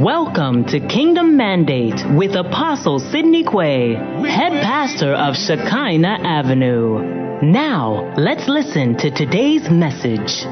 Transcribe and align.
Welcome 0.00 0.64
to 0.68 0.80
Kingdom 0.88 1.36
Mandate 1.36 2.00
with 2.16 2.34
Apostle 2.34 3.00
Sidney 3.00 3.44
Quay, 3.44 3.92
head 4.24 4.64
pastor 4.64 5.12
of 5.12 5.36
Shekinah 5.36 6.20
Avenue. 6.24 7.42
Now, 7.42 8.14
let's 8.16 8.48
listen 8.48 8.96
to 8.96 9.10
today's 9.10 9.68
message. 9.68 10.46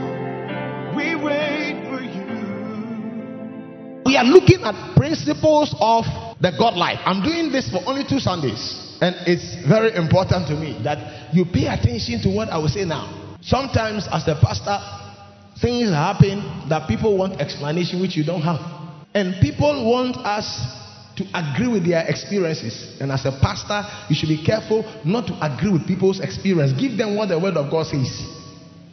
We 0.95 1.17
wait 1.17 1.81
for 1.89 2.05
you. 2.05 2.29
We 4.05 4.19
are 4.19 4.25
looking 4.25 4.61
at 4.65 4.95
principles 4.95 5.75
of 5.81 6.05
the 6.43 6.53
God 6.59 6.75
life. 6.77 6.99
I'm 7.07 7.23
doing 7.23 7.51
this 7.51 7.71
for 7.71 7.81
only 7.87 8.05
two 8.07 8.21
Sundays. 8.21 8.99
And 9.01 9.17
it's 9.27 9.57
very 9.67 9.97
important 9.97 10.47
to 10.49 10.57
me 10.57 10.79
that 10.85 11.33
you 11.33 11.47
pay 11.47 11.69
attention 11.69 12.21
to 12.21 12.29
what 12.29 12.51
I 12.51 12.59
will 12.59 12.69
say 12.69 12.85
now. 12.85 13.39
Sometimes, 13.41 14.07
as 14.13 14.29
a 14.29 14.35
pastor, 14.35 14.79
things 15.59 15.89
happen 15.89 16.69
that 16.69 16.87
people 16.87 17.17
want 17.17 17.41
explanation 17.41 18.03
which 18.03 18.15
you 18.15 18.25
don't 18.25 18.43
have. 18.43 18.78
And 19.19 19.35
people 19.43 19.91
want 19.91 20.17
us 20.19 20.47
to 21.17 21.27
agree 21.35 21.67
with 21.67 21.85
their 21.85 22.07
experiences. 22.07 22.97
And 23.01 23.11
as 23.11 23.27
a 23.27 23.33
pastor, 23.33 23.83
you 24.09 24.15
should 24.15 24.29
be 24.29 24.47
careful 24.47 24.87
not 25.05 25.27
to 25.27 25.35
agree 25.43 25.73
with 25.73 25.89
people's 25.89 26.21
experience. 26.21 26.71
Give 26.79 26.97
them 26.97 27.17
what 27.17 27.27
the 27.27 27.39
word 27.39 27.57
of 27.57 27.69
God 27.69 27.87
says. 27.87 28.07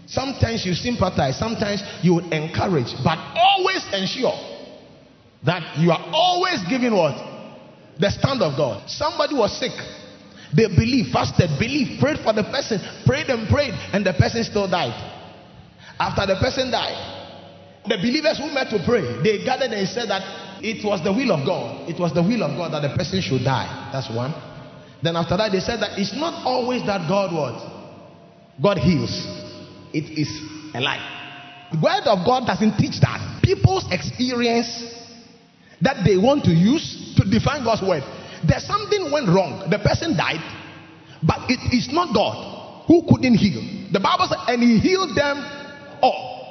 Sometimes 0.07 0.65
you 0.65 0.73
sympathize, 0.73 1.37
sometimes 1.37 1.83
you 2.01 2.21
encourage, 2.33 2.89
but 3.05 3.21
always 3.37 3.85
ensure 3.93 4.33
that 5.45 5.77
you 5.77 5.91
are 5.91 6.01
always 6.09 6.57
giving 6.67 6.97
what? 6.97 7.13
The 7.99 8.09
stand 8.09 8.41
of 8.41 8.57
God. 8.57 8.89
Somebody 8.89 9.35
was 9.35 9.53
sick. 9.59 9.77
They 10.57 10.65
believed, 10.65 11.13
fasted, 11.13 11.51
believed, 11.59 12.01
prayed 12.01 12.17
for 12.25 12.33
the 12.33 12.49
person, 12.49 12.81
prayed 13.05 13.29
and 13.29 13.47
prayed, 13.47 13.77
and 13.93 14.03
the 14.03 14.13
person 14.13 14.43
still 14.43 14.67
died. 14.67 14.97
After 15.99 16.25
the 16.25 16.41
person 16.41 16.71
died, 16.71 17.14
the 17.87 17.97
believers 17.97 18.37
who 18.37 18.51
met 18.51 18.69
to 18.69 18.79
pray, 18.85 19.01
they 19.21 19.43
gathered 19.43 19.71
and 19.71 19.87
said 19.87 20.09
that 20.09 20.23
it 20.63 20.83
was 20.83 21.03
the 21.03 21.11
will 21.11 21.31
of 21.31 21.45
God. 21.45 21.89
It 21.89 21.99
was 21.99 22.13
the 22.13 22.23
will 22.23 22.43
of 22.43 22.57
God 22.57 22.73
that 22.73 22.81
the 22.81 22.95
person 22.95 23.21
should 23.21 23.43
die. 23.43 23.69
That's 23.93 24.09
one. 24.09 24.33
Then 25.03 25.15
after 25.15 25.37
that, 25.37 25.51
they 25.51 25.59
said 25.59 25.81
that 25.81 25.99
it's 25.99 26.15
not 26.15 26.45
always 26.45 26.81
that 26.87 27.07
God 27.07 27.29
what? 27.33 27.61
God 28.61 28.77
heals. 28.77 29.11
It 29.93 30.17
is 30.17 30.29
a 30.73 30.81
lie. 30.81 30.97
The 31.71 31.77
word 31.77 32.07
of 32.07 32.25
God 32.25 32.47
doesn't 32.47 32.77
teach 32.77 32.99
that. 33.01 33.41
People's 33.43 33.85
experience 33.91 34.67
that 35.81 36.05
they 36.05 36.17
want 36.17 36.45
to 36.45 36.51
use 36.51 37.13
to 37.17 37.29
define 37.29 37.63
God's 37.63 37.81
word. 37.85 38.03
There's 38.47 38.65
something 38.65 39.11
went 39.11 39.27
wrong. 39.27 39.69
The 39.69 39.79
person 39.79 40.17
died, 40.17 40.41
but 41.21 41.49
it 41.49 41.59
is 41.75 41.91
not 41.91 42.13
God 42.13 42.87
who 42.87 43.03
couldn't 43.09 43.35
heal. 43.35 43.61
The 43.91 43.99
Bible 43.99 44.27
said, 44.29 44.39
and 44.47 44.61
he 44.61 44.79
healed 44.79 45.15
them 45.17 45.43
all. 46.01 46.44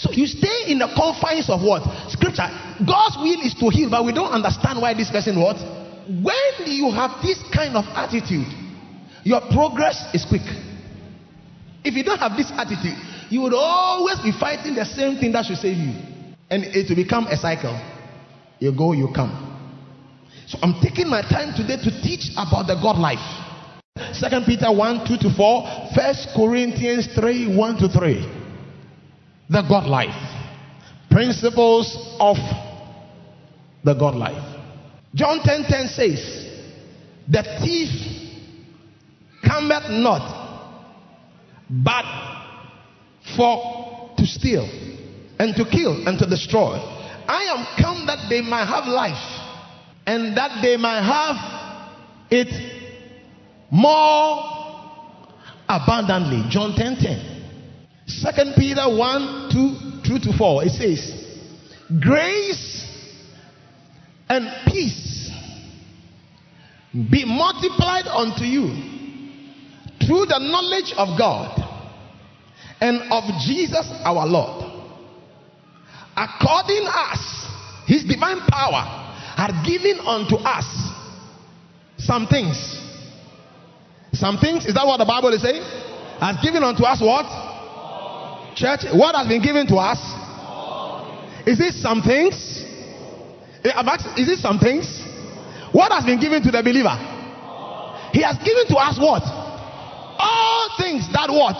So 0.00 0.10
you 0.12 0.26
stay 0.26 0.72
in 0.72 0.78
the 0.78 0.88
confines 0.96 1.50
of 1.50 1.60
what? 1.60 1.84
Scripture. 2.08 2.48
God's 2.80 3.20
will 3.20 3.44
is 3.44 3.52
to 3.60 3.68
heal, 3.68 3.90
but 3.90 4.02
we 4.02 4.12
don't 4.16 4.32
understand 4.32 4.80
why 4.80 4.94
this 4.94 5.10
person 5.10 5.36
what? 5.38 5.60
When 6.08 6.54
you 6.64 6.90
have 6.90 7.20
this 7.20 7.36
kind 7.52 7.76
of 7.76 7.84
attitude, 7.92 8.48
your 9.24 9.42
progress 9.52 10.08
is 10.14 10.24
quick. 10.24 10.48
If 11.84 11.92
you 11.92 12.02
don't 12.02 12.18
have 12.18 12.32
this 12.32 12.50
attitude, 12.56 12.96
you 13.28 13.42
would 13.42 13.52
always 13.52 14.18
be 14.20 14.32
fighting 14.32 14.74
the 14.74 14.86
same 14.86 15.20
thing 15.20 15.32
that 15.32 15.44
should 15.44 15.58
save 15.58 15.76
you. 15.76 15.92
And 16.48 16.64
it 16.64 16.88
will 16.88 16.96
become 16.96 17.26
a 17.26 17.36
cycle. 17.36 17.76
You 18.58 18.72
go, 18.72 18.92
you 18.92 19.12
come. 19.14 19.36
So 20.46 20.58
I'm 20.62 20.80
taking 20.80 21.08
my 21.08 21.20
time 21.20 21.52
today 21.54 21.76
to 21.76 21.90
teach 22.00 22.32
about 22.40 22.66
the 22.66 22.80
God 22.80 22.96
life. 22.96 23.20
Second 24.16 24.46
Peter 24.46 24.72
1, 24.72 25.06
2 25.06 25.28
to 25.28 25.36
4, 25.36 25.92
First 25.94 26.28
Corinthians 26.34 27.06
3, 27.14 27.54
1 27.54 27.76
to 27.76 27.88
3 27.88 28.39
the 29.50 29.62
God 29.68 29.86
life. 29.86 30.14
Principles 31.10 32.16
of 32.20 32.36
the 33.84 33.94
God 33.94 34.14
life. 34.14 34.58
John 35.14 35.40
10 35.42 35.64
10 35.68 35.88
says, 35.88 36.46
The 37.28 37.42
thief 37.60 37.90
cometh 39.44 39.90
not 39.90 40.38
but 41.68 42.04
for 43.36 44.14
to 44.16 44.26
steal 44.26 44.64
and 45.38 45.54
to 45.56 45.64
kill 45.64 46.06
and 46.06 46.18
to 46.18 46.26
destroy. 46.26 46.76
I 47.26 47.42
am 47.44 47.82
come 47.82 48.06
that 48.06 48.28
they 48.28 48.40
might 48.40 48.66
have 48.66 48.86
life 48.86 49.40
and 50.06 50.36
that 50.36 50.62
they 50.62 50.76
might 50.76 51.02
have 51.02 52.30
it 52.30 52.48
more 53.70 54.42
abundantly. 55.68 56.44
John 56.50 56.74
10 56.76 56.96
10. 56.96 57.39
Second 58.10 58.54
Peter 58.56 58.88
1 58.88 59.50
2 59.52 60.02
through 60.06 60.18
to 60.20 60.36
4. 60.36 60.64
It 60.64 60.70
says, 60.70 61.12
Grace 62.00 62.86
and 64.28 64.48
peace 64.66 65.30
be 66.92 67.24
multiplied 67.24 68.06
unto 68.06 68.44
you 68.44 68.68
through 70.06 70.26
the 70.26 70.38
knowledge 70.38 70.92
of 70.96 71.18
God 71.18 71.56
and 72.80 73.12
of 73.12 73.24
Jesus 73.42 73.88
our 74.04 74.26
Lord. 74.26 74.66
According 76.16 76.86
as 76.88 77.46
his 77.86 78.04
divine 78.04 78.40
power 78.48 79.00
had 79.36 79.64
given 79.64 80.00
unto 80.00 80.36
us 80.36 80.66
some 81.98 82.26
things. 82.26 82.78
Some 84.12 84.38
things, 84.38 84.66
is 84.66 84.74
that 84.74 84.86
what 84.86 84.98
the 84.98 85.04
Bible 85.04 85.32
is 85.32 85.42
saying? 85.42 85.62
Has 86.20 86.36
given 86.42 86.64
unto 86.64 86.82
us 86.82 87.00
what? 87.00 87.49
Church, 88.54 88.80
what 88.92 89.14
has 89.14 89.28
been 89.28 89.42
given 89.42 89.66
to 89.68 89.76
us? 89.76 89.98
Is 91.46 91.60
it 91.60 91.74
some 91.74 92.02
things? 92.02 92.64
Eh, 93.64 93.72
is 94.16 94.28
it 94.28 94.38
some 94.38 94.58
things? 94.58 94.86
What 95.72 95.92
has 95.92 96.04
been 96.04 96.20
given 96.20 96.42
to 96.42 96.50
the 96.50 96.62
believer? 96.62 96.96
He 98.12 98.22
has 98.22 98.36
given 98.42 98.66
to 98.68 98.76
us 98.76 98.98
what? 98.98 99.22
All 99.22 100.68
things 100.78 101.06
that 101.12 101.30
what? 101.30 101.56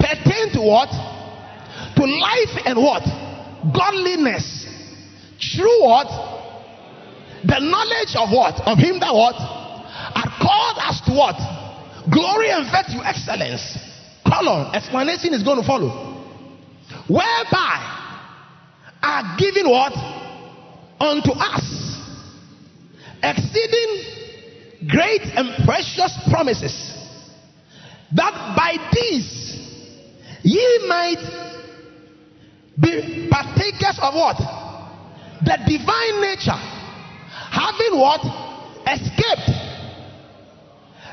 Pertain 0.00 0.52
to 0.56 0.60
what? 0.60 0.88
To 0.90 2.02
life 2.04 2.54
and 2.64 2.78
what? 2.78 3.04
Godliness. 3.74 4.66
True 5.38 5.82
what? 5.84 6.08
The 7.44 7.60
knowledge 7.60 8.16
of 8.16 8.32
what? 8.32 8.56
Of 8.64 8.78
him 8.78 8.98
that 9.00 9.12
what? 9.12 9.36
Are 9.36 10.30
called 10.40 10.78
us 10.80 11.00
to 11.06 11.12
what? 11.12 11.36
Glory 12.10 12.50
and 12.50 12.64
virtue, 12.72 13.04
excellence. 13.04 13.76
Colon, 14.34 14.74
explanation 14.74 15.32
is 15.34 15.42
going 15.42 15.60
to 15.60 15.66
follow. 15.66 16.12
Whereby 17.08 17.78
are 19.02 19.36
given 19.38 19.68
what? 19.68 19.92
Unto 21.00 21.32
us 21.32 22.00
exceeding 23.22 24.88
great 24.88 25.22
and 25.22 25.64
precious 25.64 26.18
promises, 26.30 26.74
that 28.14 28.54
by 28.56 28.76
these 28.92 29.58
ye 30.42 30.86
might 30.88 31.22
be 32.80 33.28
partakers 33.30 33.98
of 34.00 34.14
what? 34.14 34.36
The 35.44 35.58
divine 35.66 36.20
nature, 36.20 36.58
having 37.50 37.98
what? 37.98 38.20
Escaped 38.86 39.50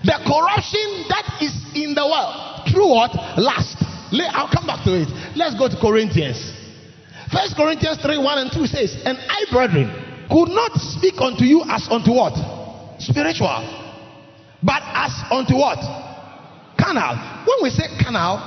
the 0.03 0.17
corruption 0.25 1.05
that 1.09 1.37
is 1.41 1.53
in 1.75 1.93
the 1.93 2.05
world 2.05 2.50
through 2.69 2.89
what? 2.89 3.15
Last. 3.37 3.77
I'll 4.33 4.51
come 4.51 4.67
back 4.67 4.83
to 4.85 4.91
it. 4.91 5.07
Let's 5.35 5.55
go 5.55 5.69
to 5.69 5.77
Corinthians. 5.79 6.37
First 7.31 7.55
Corinthians 7.55 7.97
3 8.03 8.17
1 8.17 8.37
and 8.37 8.51
2 8.51 8.67
says, 8.67 9.01
And 9.05 9.17
I, 9.17 9.47
brethren, 9.51 9.87
could 10.27 10.51
not 10.51 10.75
speak 10.75 11.15
unto 11.19 11.45
you 11.45 11.63
as 11.69 11.87
unto 11.89 12.11
what? 12.11 12.35
Spiritual. 12.99 13.63
But 14.61 14.83
as 14.83 15.15
unto 15.31 15.55
what? 15.55 15.79
Carnal. 16.77 17.47
When 17.47 17.63
we 17.63 17.69
say 17.71 17.87
carnal, 18.03 18.39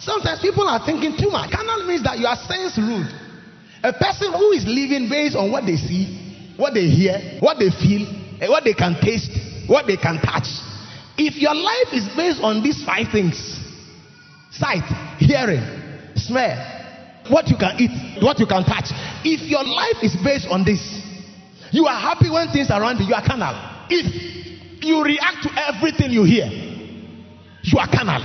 sometimes 0.00 0.40
people 0.40 0.66
are 0.66 0.80
thinking 0.84 1.16
too 1.16 1.30
much. 1.30 1.52
Carnal 1.52 1.86
means 1.86 2.02
that 2.04 2.18
you 2.18 2.26
are 2.26 2.36
sense 2.36 2.78
rude. 2.80 3.08
A 3.84 3.92
person 3.92 4.32
who 4.32 4.52
is 4.52 4.64
living 4.64 5.08
based 5.10 5.36
on 5.36 5.50
what 5.52 5.66
they 5.66 5.76
see, 5.76 6.54
what 6.56 6.72
they 6.72 6.88
hear, 6.88 7.38
what 7.40 7.58
they 7.58 7.68
feel, 7.68 8.06
what 8.48 8.64
they 8.64 8.74
can 8.74 8.96
taste, 9.00 9.30
what 9.68 9.86
they 9.86 9.96
can 9.96 10.20
touch. 10.20 10.48
If 11.18 11.36
your 11.36 11.54
life 11.54 11.92
is 11.92 12.08
based 12.16 12.40
on 12.40 12.62
these 12.62 12.82
five 12.84 13.12
things, 13.12 13.36
sight, 14.52 14.84
hearing, 15.18 15.64
smell, 16.14 16.56
what 17.28 17.48
you 17.48 17.56
can 17.56 17.74
eat, 17.80 18.22
what 18.22 18.38
you 18.38 18.46
can 18.46 18.64
touch. 18.64 18.92
If 19.24 19.48
your 19.48 19.64
life 19.64 20.02
is 20.02 20.16
based 20.22 20.46
on 20.48 20.64
this, 20.64 20.80
you 21.70 21.86
are 21.86 21.98
happy 21.98 22.28
when 22.28 22.52
things 22.52 22.70
around 22.70 23.00
you, 23.00 23.06
you 23.08 23.14
are 23.14 23.24
carnal. 23.24 23.56
If 23.88 24.84
you 24.84 25.02
react 25.02 25.42
to 25.44 25.50
everything 25.56 26.10
you 26.10 26.24
hear, 26.24 26.46
you 27.62 27.78
are 27.78 27.88
carnal. 27.88 28.20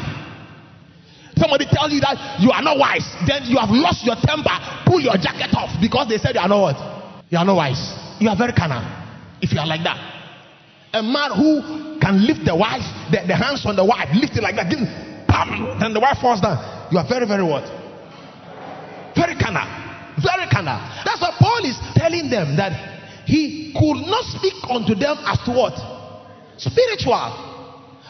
Somebody 1.37 1.65
tells 1.69 1.93
you 1.93 2.01
that 2.01 2.41
you 2.41 2.51
are 2.51 2.61
not 2.61 2.77
wise, 2.77 3.05
then 3.29 3.45
you 3.45 3.57
have 3.57 3.69
lost 3.69 4.03
your 4.03 4.17
temper. 4.19 4.57
Pull 4.85 4.99
your 4.99 5.15
jacket 5.15 5.53
off 5.53 5.69
because 5.79 6.09
they 6.09 6.17
said 6.17 6.35
you 6.35 6.41
are 6.41 6.49
not 6.49 6.61
what? 6.61 6.77
You 7.29 7.37
are 7.37 7.45
not 7.45 7.55
wise. 7.55 7.93
You 8.19 8.27
are 8.29 8.35
very 8.35 8.53
carnal. 8.53 8.81
If 9.39 9.53
you 9.53 9.59
are 9.59 9.67
like 9.67 9.85
that, 9.85 10.01
a 10.93 11.03
man 11.03 11.29
who 11.37 11.99
can 12.01 12.25
lift 12.25 12.43
the 12.43 12.55
wife, 12.55 12.83
the, 13.13 13.21
the 13.27 13.35
hands 13.37 13.63
on 13.65 13.75
the 13.75 13.85
wife, 13.85 14.09
lift 14.17 14.35
it 14.35 14.41
like 14.41 14.55
that, 14.55 14.65
give 14.71 14.81
bam, 15.27 15.79
then 15.79 15.93
the 15.93 15.99
wife 15.99 16.17
falls 16.19 16.41
down. 16.41 16.57
You 16.91 16.97
are 16.97 17.07
very, 17.07 17.27
very 17.27 17.43
what? 17.43 17.67
Very 19.15 19.35
carnal. 19.35 19.67
Very 20.23 20.47
carnal. 20.49 20.79
That's 21.05 21.21
what 21.21 21.35
Paul 21.37 21.65
is 21.65 21.77
telling 21.95 22.29
them 22.29 22.55
that 22.57 22.73
he 23.25 23.75
could 23.75 24.07
not 24.07 24.23
speak 24.25 24.55
unto 24.69 24.95
them 24.95 25.17
as 25.27 25.37
to 25.45 25.51
what? 25.51 25.75
Spiritual. 26.57 27.47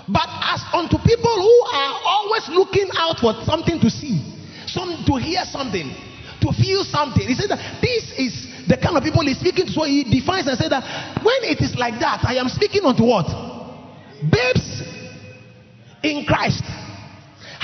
But 0.08 0.30
as 0.30 0.64
unto 0.72 0.96
people 1.04 1.36
who 1.36 1.56
are 1.74 1.94
always 2.06 2.48
looking 2.50 2.88
out 2.96 3.20
for 3.20 3.34
something 3.44 3.80
to 3.82 3.90
see, 3.90 4.24
some 4.68 5.04
to 5.06 5.16
hear 5.20 5.44
something, 5.44 5.92
to 6.42 6.54
feel 6.54 6.84
something. 6.86 7.28
He 7.28 7.36
said 7.36 7.50
that 7.50 7.82
this 7.82 8.14
is 8.16 8.48
the 8.68 8.78
kind 8.78 8.96
of 8.96 9.04
people 9.04 9.26
he's 9.26 9.40
speaking 9.40 9.66
to. 9.66 9.72
So 9.72 9.84
he 9.84 10.04
defines 10.08 10.48
and 10.48 10.58
said 10.58 10.72
that 10.72 10.84
when 11.24 11.44
it 11.44 11.60
is 11.60 11.76
like 11.76 12.00
that, 12.00 12.24
I 12.24 12.36
am 12.36 12.48
speaking 12.48 12.86
unto 12.86 13.04
what? 13.04 13.28
Babes 14.32 14.84
in 16.04 16.24
Christ. 16.26 16.64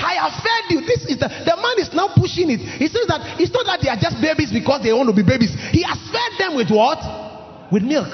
I 0.04 0.20
have 0.20 0.36
fed 0.44 0.64
you. 0.68 0.84
This 0.84 1.08
is 1.08 1.18
the 1.18 1.32
the 1.32 1.56
man 1.56 1.80
is 1.80 1.96
now 1.96 2.12
pushing 2.12 2.52
it. 2.52 2.60
He 2.60 2.92
says 2.92 3.08
that 3.08 3.40
it's 3.40 3.56
not 3.56 3.64
that 3.72 3.80
they 3.80 3.88
are 3.88 4.00
just 4.00 4.20
babies 4.20 4.52
because 4.52 4.84
they 4.84 4.92
want 4.92 5.08
to 5.08 5.16
be 5.16 5.24
babies. 5.24 5.56
He 5.72 5.82
has 5.88 5.96
fed 6.12 6.36
them 6.38 6.60
with 6.60 6.68
what? 6.68 7.00
With 7.72 7.84
milk 7.84 8.12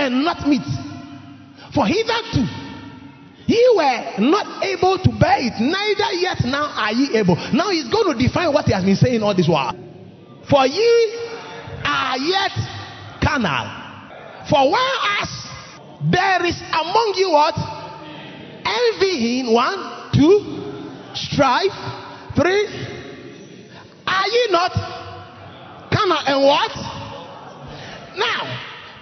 and 0.00 0.24
not 0.24 0.48
meat. 0.48 0.64
For 1.74 1.86
hitherto 1.86 2.44
ye 3.46 3.62
were 3.76 4.30
not 4.30 4.64
able 4.64 4.98
to 4.98 5.10
bear 5.18 5.38
it, 5.42 5.58
neither 5.60 6.12
yet 6.16 6.40
now 6.44 6.72
are 6.76 6.92
ye 6.92 7.18
able. 7.18 7.36
Now 7.52 7.70
he's 7.70 7.88
going 7.88 8.12
to 8.12 8.16
define 8.16 8.52
what 8.52 8.64
he 8.64 8.72
has 8.72 8.84
been 8.84 8.96
saying 8.96 9.22
all 9.22 9.34
this 9.34 9.48
while. 9.48 9.74
For 10.48 10.66
ye 10.66 10.92
are 11.84 12.18
yet 12.18 12.54
carnal. 13.22 13.66
For 14.48 14.70
whereas 14.70 15.30
there 16.10 16.46
is 16.46 16.56
among 16.72 17.14
you 17.16 17.30
what? 17.30 17.54
Envying, 18.64 19.52
one, 19.52 19.99
two, 20.20 20.36
strife, 21.16 21.72
three. 22.36 22.68
Are 24.04 24.28
ye 24.28 24.42
not 24.52 24.72
carnal 25.88 26.20
and 26.28 26.44
what? 26.44 26.72
Now, 28.20 28.44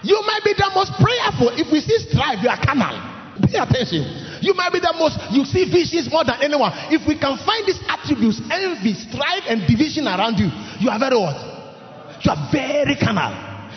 you 0.07 0.23
might 0.23 0.45
be 0.45 0.55
the 0.55 0.71
most 0.75 0.95
prayerful. 0.95 1.59
If 1.59 1.73
we 1.73 1.81
see 1.83 1.99
strife, 2.07 2.39
you 2.39 2.49
are 2.49 2.61
carnal. 2.63 2.95
Pay 3.43 3.59
attention. 3.59 4.07
You 4.41 4.55
might 4.55 4.71
be 4.71 4.79
the 4.79 4.95
most, 4.95 5.19
you 5.35 5.43
see 5.45 5.67
visions 5.67 6.07
more 6.11 6.23
than 6.23 6.39
anyone. 6.39 6.71
If 6.95 7.03
we 7.03 7.19
can 7.19 7.35
find 7.43 7.67
these 7.67 7.83
attributes, 7.91 8.39
envy, 8.51 8.95
strife, 8.95 9.43
and 9.51 9.67
division 9.67 10.07
around 10.07 10.39
you, 10.39 10.55
you 10.79 10.91
are 10.91 10.99
very 10.99 11.19
what? 11.19 11.35
You 12.23 12.31
are 12.31 12.49
very 12.55 12.95
carnal. 12.95 13.35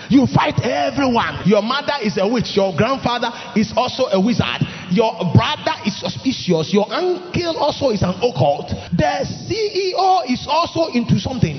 You 0.10 0.28
fight 0.28 0.60
everyone. 0.62 1.42
Your 1.46 1.62
mother 1.62 1.98
is 2.04 2.18
a 2.18 2.28
witch. 2.28 2.54
Your 2.54 2.76
grandfather 2.76 3.32
is 3.56 3.74
also 3.76 4.06
a 4.12 4.20
wizard. 4.20 4.62
Your 4.92 5.16
brother 5.34 5.80
is 5.86 5.98
suspicious. 5.98 6.74
Your 6.74 6.86
uncle 6.92 7.58
also 7.58 7.90
is 7.90 8.02
an 8.04 8.12
occult. 8.20 8.70
The 8.92 9.24
CEO 9.48 10.30
is 10.30 10.46
also 10.48 10.92
into 10.92 11.18
something. 11.18 11.56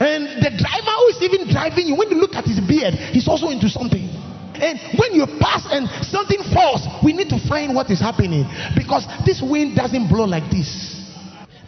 And 0.00 0.40
the 0.40 0.50
driver 0.56 0.94
who 0.96 1.06
is 1.12 1.22
even 1.22 1.52
driving 1.52 1.88
you, 1.88 1.94
when 1.96 2.08
you 2.08 2.16
look 2.16 2.34
at 2.34 2.44
his 2.44 2.60
beard, 2.60 2.94
he's 2.94 3.28
also 3.28 3.48
into 3.48 3.68
something. 3.68 4.08
And 4.54 4.80
when 4.98 5.12
you 5.14 5.26
pass 5.38 5.66
and 5.70 5.88
something 6.06 6.38
falls, 6.54 6.86
we 7.04 7.12
need 7.12 7.28
to 7.28 7.38
find 7.48 7.74
what 7.74 7.90
is 7.90 8.00
happening 8.00 8.46
because 8.74 9.06
this 9.26 9.42
wind 9.42 9.76
doesn't 9.76 10.08
blow 10.08 10.24
like 10.24 10.50
this. 10.50 11.04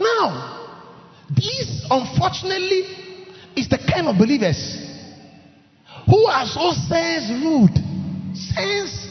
Now, 0.00 0.70
this 1.28 1.86
unfortunately 1.90 2.82
is 3.54 3.68
the 3.68 3.78
kind 3.78 4.08
of 4.08 4.16
believers 4.16 4.58
who 6.06 6.24
are 6.26 6.46
so 6.46 6.72
sense 6.72 7.30
rude. 7.30 7.76
Sense, 8.34 9.06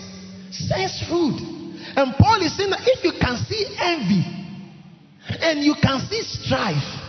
sense 0.51 1.05
rude. 1.11 1.58
And 1.95 2.13
Paul 2.17 2.41
is 2.41 2.55
saying 2.55 2.69
that 2.69 2.81
if 2.83 3.03
you 3.03 3.13
can 3.19 3.37
see 3.45 3.65
envy 3.79 4.23
and 5.41 5.63
you 5.63 5.75
can 5.81 5.99
see 6.09 6.21
strife, 6.21 6.99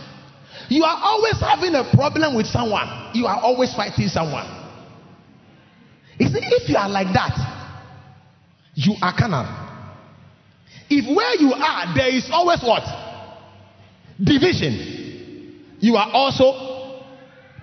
you 0.69 0.83
are 0.83 0.97
always 1.01 1.39
having 1.39 1.75
a 1.75 1.83
problem 1.93 2.35
with 2.35 2.47
someone, 2.47 3.11
you 3.13 3.25
are 3.25 3.39
always 3.39 3.73
fighting 3.73 4.07
someone. 4.07 4.47
He 6.17 6.25
said, 6.25 6.41
if 6.43 6.69
you 6.69 6.77
are 6.77 6.89
like 6.89 7.13
that, 7.13 7.35
you 8.75 8.95
are 9.01 9.13
carnal. 9.17 9.45
If 10.89 11.15
where 11.15 11.35
you 11.35 11.53
are, 11.53 11.95
there 11.95 12.09
is 12.09 12.29
always 12.31 12.61
what? 12.63 12.83
Division. 14.23 15.75
You 15.79 15.95
are 15.95 16.09
also 16.11 17.03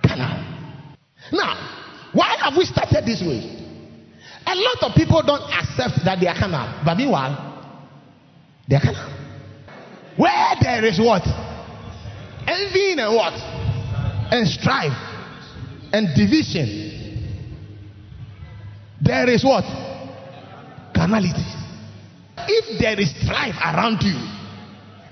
carnal. 0.05 0.43
Now, 1.31 2.09
why 2.11 2.37
have 2.41 2.55
we 2.57 2.65
started 2.65 3.05
this 3.05 3.21
way? 3.21 3.58
A 4.49 4.55
lot 4.55 4.89
of 4.89 4.95
people 4.95 5.21
don't 5.21 5.43
accept 5.53 6.03
that 6.05 6.17
they 6.19 6.25
are 6.25 6.33
carnal, 6.33 6.81
but 6.83 6.95
meanwhile, 6.97 7.37
they 8.67 8.77
are 8.77 8.81
carnal. 8.81 9.13
Where 10.17 10.55
there 10.59 10.83
is 10.85 10.99
what? 10.99 11.21
Envy 12.47 12.93
and 12.97 13.15
what? 13.15 13.33
And 14.33 14.47
strife 14.47 14.97
and 15.93 16.07
division. 16.15 16.89
There 18.99 19.29
is 19.29 19.43
what? 19.43 19.65
Carnality. 20.95 21.45
If 22.47 22.81
there 22.81 22.99
is 22.99 23.11
strife 23.21 23.55
around 23.63 24.01
you, 24.01 24.17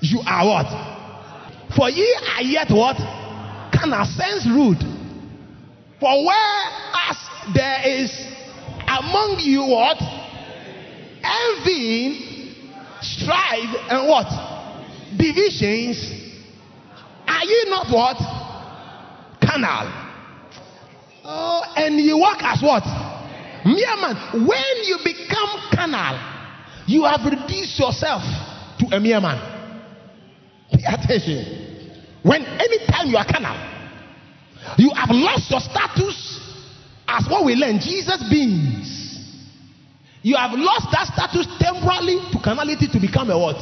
you 0.02 0.20
are 0.26 0.46
what? 0.48 1.76
For 1.76 1.92
ye 1.92 2.18
are 2.36 2.42
yet 2.42 2.72
what? 2.72 2.98
Carnal, 3.72 4.06
sense 4.06 4.48
rude. 4.48 4.82
For 6.00 6.26
where 6.26 6.64
as 7.08 7.18
there 7.54 7.82
is 7.86 8.27
among 8.88 9.38
you 9.40 9.62
what? 9.66 9.98
Envying, 11.24 12.56
strife, 13.02 13.76
and 13.90 14.08
what? 14.08 14.28
Divisions. 15.18 16.00
Are 17.28 17.44
you 17.44 17.66
not 17.70 17.88
what? 17.92 18.18
Carnal. 19.42 20.06
Oh, 21.24 21.62
and 21.76 22.00
you 22.00 22.18
work 22.18 22.42
as 22.42 22.62
what? 22.62 22.84
Mere 23.66 23.98
man. 23.98 24.48
When 24.48 24.76
you 24.84 24.98
become 25.04 25.60
carnal, 25.74 26.18
you 26.88 27.04
have 27.04 27.20
reduced 27.26 27.78
yourself 27.78 28.24
to 28.80 28.96
a 28.96 29.00
mere 29.00 29.20
man. 29.20 29.38
Pay 30.72 30.84
attention. 30.88 31.98
When 32.24 32.44
anytime 32.46 33.08
you 33.08 33.18
are 33.18 33.26
carnal, 33.26 33.58
you 34.78 34.92
have 34.96 35.10
lost 35.12 35.52
your 35.52 35.60
status 35.60 36.27
as 37.08 37.26
what 37.30 37.46
we 37.46 37.56
learn 37.56 37.80
Jesus 37.80 38.24
beings. 38.30 39.08
You 40.22 40.36
have 40.36 40.52
lost 40.54 40.92
that 40.92 41.08
status 41.08 41.48
temporarily 41.60 42.20
to 42.32 42.38
carnality 42.44 42.88
to 42.92 43.00
become 43.00 43.32
a 43.32 43.40
what? 43.40 43.56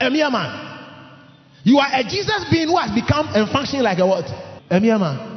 A 0.00 0.10
mere 0.10 0.30
man. 0.30 0.74
You 1.64 1.78
are 1.78 1.88
a 1.88 2.04
Jesus 2.04 2.44
being 2.50 2.68
who 2.68 2.76
has 2.76 2.92
become 2.92 3.28
and 3.32 3.48
functioning 3.48 3.82
like 3.82 3.98
a 3.98 4.06
what? 4.06 4.28
A 4.70 4.80
mere 4.80 4.98
man. 4.98 5.34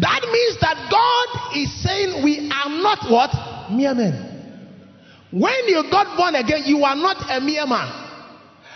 That 0.00 0.22
means 0.24 0.56
that 0.60 0.88
God 0.88 1.56
is 1.56 1.68
saying 1.82 2.24
we 2.24 2.48
are 2.48 2.70
not 2.80 3.04
what? 3.10 3.30
Mere 3.70 3.94
men. 3.94 4.34
When 5.30 5.68
you 5.68 5.82
got 5.90 6.16
born 6.16 6.34
again, 6.34 6.62
you 6.64 6.82
are 6.84 6.96
not 6.96 7.18
a 7.28 7.40
mere 7.40 7.66
man. 7.66 7.88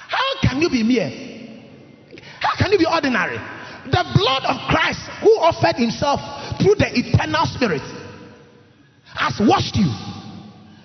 How 0.08 0.28
can 0.42 0.60
you 0.60 0.68
be 0.68 0.82
mere? 0.82 1.08
How 2.40 2.54
can 2.58 2.72
you 2.72 2.78
be 2.78 2.86
ordinary? 2.86 3.38
The 3.86 4.04
blood 4.12 4.44
of 4.44 4.56
Christ, 4.68 5.00
who 5.22 5.30
offered 5.40 5.76
himself 5.76 6.20
through 6.58 6.76
the 6.76 6.90
eternal 6.92 7.46
spirit, 7.46 7.84
has 9.14 9.38
washed 9.40 9.76
you. 9.76 9.88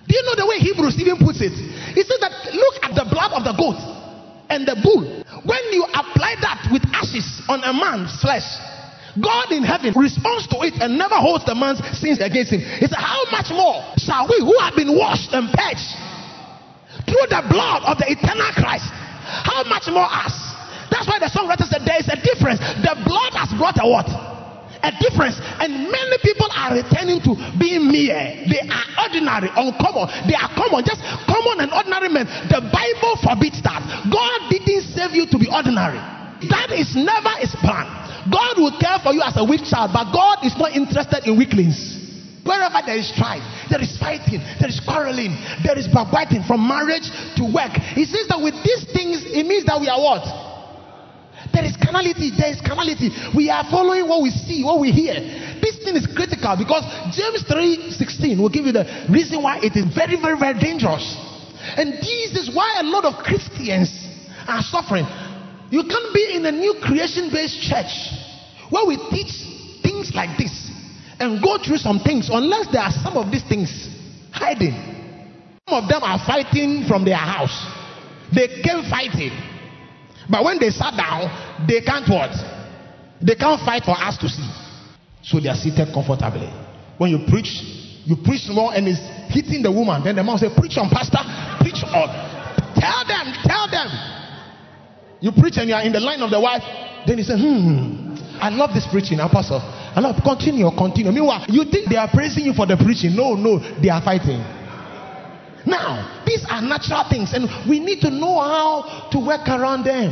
Do 0.07 0.11
you 0.15 0.23
know 0.23 0.35
the 0.35 0.47
way 0.47 0.57
Hebrews 0.59 0.99
even 1.01 1.17
puts 1.17 1.41
it? 1.41 1.53
He 1.53 2.01
says 2.01 2.19
that 2.21 2.33
look 2.53 2.75
at 2.85 2.93
the 2.93 3.05
blood 3.09 3.33
of 3.33 3.43
the 3.43 3.53
goat 3.53 3.81
and 4.49 4.67
the 4.67 4.77
bull. 4.77 5.01
When 5.45 5.63
you 5.73 5.83
apply 5.89 6.37
that 6.41 6.69
with 6.71 6.83
ashes 6.93 7.25
on 7.49 7.63
a 7.65 7.73
man's 7.73 8.13
flesh, 8.21 8.45
God 9.17 9.51
in 9.53 9.61
heaven 9.61 9.93
responds 9.93 10.49
to 10.49 10.57
it 10.65 10.77
and 10.81 10.97
never 10.97 11.17
holds 11.17 11.45
the 11.45 11.53
man's 11.53 11.81
sins 11.97 12.17
against 12.21 12.53
him. 12.53 12.61
He 12.61 12.85
said, 12.89 12.97
How 12.97 13.25
much 13.29 13.53
more 13.53 13.81
shall 13.97 14.25
we 14.25 14.41
who 14.41 14.57
have 14.61 14.73
been 14.73 14.93
washed 14.93 15.33
and 15.33 15.49
purged 15.53 15.89
through 17.05 17.27
the 17.29 17.41
blood 17.49 17.85
of 17.85 18.01
the 18.01 18.09
eternal 18.09 18.49
Christ? 18.57 18.89
How 18.89 19.61
much 19.69 19.85
more 19.89 20.09
us? 20.09 20.33
That's 20.89 21.05
why 21.09 21.17
the 21.21 21.29
songwriter 21.29 21.65
said 21.65 21.85
there 21.85 21.97
is 21.97 22.09
a 22.09 22.17
difference. 22.17 22.61
The 22.81 22.93
blood 23.05 23.33
has 23.37 23.53
brought 23.57 23.77
a 23.81 23.85
what? 23.85 24.09
A 24.83 24.91
difference. 24.99 25.39
And 25.63 25.87
many 25.87 26.17
people 26.19 26.51
are 26.51 26.75
returning 26.75 27.23
to 27.23 27.39
being 27.55 27.87
mere. 27.87 28.43
They 28.51 28.67
are 28.67 29.07
ordinary, 29.07 29.47
uncommon. 29.55 30.11
They 30.27 30.35
are 30.35 30.51
common, 30.51 30.83
just 30.83 30.99
common 31.23 31.63
and 31.63 31.71
ordinary 31.71 32.11
men. 32.11 32.27
The 32.51 32.59
Bible 32.59 33.15
forbids 33.23 33.63
that. 33.63 33.79
God 34.11 34.39
didn't 34.51 34.91
save 34.91 35.15
you 35.15 35.23
to 35.31 35.37
be 35.39 35.47
ordinary. 35.47 36.03
That 36.51 36.75
is 36.75 36.91
never 36.99 37.31
his 37.39 37.55
plan. 37.63 37.87
God 38.27 38.59
will 38.59 38.75
care 38.75 38.99
for 38.99 39.15
you 39.15 39.23
as 39.23 39.39
a 39.39 39.43
weak 39.47 39.63
child, 39.63 39.91
but 39.95 40.11
God 40.11 40.43
is 40.43 40.55
not 40.59 40.75
interested 40.75 41.23
in 41.23 41.39
weaklings. 41.39 42.03
Wherever 42.43 42.83
there 42.83 42.99
is 42.99 43.07
strife, 43.07 43.43
there 43.71 43.79
is 43.79 43.95
fighting, 43.95 44.43
there 44.59 44.67
is 44.67 44.83
quarreling, 44.83 45.31
there 45.63 45.79
is 45.79 45.87
backbiting 45.87 46.43
from 46.43 46.67
marriage 46.67 47.07
to 47.39 47.47
work. 47.47 47.71
He 47.95 48.03
says 48.03 48.27
that 48.27 48.39
with 48.39 48.55
these 48.67 48.83
things, 48.91 49.23
it 49.23 49.47
means 49.47 49.63
that 49.63 49.79
we 49.79 49.87
are 49.87 49.99
what? 49.99 50.27
There 51.53 51.63
is 51.63 51.77
carnality. 51.77 52.31
There 52.33 52.49
is 52.49 52.59
carnality. 52.61 53.13
We 53.35 53.49
are 53.49 53.63
following 53.69 54.09
what 54.09 54.21
we 54.21 54.31
see, 54.31 54.63
what 54.63 54.79
we 54.79 54.91
hear. 54.91 55.13
This 55.61 55.77
thing 55.85 55.95
is 55.95 56.07
critical 56.07 56.57
because 56.57 56.83
James 57.13 57.45
3:16 57.45 58.41
will 58.41 58.49
give 58.49 58.65
you 58.65 58.73
the 58.73 58.89
reason 59.09 59.41
why 59.41 59.59
it 59.61 59.77
is 59.77 59.85
very, 59.93 60.17
very, 60.19 60.37
very 60.37 60.59
dangerous. 60.59 61.05
And 61.77 61.93
this 61.93 62.33
is 62.35 62.49
why 62.53 62.81
a 62.81 62.83
lot 62.83 63.05
of 63.05 63.23
Christians 63.23 63.93
are 64.47 64.61
suffering. 64.63 65.05
You 65.69 65.83
can't 65.83 66.13
be 66.13 66.35
in 66.35 66.45
a 66.45 66.51
new 66.51 66.75
creation-based 66.81 67.61
church 67.61 67.93
where 68.69 68.85
we 68.85 68.97
teach 69.09 69.31
things 69.81 70.13
like 70.13 70.37
this 70.37 70.51
and 71.19 71.41
go 71.41 71.57
through 71.57 71.77
some 71.77 71.99
things, 71.99 72.29
unless 72.31 72.67
there 72.67 72.81
are 72.81 72.91
some 72.91 73.15
of 73.15 73.31
these 73.31 73.43
things 73.43 73.69
hiding. 74.31 74.73
Some 75.69 75.83
of 75.83 75.89
them 75.89 76.03
are 76.03 76.19
fighting 76.25 76.85
from 76.87 77.05
their 77.05 77.15
house. 77.15 77.55
They 78.33 78.47
came 78.61 78.83
fighting. 78.89 79.31
But 80.29 80.43
when 80.43 80.59
they 80.59 80.69
sat 80.69 80.95
down, 80.95 81.27
they 81.67 81.81
can't 81.81 82.07
what? 82.07 82.31
They 83.21 83.35
can't 83.35 83.59
fight 83.63 83.83
for 83.83 83.95
us 83.95 84.17
to 84.19 84.27
see. 84.27 84.49
So 85.23 85.39
they 85.39 85.49
are 85.49 85.55
seated 85.55 85.93
comfortably. 85.93 86.51
When 86.97 87.09
you 87.11 87.25
preach, 87.27 87.63
you 88.03 88.15
preach 88.19 88.47
more 88.51 88.73
and 88.75 88.87
it's 88.87 88.99
hitting 89.31 89.63
the 89.63 89.71
woman. 89.71 90.03
Then 90.03 90.15
the 90.15 90.23
man 90.23 90.37
say, 90.37 90.51
Preach 90.51 90.77
on, 90.77 90.89
Pastor. 90.91 91.23
Preach 91.63 91.83
on. 91.87 92.07
Tell 92.75 93.01
them, 93.07 93.25
tell 93.47 93.67
them. 93.71 93.87
You 95.23 95.31
preach 95.31 95.55
and 95.57 95.69
you 95.69 95.75
are 95.75 95.83
in 95.83 95.93
the 95.93 96.03
line 96.03 96.21
of 96.21 96.29
the 96.29 96.39
wife. 96.39 96.63
Then 97.07 97.17
he 97.17 97.23
said, 97.23 97.39
Hmm, 97.39 98.15
I 98.43 98.49
love 98.51 98.75
this 98.75 98.87
preaching, 98.91 99.19
Apostle. 99.19 99.63
I 99.63 99.99
love 99.99 100.19
continue, 100.23 100.67
continue. 100.75 101.11
Meanwhile, 101.11 101.45
you 101.47 101.63
think 101.69 101.87
they 101.87 101.95
are 101.95 102.09
praising 102.11 102.43
you 102.43 102.53
for 102.53 102.65
the 102.65 102.75
preaching. 102.75 103.15
No, 103.15 103.35
no, 103.35 103.59
they 103.79 103.89
are 103.89 104.01
fighting. 104.03 104.43
Now, 105.65 106.23
these 106.25 106.45
are 106.49 106.61
natural 106.61 107.07
things, 107.09 107.33
and 107.33 107.47
we 107.69 107.79
need 107.79 108.01
to 108.01 108.09
know 108.09 108.39
how 108.39 109.09
to 109.11 109.19
work 109.19 109.47
around 109.47 109.85
them. 109.85 110.11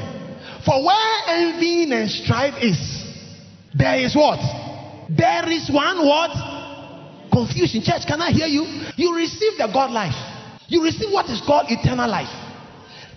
For 0.66 0.84
where 0.84 1.18
envy 1.28 1.92
and 1.92 2.10
strife 2.10 2.56
is, 2.62 2.78
there 3.74 4.00
is 4.00 4.16
what? 4.16 4.40
There 5.10 5.50
is 5.52 5.70
one 5.70 6.08
what? 6.08 6.32
Confusion. 7.32 7.82
Church, 7.84 8.08
can 8.08 8.22
I 8.22 8.32
hear 8.32 8.48
you? 8.48 8.64
You 8.96 9.16
receive 9.16 9.58
the 9.58 9.68
God 9.72 9.92
life. 9.92 10.16
You 10.68 10.84
receive 10.84 11.12
what 11.12 11.30
is 11.30 11.42
called 11.46 11.68
eternal 11.68 12.10
life. 12.10 12.32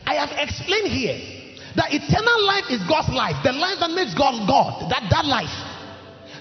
I 0.07 0.15
have 0.15 0.31
explained 0.35 0.91
here 0.91 1.19
that 1.77 1.95
eternal 1.95 2.39
life 2.47 2.67
is 2.71 2.83
God's 2.87 3.15
life, 3.15 3.39
the 3.43 3.53
life 3.53 3.79
that 3.79 3.91
makes 3.91 4.15
God 4.15 4.47
God. 4.47 4.91
That 4.91 5.07
that 5.11 5.25
life. 5.27 5.55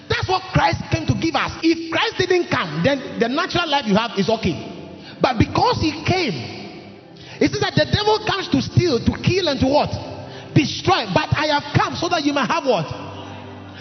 That's 0.08 0.28
what 0.28 0.42
Christ 0.52 0.82
came 0.90 1.06
to 1.06 1.14
give 1.14 1.34
us. 1.34 1.54
If 1.62 1.90
Christ 1.90 2.18
didn't 2.18 2.50
come, 2.50 2.82
then 2.82 3.18
the 3.18 3.28
natural 3.28 3.70
life 3.70 3.86
you 3.86 3.94
have 3.94 4.18
is 4.18 4.28
okay. 4.28 4.73
But 5.20 5.38
because 5.38 5.80
he 5.80 5.92
came, 6.04 6.34
it 7.40 7.50
says 7.50 7.60
that 7.60 7.74
the 7.74 7.86
devil 7.90 8.22
comes 8.26 8.48
to 8.54 8.62
steal, 8.62 9.02
to 9.02 9.12
kill, 9.22 9.50
and 9.50 9.58
to 9.60 9.66
what? 9.66 9.90
Destroy. 10.54 11.06
But 11.10 11.34
I 11.34 11.50
have 11.50 11.66
come 11.74 11.98
so 11.98 12.08
that 12.08 12.22
you 12.22 12.32
may 12.32 12.46
have 12.46 12.62
what? 12.64 12.86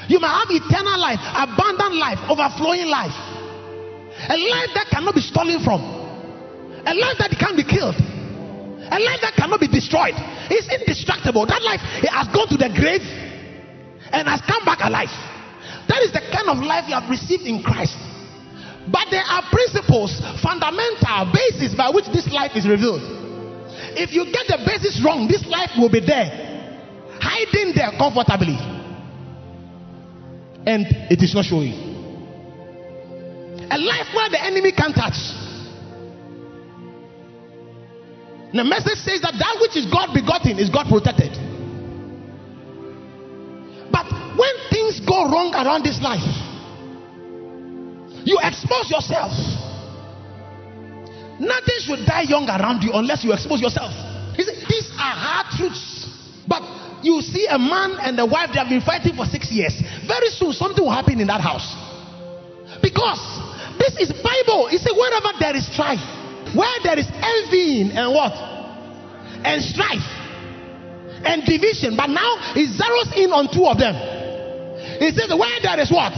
You 0.09 0.19
may 0.19 0.27
have 0.27 0.49
eternal 0.49 0.97
life, 0.99 1.21
abundant 1.21 1.95
life, 1.95 2.19
overflowing 2.27 2.89
life. 2.89 3.15
A 4.29 4.37
life 4.37 4.71
that 4.75 4.87
cannot 4.91 5.15
be 5.15 5.21
stolen 5.21 5.63
from. 5.63 5.81
A 6.85 6.93
life 6.93 7.17
that 7.19 7.31
can't 7.39 7.55
be 7.55 7.63
killed. 7.63 7.95
A 7.95 8.99
life 8.99 9.21
that 9.21 9.33
cannot 9.37 9.59
be 9.59 9.67
destroyed. 9.67 10.13
It's 10.51 10.67
indestructible. 10.67 11.45
That 11.45 11.63
life 11.63 11.81
it 12.03 12.11
has 12.11 12.27
gone 12.29 12.49
to 12.51 12.57
the 12.57 12.69
grave 12.73 13.01
and 14.11 14.27
has 14.27 14.41
come 14.43 14.65
back 14.65 14.79
alive. 14.81 15.13
That 15.87 16.03
is 16.03 16.11
the 16.11 16.21
kind 16.31 16.49
of 16.49 16.59
life 16.63 16.85
you 16.87 16.95
have 16.95 17.09
received 17.09 17.43
in 17.43 17.63
Christ. 17.63 17.97
But 18.91 19.07
there 19.11 19.23
are 19.23 19.43
principles, 19.49 20.19
fundamental 20.41 21.31
basis 21.31 21.73
by 21.75 21.89
which 21.89 22.05
this 22.11 22.27
life 22.31 22.55
is 22.55 22.67
revealed. 22.67 23.01
If 23.95 24.11
you 24.11 24.25
get 24.25 24.47
the 24.47 24.59
basis 24.65 25.01
wrong, 25.03 25.27
this 25.27 25.45
life 25.47 25.71
will 25.77 25.89
be 25.89 26.01
there, 26.01 26.27
hiding 27.21 27.73
there 27.75 27.91
comfortably. 27.97 28.57
And 30.65 30.87
it 31.11 31.21
is 31.21 31.33
not 31.33 31.45
showing. 31.45 31.73
A 33.71 33.77
life 33.77 34.07
where 34.13 34.29
the 34.29 34.43
enemy 34.43 34.71
can't 34.71 34.95
touch. 34.95 35.15
The 38.53 38.63
message 38.63 38.99
says 38.99 39.21
that 39.21 39.33
that 39.39 39.57
which 39.61 39.75
is 39.75 39.89
God 39.89 40.13
begotten 40.13 40.59
is 40.59 40.69
God 40.69 40.87
protected. 40.87 41.31
But 43.91 44.05
when 44.37 44.53
things 44.69 44.99
go 44.99 45.25
wrong 45.25 45.55
around 45.55 45.83
this 45.83 46.01
life, 46.01 46.42
you 48.25 48.39
expose 48.41 48.89
yourself. 48.89 49.31
Nothing 51.39 51.79
should 51.81 52.05
die 52.05 52.25
young 52.29 52.47
around 52.47 52.83
you 52.83 52.91
unless 52.93 53.23
you 53.23 53.33
expose 53.33 53.59
yourself. 53.59 53.91
See, 54.37 54.45
these 54.45 54.89
are 54.95 55.15
hard 55.15 55.47
truths. 55.57 56.07
But 56.47 56.63
you 57.03 57.21
see 57.21 57.47
a 57.49 57.57
man 57.57 57.97
and 57.99 58.19
a 58.19 58.25
wife, 58.25 58.51
they 58.53 58.59
have 58.59 58.69
been 58.69 58.81
fighting 58.81 59.15
for 59.15 59.25
six 59.25 59.51
years. 59.51 59.75
Very 60.07 60.29
soon, 60.29 60.53
something 60.53 60.83
will 60.83 60.91
happen 60.93 61.19
in 61.19 61.27
that 61.27 61.41
house. 61.41 61.65
Because 62.81 63.19
this 63.77 63.95
is 63.99 64.11
Bible. 64.23 64.67
It 64.71 64.79
says, 64.79 64.93
wherever 64.95 65.31
there 65.39 65.55
is 65.55 65.67
strife, 65.67 66.03
where 66.55 66.77
there 66.83 66.99
is 66.99 67.07
envying 67.09 67.91
and 67.91 68.13
what? 68.13 68.33
And 69.43 69.61
strife 69.63 70.07
and 71.25 71.43
division. 71.43 71.95
But 71.95 72.07
now 72.07 72.39
it 72.55 72.71
zeroes 72.71 73.11
in 73.17 73.31
on 73.31 73.51
two 73.51 73.65
of 73.65 73.77
them. 73.77 73.95
It 74.99 75.15
says, 75.15 75.31
where 75.31 75.59
there 75.63 75.79
is 75.79 75.91
what? 75.91 76.13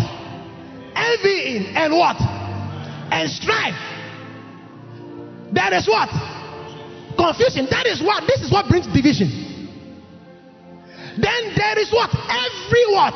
Envying 0.96 1.76
and 1.76 1.94
what? 1.94 2.18
And 3.12 3.30
strife. 3.30 3.76
There 5.52 5.74
is 5.74 5.88
what? 5.88 6.10
Confusion. 7.16 7.68
That 7.70 7.88
is 7.88 8.02
what? 8.02 8.24
This 8.28 8.42
is 8.42 8.52
what 8.52 8.68
brings 8.68 8.88
division. 8.88 9.30
Then 11.16 11.56
there 11.56 11.80
is 11.80 11.92
what? 11.92 12.12
Every 12.12 12.86
what? 12.92 13.16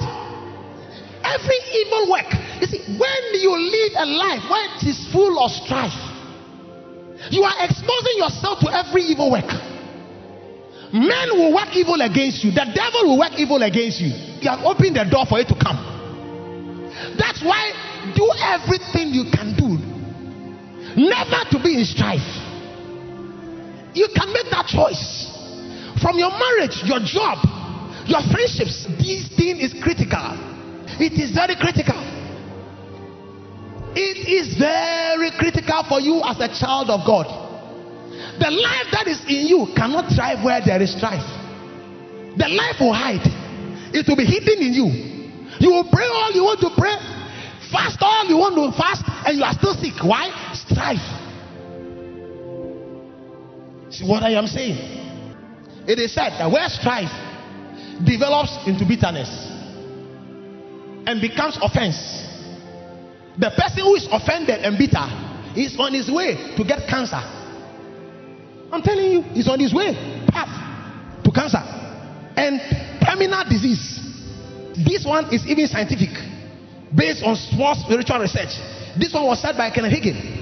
Every 1.24 1.60
evil 1.76 2.12
work. 2.12 2.32
You 2.62 2.68
see, 2.68 2.80
when 2.96 3.22
you 3.40 3.52
live 3.56 3.92
a 3.98 4.06
life 4.08 4.44
where 4.50 4.66
it 4.76 4.84
is 4.88 5.08
full 5.12 5.40
of 5.40 5.52
strife, 5.52 5.96
you 7.30 7.44
are 7.44 7.58
exposing 7.60 8.16
yourself 8.16 8.60
to 8.64 8.72
every 8.72 9.04
evil 9.04 9.32
work. 9.32 9.52
Men 10.94 11.30
will 11.36 11.54
work 11.54 11.76
evil 11.76 12.00
against 12.02 12.44
you. 12.44 12.52
The 12.52 12.66
devil 12.74 13.12
will 13.12 13.20
work 13.20 13.34
evil 13.38 13.62
against 13.62 14.00
you. 14.00 14.10
You 14.42 14.50
have 14.50 14.64
opened 14.64 14.96
the 14.96 15.04
door 15.04 15.26
for 15.28 15.40
it 15.40 15.48
to 15.50 15.56
come. 15.56 15.99
That's 17.18 17.42
why 17.44 17.72
do 18.16 18.26
everything 18.42 19.14
you 19.14 19.26
can 19.32 19.56
do. 19.56 19.78
Never 20.96 21.46
to 21.52 21.58
be 21.64 21.78
in 21.80 21.86
strife. 21.86 22.26
You 23.94 24.08
can 24.16 24.34
make 24.34 24.50
that 24.52 24.68
choice. 24.68 25.28
From 26.02 26.18
your 26.18 26.32
marriage, 26.32 26.82
your 26.84 27.00
job, 27.04 27.44
your 28.08 28.22
friendships, 28.32 28.88
this 28.98 29.28
thing 29.36 29.60
is 29.60 29.76
critical. 29.84 30.36
It 31.00 31.14
is 31.14 31.32
very 31.32 31.56
critical. 31.56 32.00
It 33.96 34.28
is 34.28 34.58
very 34.58 35.32
critical 35.38 35.84
for 35.88 36.00
you 36.00 36.22
as 36.24 36.40
a 36.40 36.48
child 36.48 36.90
of 36.90 37.06
God. 37.06 37.28
The 38.40 38.52
life 38.52 38.88
that 38.92 39.08
is 39.08 39.20
in 39.28 39.48
you 39.48 39.68
cannot 39.76 40.12
thrive 40.14 40.44
where 40.44 40.62
there 40.64 40.82
is 40.82 40.96
strife. 40.96 41.26
The 42.38 42.48
life 42.48 42.80
will 42.80 42.94
hide, 42.94 43.26
it 43.94 44.08
will 44.08 44.16
be 44.16 44.26
hidden 44.26 44.64
in 44.64 44.74
you. 44.74 45.19
You 45.60 45.72
will 45.72 45.90
pray 45.92 46.08
all 46.08 46.32
you 46.32 46.44
want 46.44 46.60
to 46.62 46.70
pray, 46.78 46.96
fast 47.72 47.98
all 48.02 48.26
you 48.26 48.38
want 48.38 48.56
to 48.56 48.78
fast, 48.78 49.04
and 49.28 49.38
you 49.38 49.44
are 49.44 49.54
still 49.54 49.74
sick. 49.76 49.94
Why? 50.04 50.32
Strife. 50.54 51.04
See 53.92 54.08
what 54.08 54.24
I 54.24 54.32
am 54.32 54.48
saying? 54.48 54.78
It 55.88 56.00
is 56.00 56.14
said 56.14 56.32
that 56.40 56.50
where 56.52 56.70
strife 56.70 57.12
develops 58.06 58.56
into 58.68 58.86
bitterness 58.86 59.30
and 61.06 61.20
becomes 61.20 61.58
offense, 61.62 61.98
the 63.38 63.50
person 63.58 63.84
who 63.84 63.96
is 63.96 64.08
offended 64.12 64.62
and 64.62 64.78
bitter 64.78 65.08
is 65.58 65.76
on 65.80 65.94
his 65.94 66.10
way 66.10 66.56
to 66.56 66.64
get 66.64 66.88
cancer. 66.88 67.20
I'm 68.72 68.82
telling 68.82 69.12
you, 69.12 69.22
he's 69.34 69.48
on 69.48 69.60
his 69.60 69.74
way 69.74 69.94
path 70.30 71.24
to 71.24 71.32
cancer 71.32 71.64
and 72.38 72.62
terminal 73.04 73.44
disease. 73.50 73.99
This 74.86 75.06
one 75.06 75.34
is 75.34 75.46
even 75.46 75.68
scientific, 75.68 76.16
based 76.96 77.24
on 77.24 77.36
small 77.36 77.76
spiritual 77.76 78.20
research. 78.20 78.56
This 78.98 79.14
one 79.14 79.26
was 79.26 79.42
said 79.42 79.58
by 79.58 79.70
Kenneth 79.72 79.94
Hagin. 79.94 80.40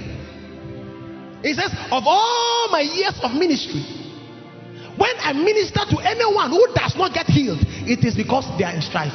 He 1.42 1.54
says, 1.54 1.70
Of 1.90 2.02
all 2.06 2.68
my 2.70 2.82
years 2.82 3.18
of 3.22 3.32
ministry, 3.34 3.82
when 4.98 5.14
I 5.22 5.32
minister 5.32 5.82
to 5.90 5.96
anyone 6.02 6.50
who 6.50 6.66
does 6.74 6.94
not 6.96 7.14
get 7.14 7.26
healed, 7.26 7.62
it 7.86 8.02
is 8.04 8.14
because 8.14 8.46
they 8.58 8.64
are 8.64 8.74
in 8.74 8.82
strife. 8.82 9.14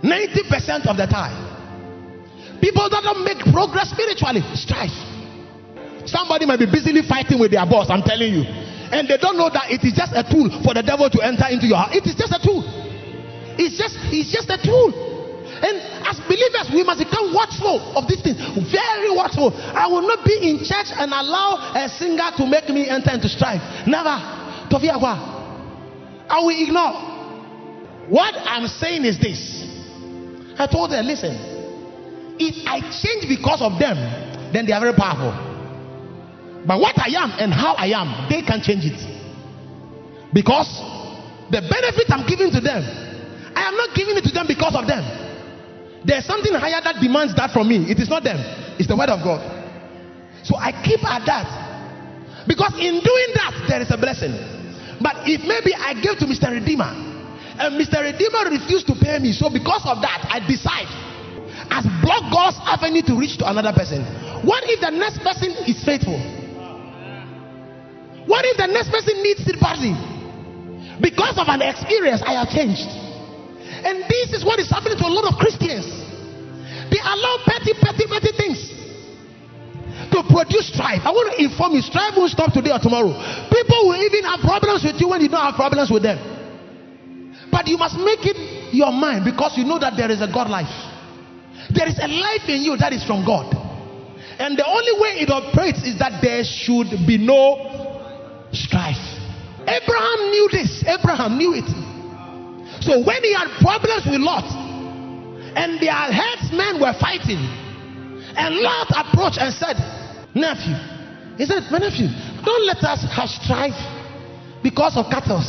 90% 0.00 0.88
of 0.88 0.96
the 0.96 1.08
time. 1.08 1.36
People 2.60 2.88
that 2.88 3.04
don't 3.04 3.24
make 3.24 3.40
progress 3.52 3.92
spiritually, 3.92 4.40
strife. 4.56 4.96
Somebody 6.04 6.44
might 6.44 6.60
be 6.60 6.68
busily 6.68 7.00
fighting 7.04 7.40
with 7.40 7.52
their 7.52 7.64
boss, 7.64 7.88
I'm 7.88 8.04
telling 8.04 8.32
you. 8.32 8.44
And 8.92 9.08
they 9.08 9.16
don't 9.16 9.36
know 9.36 9.48
that 9.48 9.72
it 9.72 9.84
is 9.84 9.92
just 9.92 10.12
a 10.12 10.24
tool 10.24 10.48
for 10.64 10.72
the 10.72 10.84
devil 10.84 11.08
to 11.08 11.18
enter 11.24 11.48
into 11.48 11.66
your 11.66 11.80
heart. 11.80 11.96
It 11.96 12.04
is 12.04 12.14
just 12.16 12.32
a 12.32 12.40
tool. 12.40 12.83
It's 13.58 13.78
just 13.78 13.96
it's 14.10 14.30
just 14.32 14.50
a 14.50 14.58
tool. 14.58 14.92
And 15.64 15.80
as 16.04 16.20
believers, 16.26 16.68
we 16.74 16.82
must 16.82 16.98
become 16.98 17.32
watchful 17.32 17.80
of 17.96 18.08
these 18.08 18.20
things. 18.20 18.36
Very 18.70 19.10
watchful. 19.10 19.54
I 19.54 19.86
will 19.86 20.02
not 20.02 20.24
be 20.24 20.36
in 20.50 20.58
church 20.58 20.90
and 20.92 21.12
allow 21.12 21.72
a 21.74 21.88
singer 21.88 22.30
to 22.36 22.46
make 22.46 22.68
me 22.68 22.88
enter 22.88 23.12
into 23.12 23.28
strife. 23.28 23.62
Never. 23.86 24.12
I 26.28 26.40
will 26.42 26.50
ignore. 26.50 27.14
What 28.10 28.34
I'm 28.34 28.66
saying 28.66 29.04
is 29.04 29.18
this. 29.18 29.64
I 30.58 30.66
told 30.66 30.90
them, 30.90 31.06
listen, 31.06 31.32
if 32.38 32.66
I 32.66 32.80
change 32.80 33.28
because 33.28 33.62
of 33.62 33.78
them, 33.78 33.96
then 34.52 34.66
they 34.66 34.72
are 34.72 34.80
very 34.80 34.94
powerful. 34.94 35.32
But 36.66 36.80
what 36.80 36.98
I 36.98 37.08
am 37.16 37.30
and 37.38 37.52
how 37.52 37.74
I 37.74 37.88
am, 37.94 38.28
they 38.28 38.42
can 38.42 38.60
change 38.60 38.84
it. 38.84 38.98
Because 40.32 40.68
the 41.50 41.60
benefit 41.60 42.10
I'm 42.10 42.26
giving 42.26 42.50
to 42.50 42.60
them, 42.60 42.82
I 43.54 43.68
am 43.68 43.76
not 43.76 43.94
giving 43.94 44.16
it 44.16 44.24
to 44.24 44.32
them 44.32 44.46
because 44.46 44.74
of 44.74 44.86
them. 44.86 45.02
There's 46.04 46.26
something 46.26 46.52
higher 46.52 46.80
that 46.84 47.00
demands 47.00 47.34
that 47.36 47.50
from 47.50 47.68
me. 47.68 47.90
It 47.90 47.98
is 47.98 48.08
not 48.08 48.24
them, 48.24 48.36
it's 48.78 48.88
the 48.88 48.96
word 48.96 49.08
of 49.08 49.24
God. 49.24 49.40
So 50.44 50.56
I 50.56 50.72
keep 50.84 51.00
at 51.02 51.24
that. 51.24 51.48
Because 52.46 52.76
in 52.76 53.00
doing 53.00 53.30
that, 53.40 53.64
there 53.68 53.80
is 53.80 53.90
a 53.90 53.96
blessing. 53.96 54.36
But 55.00 55.24
if 55.24 55.40
maybe 55.48 55.72
I 55.72 55.96
gave 55.96 56.20
to 56.20 56.28
Mr. 56.28 56.52
Redeemer 56.52 56.92
and 57.56 57.80
Mr. 57.80 58.04
Redeemer 58.04 58.52
refused 58.52 58.86
to 58.92 58.94
pay 59.00 59.18
me, 59.18 59.32
so 59.32 59.48
because 59.48 59.80
of 59.88 60.04
that, 60.04 60.28
I 60.28 60.44
decide 60.44 60.90
as 61.72 61.88
block 62.04 62.28
God's 62.28 62.60
avenue 62.68 63.02
to 63.08 63.16
reach 63.16 63.38
to 63.40 63.48
another 63.48 63.72
person. 63.72 64.04
What 64.44 64.68
if 64.68 64.80
the 64.80 64.92
next 64.92 65.24
person 65.24 65.56
is 65.64 65.80
faithful? 65.82 66.20
What 68.26 68.44
if 68.44 68.56
the 68.56 68.68
next 68.68 68.90
person 68.90 69.22
needs 69.22 69.44
sympathy? 69.44 69.96
Because 71.00 71.38
of 71.38 71.48
an 71.48 71.62
experience, 71.62 72.22
I 72.24 72.36
have 72.40 72.48
changed. 72.52 73.03
And 73.84 74.04
this 74.08 74.32
is 74.32 74.44
what 74.44 74.58
is 74.58 74.70
happening 74.70 74.96
to 74.98 75.06
a 75.06 75.12
lot 75.12 75.28
of 75.28 75.38
Christians. 75.38 75.84
They 76.88 77.00
allow 77.00 77.36
petty, 77.44 77.76
petty, 77.76 78.08
petty 78.08 78.32
things 78.32 78.74
to 80.10 80.22
produce 80.24 80.72
strife. 80.72 81.04
I 81.04 81.12
want 81.12 81.34
to 81.34 81.42
inform 81.42 81.74
you, 81.74 81.82
strife 81.82 82.14
won't 82.16 82.30
stop 82.30 82.52
today 82.52 82.72
or 82.72 82.80
tomorrow. 82.80 83.12
People 83.52 83.92
will 83.92 84.00
even 84.00 84.24
have 84.24 84.40
problems 84.40 84.84
with 84.84 84.96
you 85.00 85.08
when 85.08 85.20
you 85.20 85.28
don't 85.28 85.42
have 85.42 85.58
problems 85.58 85.90
with 85.90 86.02
them. 86.02 86.16
But 87.50 87.68
you 87.68 87.76
must 87.76 87.96
make 88.00 88.24
it 88.24 88.74
your 88.74 88.90
mind 88.90 89.24
because 89.24 89.56
you 89.56 89.64
know 89.64 89.78
that 89.78 89.94
there 89.96 90.10
is 90.10 90.20
a 90.20 90.30
God 90.30 90.50
life. 90.50 90.72
There 91.70 91.88
is 91.88 91.98
a 92.00 92.08
life 92.08 92.48
in 92.48 92.62
you 92.62 92.76
that 92.76 92.92
is 92.92 93.04
from 93.04 93.24
God. 93.24 93.52
And 94.38 94.58
the 94.58 94.66
only 94.66 94.94
way 95.00 95.22
it 95.22 95.30
operates 95.30 95.84
is 95.84 95.98
that 95.98 96.20
there 96.22 96.42
should 96.42 96.90
be 97.06 97.18
no 97.18 98.48
strife. 98.52 99.02
Abraham 99.66 100.20
knew 100.30 100.48
this. 100.50 100.84
Abraham 100.86 101.38
knew 101.38 101.54
it. 101.54 101.83
So 102.84 103.00
when 103.00 103.24
he 103.24 103.32
had 103.32 103.48
problems 103.64 104.04
with 104.04 104.20
Lot, 104.20 104.44
and 105.56 105.80
their 105.80 105.96
headsmen 106.12 106.76
were 106.80 106.92
fighting, 107.00 107.40
and 108.36 108.60
Lot 108.60 108.92
approached 108.92 109.40
and 109.40 109.48
said, 109.56 109.80
Nephew, 110.36 110.76
he 111.40 111.46
said, 111.46 111.64
My 111.72 111.78
nephew, 111.78 112.12
don't 112.44 112.66
let 112.66 112.84
us 112.84 113.08
have 113.08 113.30
strife 113.30 113.78
because 114.62 114.98
of 115.00 115.08
cattle. 115.08 115.40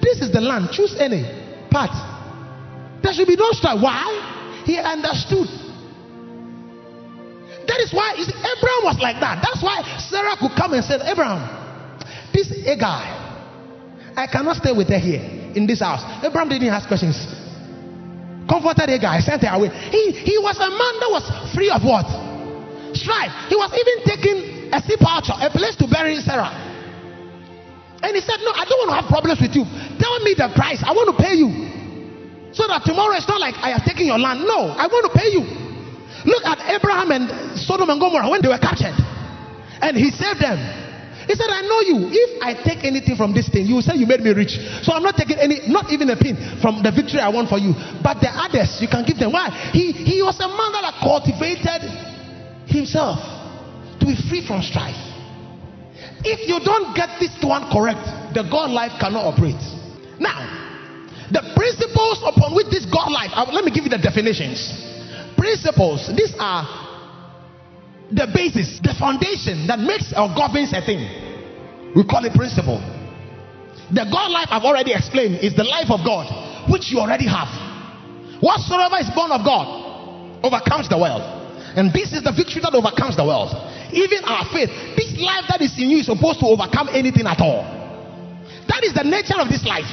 This 0.00 0.22
is 0.22 0.30
the 0.30 0.40
land. 0.40 0.70
Choose 0.70 0.94
any 1.00 1.26
part. 1.70 1.90
There 3.02 3.12
should 3.12 3.26
be 3.26 3.36
no 3.36 3.50
strife. 3.50 3.82
Why? 3.82 4.62
He 4.64 4.78
understood. 4.78 5.48
That 7.66 7.80
is 7.82 7.92
why 7.92 8.14
see, 8.14 8.30
Abraham 8.30 8.82
was 8.86 8.98
like 9.02 9.18
that. 9.20 9.42
That's 9.42 9.62
why 9.62 9.82
Sarah 10.08 10.36
could 10.38 10.56
come 10.56 10.72
and 10.72 10.84
say, 10.84 11.00
Abraham, 11.02 11.42
this 12.32 12.50
is 12.50 12.64
Hagar, 12.64 13.02
I 14.16 14.26
cannot 14.30 14.56
stay 14.56 14.72
with 14.72 14.88
her 14.88 14.98
here 14.98 15.37
in 15.58 15.66
this 15.66 15.82
house. 15.82 16.06
Abraham 16.22 16.48
didn't 16.48 16.70
ask 16.70 16.86
questions. 16.86 17.18
Comforted 18.46 18.88
Hagar, 18.88 19.18
sent 19.20 19.42
her 19.42 19.52
away. 19.58 19.68
He, 19.90 20.14
he 20.14 20.36
was 20.38 20.56
a 20.56 20.70
man 20.70 20.94
that 21.02 21.10
was 21.10 21.26
free 21.52 21.68
of 21.68 21.82
what? 21.82 22.06
Strife. 22.94 23.34
He 23.50 23.58
was 23.58 23.74
even 23.74 23.96
taking 24.06 24.38
a 24.72 24.78
sepulchre, 24.80 25.36
a 25.36 25.50
place 25.50 25.76
to 25.82 25.86
bury 25.90 26.16
Sarah. 26.22 26.54
And 28.00 28.14
he 28.14 28.22
said, 28.22 28.38
No, 28.46 28.54
I 28.54 28.64
don't 28.64 28.78
want 28.86 28.90
to 28.94 28.98
have 29.02 29.08
problems 29.10 29.42
with 29.42 29.52
you. 29.58 29.66
Tell 29.98 30.16
me 30.22 30.32
the 30.38 30.48
price. 30.54 30.80
I 30.86 30.94
want 30.94 31.10
to 31.12 31.16
pay 31.18 31.34
you. 31.34 31.50
So 32.54 32.64
that 32.70 32.86
tomorrow 32.86 33.12
it's 33.18 33.28
not 33.28 33.42
like 33.42 33.58
I 33.60 33.74
have 33.76 33.84
taken 33.84 34.06
your 34.06 34.16
land. 34.16 34.46
No, 34.46 34.72
I 34.72 34.86
want 34.88 35.04
to 35.10 35.12
pay 35.12 35.28
you. 35.28 35.44
Look 36.24 36.46
at 36.46 36.62
Abraham 36.72 37.10
and 37.12 37.26
Sodom 37.58 37.90
and 37.90 38.00
Gomorrah 38.00 38.30
when 38.30 38.40
they 38.40 38.48
were 38.48 38.58
captured. 38.58 38.96
And 39.82 39.92
he 39.96 40.08
saved 40.10 40.40
them. 40.40 40.56
He 41.28 41.36
said, 41.36 41.52
I 41.52 41.60
know 41.60 41.80
you. 41.84 42.08
If 42.08 42.40
I 42.40 42.56
take 42.56 42.88
anything 42.88 43.14
from 43.14 43.36
this 43.36 43.52
thing, 43.52 43.68
you 43.68 43.76
will 43.76 43.84
say 43.84 44.00
you 44.00 44.08
made 44.08 44.24
me 44.24 44.32
rich. 44.32 44.56
So 44.80 44.96
I'm 44.96 45.04
not 45.04 45.12
taking 45.12 45.36
any, 45.36 45.60
not 45.68 45.92
even 45.92 46.08
a 46.08 46.16
pin 46.16 46.40
from 46.64 46.80
the 46.80 46.88
victory 46.88 47.20
I 47.20 47.28
won 47.28 47.44
for 47.44 47.60
you. 47.60 47.76
But 48.00 48.24
the 48.24 48.32
others, 48.32 48.80
you 48.80 48.88
can 48.88 49.04
give 49.04 49.20
them. 49.20 49.36
Why? 49.36 49.52
He, 49.76 49.92
he 49.92 50.24
was 50.24 50.40
a 50.40 50.48
man 50.48 50.72
that 50.80 50.96
cultivated 51.04 51.84
himself 52.64 53.20
to 54.00 54.08
be 54.08 54.16
free 54.32 54.40
from 54.40 54.64
strife. 54.64 54.96
If 56.24 56.48
you 56.48 56.64
don't 56.64 56.96
get 56.96 57.20
this 57.20 57.36
one 57.44 57.68
correct, 57.68 58.32
the 58.32 58.48
God 58.48 58.72
life 58.72 58.96
cannot 58.96 59.28
operate. 59.28 59.60
Now, 60.16 60.40
the 61.28 61.44
principles 61.52 62.24
upon 62.24 62.56
which 62.56 62.72
this 62.72 62.88
God 62.88 63.12
life, 63.12 63.36
let 63.52 63.68
me 63.68 63.70
give 63.70 63.84
you 63.84 63.92
the 63.92 64.00
definitions. 64.00 64.64
Principles, 65.36 66.08
these 66.16 66.32
are 66.40 66.87
the 68.10 68.26
basis, 68.32 68.80
the 68.80 68.94
foundation 68.96 69.66
that 69.68 69.78
makes 69.78 70.12
or 70.16 70.32
governs 70.32 70.72
a 70.72 70.80
thing. 70.80 71.04
We 71.94 72.04
call 72.04 72.24
it 72.24 72.32
principle. 72.32 72.80
The 73.92 74.04
God 74.08 74.30
life 74.32 74.48
I've 74.52 74.64
already 74.64 74.92
explained 74.92 75.40
is 75.40 75.56
the 75.56 75.64
life 75.64 75.88
of 75.88 76.04
God, 76.04 76.28
which 76.68 76.92
you 76.92 77.00
already 77.00 77.28
have. 77.28 77.48
Whatsoever 78.40 78.96
is 79.00 79.08
born 79.12 79.32
of 79.32 79.44
God 79.44 80.44
overcomes 80.44 80.88
the 80.88 80.96
world. 80.96 81.24
And 81.76 81.92
this 81.92 82.12
is 82.12 82.24
the 82.24 82.32
victory 82.32 82.60
that 82.64 82.72
overcomes 82.72 83.16
the 83.16 83.24
world. 83.24 83.52
Even 83.92 84.24
our 84.24 84.44
faith, 84.52 84.68
this 84.96 85.16
life 85.20 85.44
that 85.48 85.60
is 85.60 85.72
in 85.76 85.88
you 85.88 86.00
is 86.04 86.08
supposed 86.08 86.40
to 86.40 86.46
overcome 86.48 86.88
anything 86.92 87.26
at 87.26 87.40
all. 87.40 87.64
That 88.68 88.84
is 88.84 88.92
the 88.92 89.04
nature 89.04 89.36
of 89.40 89.48
this 89.48 89.64
life. 89.64 89.88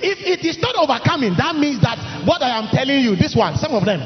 If 0.00 0.20
it 0.20 0.44
is 0.44 0.58
not 0.60 0.76
overcoming, 0.76 1.32
that 1.36 1.56
means 1.56 1.80
that 1.80 1.96
what 2.28 2.42
I 2.42 2.56
am 2.58 2.68
telling 2.68 3.00
you, 3.00 3.16
this 3.16 3.36
one, 3.36 3.56
some 3.56 3.72
of 3.72 3.84
them, 3.84 4.00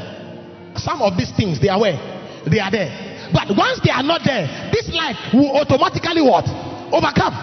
some 0.78 1.02
of 1.02 1.16
these 1.18 1.34
things, 1.34 1.60
they 1.60 1.68
are 1.68 1.80
where? 1.80 1.98
They 2.46 2.60
are 2.60 2.70
there. 2.70 3.09
But 3.32 3.54
once 3.56 3.80
they 3.84 3.90
are 3.90 4.02
not 4.02 4.22
there, 4.24 4.70
this 4.74 4.90
life 4.90 5.16
will 5.32 5.54
automatically 5.56 6.22
what? 6.22 6.46
Overcome. 6.90 7.34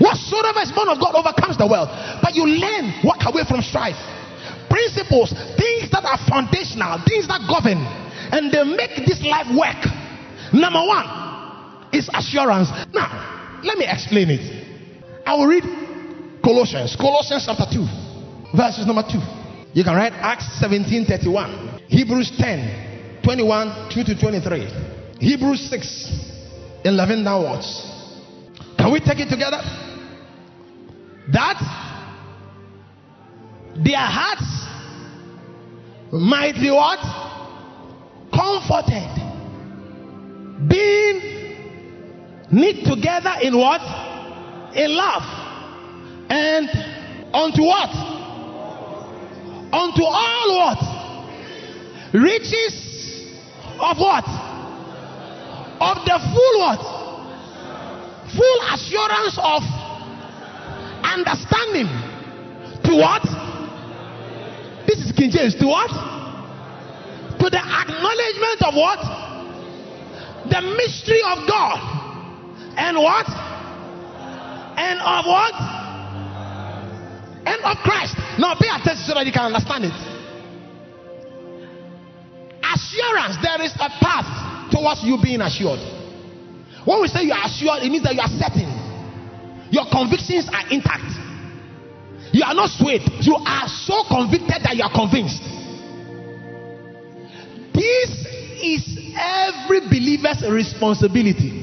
Whatsoever 0.00 0.60
is 0.64 0.72
born 0.72 0.88
of 0.88 0.98
God 0.98 1.14
overcomes 1.14 1.58
the 1.60 1.68
world. 1.68 1.88
But 2.22 2.34
you 2.34 2.48
learn, 2.48 3.04
walk 3.04 3.20
away 3.28 3.44
from 3.46 3.60
strife. 3.60 4.00
Principles, 4.72 5.30
things 5.60 5.90
that 5.92 6.02
are 6.02 6.18
foundational, 6.24 6.98
things 7.04 7.28
that 7.28 7.44
govern, 7.46 7.84
and 8.32 8.50
they 8.50 8.64
make 8.64 9.06
this 9.06 9.20
life 9.22 9.46
work. 9.52 9.82
Number 10.56 10.80
one 10.80 11.04
is 11.92 12.08
assurance. 12.14 12.70
Now, 12.94 13.60
let 13.62 13.76
me 13.76 13.84
explain 13.86 14.30
it. 14.30 14.42
I 15.26 15.36
will 15.36 15.46
read 15.46 15.64
Colossians, 16.42 16.96
Colossians 16.96 17.44
chapter 17.44 17.66
2, 17.68 18.56
verses 18.56 18.86
number 18.86 19.04
2. 19.04 19.20
You 19.74 19.84
can 19.84 19.94
write 19.94 20.14
Acts 20.14 20.48
17 20.58 21.06
31, 21.06 21.84
Hebrews 21.88 22.32
10 22.38 22.89
21 23.22 23.90
2 23.94 24.04
to 24.04 24.18
23, 24.18 24.68
Hebrews 25.20 25.68
6 25.70 26.30
11 26.84 27.24
downwards. 27.24 27.86
Can 28.78 28.92
we 28.92 29.00
take 29.00 29.18
it 29.20 29.28
together? 29.28 29.60
That 31.32 31.60
their 33.76 33.98
hearts 33.98 34.60
might 36.12 36.54
be 36.54 36.70
what? 36.70 36.98
Comforted. 38.34 39.10
Being 40.68 41.20
knit 42.50 42.84
together 42.84 43.34
in 43.42 43.56
what? 43.56 43.82
In 44.74 44.96
love. 44.96 45.22
And 46.30 46.68
unto 47.34 47.62
what? 47.62 47.90
Unto 49.72 50.02
all 50.02 50.56
what? 50.56 52.14
Riches 52.14 52.89
of 53.80 53.96
what? 53.96 54.24
Of 55.80 56.04
the 56.04 56.16
full 56.20 56.54
what? 56.60 56.82
Full 58.36 58.58
assurance 58.68 59.38
of 59.40 59.62
understanding. 61.02 61.88
To 62.84 62.92
what? 62.96 63.24
This 64.86 65.00
is 65.00 65.12
King 65.12 65.30
James. 65.30 65.54
To 65.56 65.66
what? 65.66 65.88
To 67.40 67.46
the 67.48 67.62
acknowledgement 67.64 68.60
of 68.62 68.74
what? 68.76 69.00
The 70.50 70.60
mystery 70.76 71.22
of 71.24 71.48
God. 71.48 71.80
And 72.76 72.98
what? 72.98 73.26
And 74.76 75.00
of 75.00 75.24
what? 75.24 75.54
And 77.46 77.60
of 77.64 77.76
Christ. 77.82 78.16
Now 78.38 78.54
pay 78.60 78.68
attention 78.68 79.04
so 79.06 79.14
that 79.14 79.24
you 79.24 79.32
can 79.32 79.46
understand 79.46 79.84
it. 79.84 80.19
Assurance, 82.70 83.36
there 83.42 83.60
is 83.62 83.74
a 83.74 83.90
path 83.98 84.70
towards 84.70 85.02
you 85.02 85.18
being 85.22 85.40
assured. 85.40 85.80
When 86.84 87.02
we 87.02 87.08
say 87.08 87.24
you 87.24 87.32
are 87.32 87.44
assured, 87.44 87.82
it 87.82 87.90
means 87.90 88.04
that 88.04 88.14
you 88.14 88.22
are 88.22 88.30
certain. 88.38 88.70
Your 89.70 89.86
convictions 89.90 90.48
are 90.48 90.66
intact. 90.70 91.10
You 92.32 92.44
are 92.46 92.54
not 92.54 92.70
swayed. 92.70 93.02
You 93.20 93.34
are 93.34 93.66
so 93.66 94.04
convicted 94.06 94.62
that 94.62 94.74
you 94.76 94.82
are 94.82 94.94
convinced. 94.94 95.42
This 97.74 98.10
is 98.62 98.82
every 99.18 99.80
believer's 99.90 100.46
responsibility. 100.46 101.58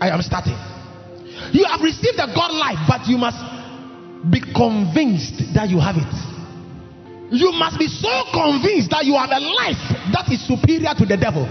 I 0.00 0.10
am 0.10 0.22
starting. 0.22 0.58
You 1.52 1.64
have 1.64 1.80
received 1.80 2.18
the 2.18 2.30
God 2.34 2.52
life, 2.52 2.78
but 2.88 3.06
you 3.06 3.18
must 3.18 3.38
be 4.30 4.40
convinced 4.40 5.54
that 5.54 5.70
you 5.70 5.78
have 5.78 5.96
it. 5.96 6.14
You 7.30 7.52
must 7.52 7.78
be 7.78 7.86
so 7.86 8.10
convinced 8.32 8.90
that 8.90 9.06
you 9.06 9.14
have 9.14 9.30
a 9.30 9.38
life 9.38 9.99
that 10.12 10.30
is 10.30 10.40
superior 10.46 10.94
to 10.94 11.04
the 11.06 11.16
devil. 11.16 11.46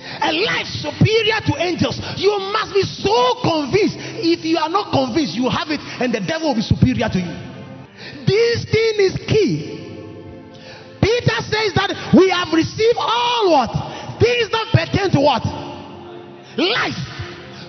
A 0.00 0.32
life 0.32 0.66
superior 0.66 1.40
to 1.44 1.52
angels. 1.60 2.00
You 2.16 2.32
must 2.52 2.72
be 2.72 2.82
so 2.82 3.36
convinced. 3.44 3.96
If 4.24 4.44
you 4.44 4.56
are 4.56 4.68
not 4.68 4.90
convinced, 4.90 5.36
you 5.36 5.48
have 5.48 5.68
it, 5.68 5.80
and 6.00 6.12
the 6.12 6.20
devil 6.20 6.48
will 6.48 6.58
be 6.58 6.64
superior 6.64 7.08
to 7.08 7.20
you. 7.20 7.34
This 8.24 8.64
thing 8.64 8.94
is 9.04 9.14
key. 9.28 9.76
Peter 11.04 11.38
says 11.44 11.76
that 11.76 11.92
we 12.16 12.28
have 12.32 12.48
received 12.52 12.96
all 12.96 13.52
what? 13.52 13.72
Things 14.20 14.48
that 14.52 14.66
pertain 14.72 15.10
to 15.12 15.20
what? 15.20 15.44
Life. 16.56 16.96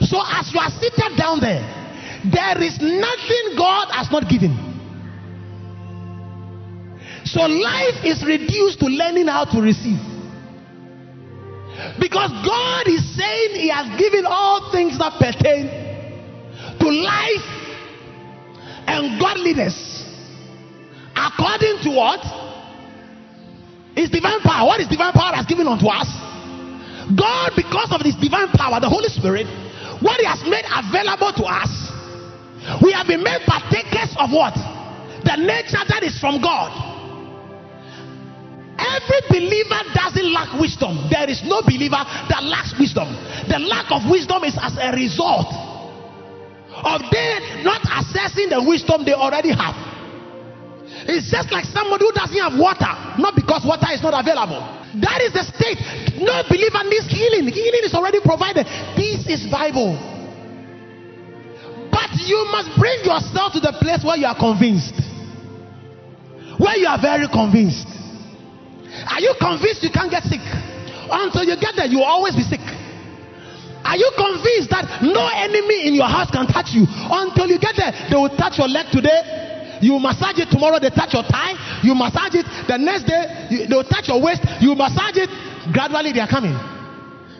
So 0.07 0.23
as 0.23 0.51
you 0.51 0.59
are 0.59 0.71
seated 0.71 1.17
down 1.17 1.39
there, 1.39 1.63
there 2.31 2.61
is 2.63 2.79
nothing 2.79 3.55
God 3.57 3.91
has 3.91 4.11
not 4.11 4.29
given. 4.29 4.70
So 7.31 7.47
life 7.47 8.03
is 8.03 8.25
reduced 8.27 8.81
to 8.81 8.87
learning 8.87 9.27
how 9.27 9.45
to 9.45 9.61
receive. 9.61 10.03
Because 11.95 12.31
God 12.43 12.83
is 12.91 12.99
saying 13.15 13.55
He 13.55 13.69
has 13.71 13.87
given 13.97 14.25
all 14.27 14.69
things 14.69 14.99
that 14.99 15.15
pertain 15.15 15.71
to 16.75 16.87
life 16.91 17.47
and 18.83 19.15
godliness. 19.15 20.03
According 21.15 21.79
to 21.87 21.89
what? 21.95 22.19
His 23.95 24.09
divine 24.09 24.41
power. 24.41 24.67
What 24.67 24.81
is 24.81 24.89
divine 24.89 25.13
power 25.13 25.31
has 25.31 25.45
given 25.45 25.67
unto 25.67 25.87
us? 25.87 26.11
God, 27.15 27.53
because 27.55 27.95
of 27.95 28.01
His 28.03 28.15
divine 28.19 28.51
power, 28.51 28.83
the 28.83 28.91
Holy 28.91 29.07
Spirit, 29.07 29.47
what 30.03 30.19
He 30.19 30.27
has 30.27 30.43
made 30.43 30.67
available 30.67 31.31
to 31.39 31.45
us, 31.47 31.71
we 32.83 32.91
have 32.91 33.07
been 33.07 33.23
made 33.23 33.39
partakers 33.47 34.11
of 34.19 34.35
what? 34.35 34.53
The 35.23 35.39
nature 35.39 35.79
that 35.87 36.03
is 36.03 36.19
from 36.19 36.41
God. 36.41 36.91
Every 38.81 39.21
believer 39.29 39.81
doesn't 39.93 40.33
lack 40.33 40.57
wisdom. 40.57 41.05
There 41.13 41.29
is 41.29 41.45
no 41.45 41.61
believer 41.61 42.01
that 42.01 42.41
lacks 42.41 42.73
wisdom. 42.79 43.13
The 43.45 43.61
lack 43.61 43.93
of 43.93 44.09
wisdom 44.09 44.43
is 44.43 44.57
as 44.57 44.73
a 44.81 44.89
result 44.89 45.53
of 46.73 47.01
they 47.13 47.61
not 47.61 47.85
assessing 47.85 48.49
the 48.49 48.57
wisdom 48.65 49.05
they 49.05 49.13
already 49.13 49.53
have. 49.53 49.77
It's 51.05 51.29
just 51.29 51.51
like 51.51 51.65
somebody 51.65 52.05
who 52.05 52.13
doesn't 52.13 52.41
have 52.41 52.57
water, 52.57 52.89
not 53.21 53.37
because 53.37 53.65
water 53.65 53.89
is 53.93 54.01
not 54.01 54.17
available. 54.17 54.61
That 55.01 55.21
is 55.21 55.33
the 55.33 55.45
state. 55.45 55.79
No 56.19 56.43
believer 56.49 56.83
needs 56.89 57.07
healing. 57.07 57.47
Healing 57.47 57.83
is 57.85 57.93
already 57.93 58.19
provided. 58.19 58.65
This 58.97 59.23
is 59.29 59.47
Bible. 59.49 59.95
But 61.91 62.11
you 62.25 62.39
must 62.51 62.75
bring 62.77 63.03
yourself 63.03 63.53
to 63.53 63.61
the 63.61 63.73
place 63.79 64.03
where 64.03 64.17
you 64.17 64.25
are 64.25 64.37
convinced. 64.37 64.95
Where 66.59 66.77
you 66.77 66.87
are 66.87 66.99
very 66.99 67.27
convinced. 67.27 67.90
Are 69.09 69.21
you 69.21 69.33
convinced 69.39 69.83
you 69.83 69.91
can't 69.91 70.11
get 70.11 70.23
sick? 70.23 70.43
Until 71.11 71.43
you 71.43 71.55
get 71.59 71.75
there, 71.75 71.87
you 71.87 71.99
will 71.99 72.11
always 72.11 72.35
be 72.35 72.43
sick. 72.43 72.63
Are 73.83 73.97
you 73.97 74.07
convinced 74.15 74.69
that 74.69 75.01
no 75.01 75.25
enemy 75.27 75.89
in 75.89 75.93
your 75.97 76.07
house 76.07 76.29
can 76.29 76.45
touch 76.47 76.71
you? 76.71 76.85
Until 76.87 77.49
you 77.49 77.57
get 77.57 77.75
there, 77.75 77.91
they 78.09 78.15
will 78.15 78.31
touch 78.37 78.61
your 78.61 78.69
leg 78.69 78.87
today. 78.93 79.79
You 79.81 79.97
massage 79.97 80.37
it 80.37 80.53
tomorrow, 80.53 80.77
they 80.77 80.93
touch 80.93 81.17
your 81.17 81.25
thigh. 81.25 81.57
You 81.81 81.97
massage 81.97 82.37
it 82.37 82.45
the 82.69 82.77
next 82.77 83.09
day, 83.09 83.65
they 83.67 83.75
will 83.75 83.87
touch 83.87 84.07
your 84.07 84.21
waist. 84.21 84.45
You 84.61 84.77
massage 84.77 85.17
it. 85.17 85.29
Gradually, 85.73 86.13
they 86.13 86.21
are 86.21 86.29
coming. 86.29 86.53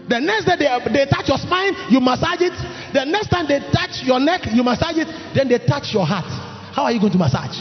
The 0.10 0.20
next 0.20 0.50
day, 0.50 0.58
they, 0.58 0.68
they 0.92 1.06
touch 1.06 1.30
your 1.30 1.38
spine. 1.38 1.78
You 1.94 2.02
massage 2.02 2.42
it. 2.42 2.58
The 2.92 3.06
next 3.06 3.30
time 3.30 3.46
they 3.48 3.62
touch 3.72 4.02
your 4.04 4.20
neck, 4.20 4.50
you 4.52 4.64
massage 4.66 4.98
it. 4.98 5.08
Then 5.38 5.48
they 5.48 5.62
touch 5.62 5.94
your 5.94 6.06
heart. 6.06 6.28
How 6.74 6.84
are 6.84 6.92
you 6.92 7.00
going 7.00 7.14
to 7.14 7.22
massage? 7.22 7.56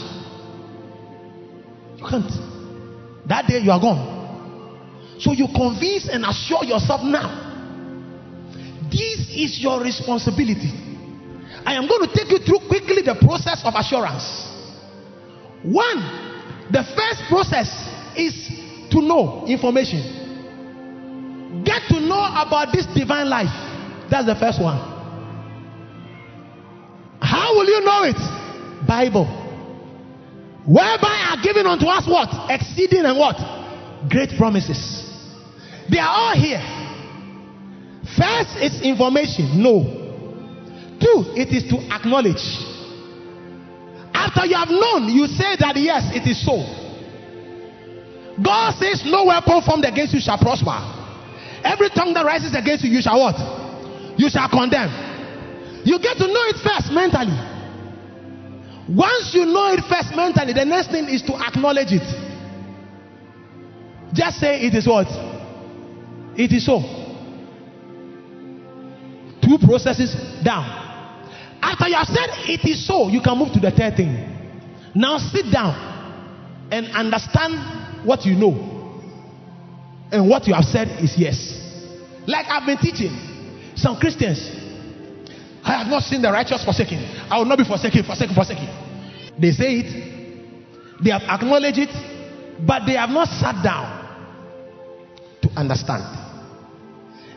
You 1.95 2.03
can't. 2.09 2.50
That 3.27 3.47
day 3.47 3.59
you 3.59 3.71
are 3.71 3.79
gone. 3.79 4.19
So 5.19 5.33
you 5.33 5.47
convince 5.55 6.07
and 6.09 6.25
assure 6.25 6.63
yourself 6.63 7.03
now. 7.03 7.49
This 8.91 9.29
is 9.29 9.59
your 9.61 9.81
responsibility. 9.81 10.71
I 11.65 11.75
am 11.75 11.87
going 11.87 12.09
to 12.09 12.13
take 12.13 12.29
you 12.31 12.39
through 12.39 12.59
quickly 12.67 13.03
the 13.03 13.15
process 13.21 13.61
of 13.63 13.75
assurance. 13.75 14.47
One, 15.63 16.01
the 16.71 16.83
first 16.83 17.23
process 17.29 17.69
is 18.17 18.49
to 18.89 19.01
know 19.01 19.45
information. 19.47 20.17
Get 21.63 21.83
to 21.89 21.99
know 21.99 22.23
about 22.35 22.73
this 22.73 22.87
divine 22.87 23.29
life. 23.29 23.53
That's 24.09 24.25
the 24.25 24.35
first 24.35 24.59
one. 24.61 24.77
How 27.21 27.53
will 27.55 27.67
you 27.67 27.81
know 27.81 28.03
it? 28.03 28.17
Bible. 28.87 29.27
Whereby 30.65 31.33
are 31.33 31.41
given 31.41 31.65
unto 31.65 31.85
us 31.87 32.07
what? 32.07 32.29
Exceeding 32.51 33.05
and 33.05 33.17
what? 33.17 33.37
Great 34.09 34.37
promises. 34.37 34.77
They 35.89 35.97
are 35.97 36.09
all 36.09 36.35
here. 36.35 36.61
First, 38.17 38.57
it's 38.61 38.81
information. 38.81 39.61
No. 39.61 39.81
Two, 41.01 41.33
it 41.33 41.49
is 41.49 41.65
to 41.73 41.81
acknowledge. 41.89 42.41
After 44.13 44.45
you 44.45 44.55
have 44.55 44.69
known, 44.69 45.09
you 45.09 45.25
say 45.25 45.57
that 45.57 45.73
yes, 45.77 46.13
it 46.13 46.29
is 46.29 46.37
so. 46.45 46.61
God 48.37 48.77
says, 48.77 49.01
No 49.05 49.25
weapon 49.25 49.61
formed 49.65 49.85
against 49.85 50.13
you 50.13 50.21
shall 50.21 50.37
prosper. 50.37 50.77
Every 51.65 51.89
tongue 51.89 52.13
that 52.13 52.25
rises 52.25 52.53
against 52.53 52.83
you, 52.83 52.91
you 52.91 53.01
shall 53.01 53.17
what? 53.17 53.37
You 54.17 54.29
shall 54.29 54.49
condemn. 54.49 54.93
You 55.85 55.97
get 55.97 56.17
to 56.17 56.27
know 56.29 56.45
it 56.53 56.57
first 56.61 56.93
mentally. 56.93 57.33
Once 58.95 59.33
you 59.33 59.45
know 59.45 59.71
it 59.71 59.79
first 59.87 60.13
mentally, 60.15 60.51
the 60.51 60.65
next 60.65 60.91
thing 60.91 61.07
is 61.07 61.21
to 61.21 61.33
acknowledge 61.35 61.91
it. 61.91 62.03
Just 64.13 64.39
say 64.39 64.61
it 64.61 64.75
is 64.75 64.85
what? 64.85 65.07
It 66.37 66.51
is 66.51 66.65
so. 66.65 66.79
Two 69.41 69.57
processes 69.65 70.13
down. 70.43 70.67
After 71.61 71.87
you 71.87 71.95
have 71.95 72.07
said 72.07 72.29
it 72.49 72.67
is 72.67 72.85
so, 72.85 73.07
you 73.07 73.21
can 73.21 73.37
move 73.37 73.53
to 73.53 73.59
the 73.59 73.71
third 73.71 73.95
thing. 73.95 74.11
Now 74.93 75.17
sit 75.19 75.45
down 75.51 76.67
and 76.71 76.87
understand 76.87 78.05
what 78.05 78.25
you 78.25 78.35
know. 78.35 78.99
And 80.11 80.27
what 80.29 80.47
you 80.47 80.53
have 80.53 80.65
said 80.65 81.01
is 81.01 81.15
yes. 81.17 81.57
Like 82.27 82.45
I've 82.49 82.65
been 82.65 82.77
teaching 82.77 83.15
some 83.75 83.97
Christians. 83.97 84.39
I 85.63 85.77
have 85.77 85.87
not 85.87 86.03
seen 86.03 86.21
the 86.21 86.31
righteous 86.31 86.65
forsaken. 86.65 86.99
I 87.29 87.37
will 87.37 87.45
not 87.45 87.57
be 87.57 87.63
forsaken, 87.63 88.03
forsaken, 88.03 88.35
forsaken. 88.35 88.67
They 89.41 89.51
say 89.51 89.79
it, 89.79 91.03
they 91.03 91.09
have 91.09 91.23
acknowledged 91.23 91.79
it, 91.79 91.89
but 92.65 92.85
they 92.85 92.93
have 92.93 93.09
not 93.09 93.27
sat 93.27 93.63
down 93.63 93.89
to 95.41 95.49
understand. 95.57 96.03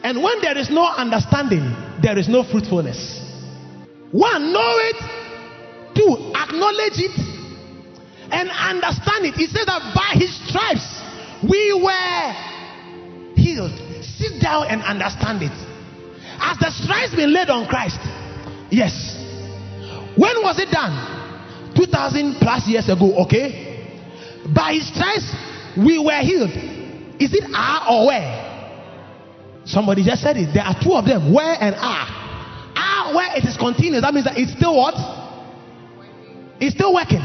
And 0.04 0.22
when 0.22 0.42
there 0.42 0.58
is 0.58 0.68
no 0.68 0.84
understanding, 0.84 1.64
there 2.02 2.18
is 2.18 2.28
no 2.28 2.44
fruitfulness. 2.44 3.22
One, 4.12 4.52
know 4.52 4.74
it. 4.92 4.96
Two, 5.96 6.32
acknowledge 6.36 7.00
it 7.00 7.16
and 8.30 8.50
understand 8.50 9.24
it. 9.24 9.34
He 9.34 9.46
said 9.46 9.64
that 9.66 9.94
by 9.94 10.18
his 10.18 10.34
stripes 10.48 11.00
we 11.48 11.72
were 11.72 13.34
healed. 13.34 13.72
Sit 14.04 14.42
down 14.42 14.66
and 14.66 14.82
understand 14.82 15.42
it. 15.42 15.56
Has 16.38 16.58
the 16.58 16.70
stripes 16.70 17.14
been 17.14 17.32
laid 17.32 17.48
on 17.48 17.66
Christ? 17.66 18.00
Yes. 18.70 18.92
When 20.16 20.42
was 20.42 20.58
it 20.58 20.70
done? 20.70 21.13
2000 21.74 22.36
plus 22.40 22.66
years 22.68 22.88
ago, 22.88 23.14
okay? 23.24 23.74
By 24.54 24.74
his 24.74 24.88
stripes 24.88 25.34
we 25.76 25.98
were 25.98 26.20
healed. 26.20 26.50
Is 27.18 27.34
it 27.34 27.44
are 27.54 27.90
or 27.90 28.06
where? 28.08 28.54
Somebody 29.64 30.04
just 30.04 30.22
said 30.22 30.36
it. 30.36 30.52
There 30.52 30.62
are 30.62 30.76
two 30.78 30.92
of 30.92 31.06
them, 31.06 31.32
where 31.32 31.56
and 31.58 31.74
are. 31.74 32.06
Are 32.76 33.14
where 33.14 33.36
it 33.36 33.44
is 33.44 33.56
continuous. 33.56 34.02
That 34.02 34.12
means 34.12 34.26
that 34.26 34.36
it's 34.36 34.52
still 34.52 34.76
what? 34.76 34.94
It's 36.60 36.74
still 36.74 36.92
working. 36.92 37.22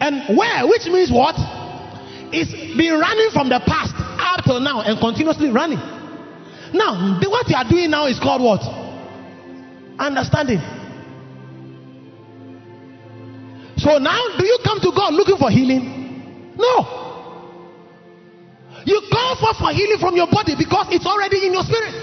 And 0.00 0.36
where, 0.36 0.66
which 0.68 0.84
means 0.86 1.10
what? 1.10 1.34
It's 2.32 2.52
been 2.76 2.98
running 2.98 3.30
from 3.32 3.48
the 3.48 3.60
past 3.64 3.94
up 3.96 4.44
till 4.44 4.60
now 4.60 4.82
and 4.82 5.00
continuously 5.00 5.50
running. 5.50 5.80
Now, 6.74 7.18
the, 7.20 7.30
what 7.30 7.48
you 7.48 7.56
are 7.56 7.64
doing 7.68 7.90
now 7.90 8.06
is 8.06 8.18
called 8.20 8.42
what? 8.42 8.60
Understanding. 9.98 10.60
So 13.86 13.98
now, 13.98 14.18
do 14.36 14.44
you 14.44 14.58
come 14.64 14.80
to 14.80 14.90
God 14.90 15.14
looking 15.14 15.38
for 15.38 15.48
healing? 15.48 15.86
No. 16.58 16.74
You 18.82 18.98
call 19.12 19.38
for, 19.38 19.54
for 19.54 19.70
healing 19.70 20.02
from 20.02 20.16
your 20.16 20.26
body 20.26 20.58
because 20.58 20.90
it's 20.90 21.06
already 21.06 21.46
in 21.46 21.54
your 21.54 21.62
spirit. 21.62 21.94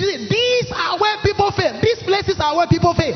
See, 0.00 0.24
these 0.32 0.72
are 0.72 0.96
where 0.96 1.20
people 1.20 1.52
fail. 1.52 1.76
These 1.84 2.08
places 2.08 2.40
are 2.40 2.56
where 2.56 2.66
people 2.66 2.94
fail. 2.96 3.12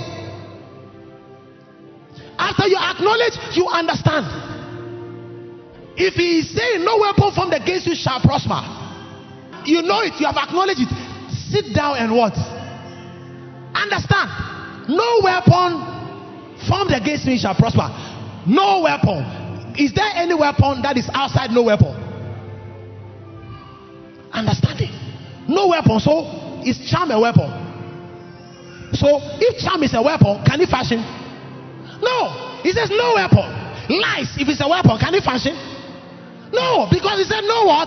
After 2.36 2.68
you 2.68 2.76
acknowledge, 2.76 3.40
you 3.56 3.64
understand. 3.64 4.28
If 5.96 6.20
he 6.20 6.44
is 6.44 6.52
saying 6.52 6.84
no 6.84 6.98
weapon 7.00 7.32
formed 7.32 7.54
against 7.54 7.86
you 7.86 7.96
shall 7.96 8.20
prosper, 8.20 8.60
you 9.64 9.80
know 9.80 10.04
it, 10.04 10.20
you 10.20 10.26
have 10.28 10.36
acknowledged 10.36 10.84
it. 10.84 10.92
Sit 11.48 11.72
down 11.74 11.96
and 11.96 12.12
what? 12.12 12.36
Understand. 13.72 14.92
No 14.92 15.24
weapon 15.24 15.95
formed 16.68 16.92
against 16.92 17.26
me 17.26 17.38
shall 17.38 17.54
prosper. 17.54 17.88
No 18.46 18.82
weapon. 18.82 19.74
Is 19.78 19.92
there 19.92 20.10
any 20.14 20.34
weapon 20.34 20.82
that 20.82 20.96
is 20.96 21.08
outside 21.12 21.50
no 21.50 21.62
weapon? 21.64 21.94
Understanding. 24.32 24.90
No 25.48 25.68
weapon. 25.68 26.00
So 26.00 26.60
is 26.64 26.78
charm 26.90 27.10
a 27.10 27.20
weapon? 27.20 27.48
So 28.92 29.20
if 29.40 29.58
charm 29.62 29.82
is 29.82 29.94
a 29.94 30.02
weapon, 30.02 30.42
can 30.44 30.60
it 30.60 30.68
fashion? 30.68 31.02
No. 32.00 32.46
He 32.62 32.72
says, 32.72 32.90
No 32.90 33.14
weapon. 33.14 33.46
Lies, 33.86 34.34
if 34.34 34.48
it's 34.48 34.60
a 34.60 34.68
weapon, 34.68 34.98
can 34.98 35.14
it 35.14 35.22
function? 35.22 35.54
No, 36.50 36.90
because 36.90 37.22
he 37.22 37.24
said, 37.24 37.46
No 37.46 37.66
what? 37.66 37.86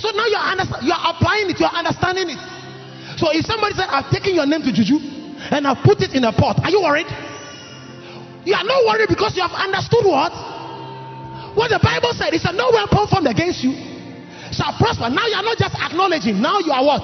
So 0.00 0.10
now 0.16 0.24
you're, 0.24 0.40
you're 0.88 1.04
applying 1.04 1.50
it, 1.50 1.60
you're 1.60 1.68
understanding 1.68 2.32
it. 2.32 2.40
So 3.20 3.30
if 3.30 3.44
somebody 3.46 3.74
said, 3.76 3.88
I've 3.88 4.10
taken 4.10 4.34
your 4.34 4.46
name 4.46 4.62
to 4.62 4.72
Juju 4.72 4.98
and 5.52 5.66
I've 5.66 5.84
put 5.84 6.00
it 6.00 6.14
in 6.16 6.24
a 6.24 6.32
pot, 6.32 6.60
are 6.64 6.70
you 6.70 6.82
worried? 6.82 7.06
You 8.44 8.54
are 8.54 8.64
not 8.64 8.84
worried 8.84 9.08
because 9.08 9.36
you 9.36 9.42
have 9.42 9.56
understood 9.56 10.04
what? 10.04 10.32
What 11.56 11.68
the 11.70 11.80
Bible 11.82 12.12
said. 12.12 12.34
It 12.34 12.42
said, 12.42 12.54
No 12.54 12.70
weapon 12.72 13.06
formed 13.08 13.28
against 13.28 13.64
you 13.64 13.94
shall 14.54 14.72
prosper. 14.78 15.10
Now 15.10 15.26
you 15.26 15.34
are 15.34 15.42
not 15.42 15.58
just 15.58 15.74
acknowledging, 15.74 16.40
now 16.40 16.62
you 16.62 16.70
are 16.70 16.84
what? 16.86 17.02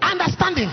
Understanding. 0.00 0.72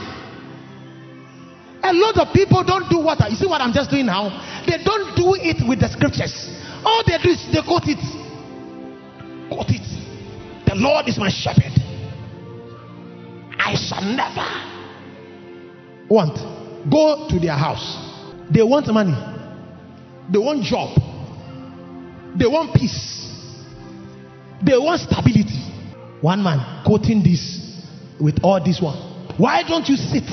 A 1.84 1.94
lot 1.94 2.18
of 2.18 2.34
people 2.34 2.64
don't 2.64 2.90
do 2.90 3.00
what 3.00 3.20
you 3.30 3.36
see 3.36 3.46
what 3.46 3.62
I'm 3.62 3.74
just 3.74 3.92
doing 3.92 4.08
now? 4.08 4.32
They 4.66 4.82
don't 4.84 5.16
do 5.16 5.36
it 5.36 5.62
with 5.68 5.80
the 5.80 5.90
scriptures. 5.90 6.34
All 6.84 7.04
they 7.06 7.18
do 7.22 7.30
is 7.30 7.44
they 7.52 7.62
quote 7.62 7.88
it. 7.88 8.02
Quote 9.52 9.70
it. 9.70 9.86
The 10.66 10.76
Lord 10.76 11.08
is 11.08 11.18
my 11.18 11.30
shepherd. 11.30 11.76
I 13.60 13.76
shall 13.76 14.04
never 14.04 14.48
want. 16.10 16.36
Go 16.90 17.28
to 17.30 17.40
their 17.40 17.56
house. 17.56 18.07
They 18.52 18.64
want 18.64 18.88
money. 18.88 19.16
They 20.32 20.40
want 20.40 20.64
job. 20.64 20.98
They 22.38 22.46
want 22.48 22.74
peace. 22.76 23.32
They 24.64 24.78
want 24.78 25.02
stability. 25.02 25.64
One 26.22 26.44
man 26.44 26.84
quoting 26.86 27.24
this 27.24 27.82
with 28.20 28.40
all 28.44 28.64
this 28.64 28.82
one. 28.82 28.98
Why 29.38 29.64
don't 29.64 29.88
you 29.88 29.96
sit? 29.96 30.26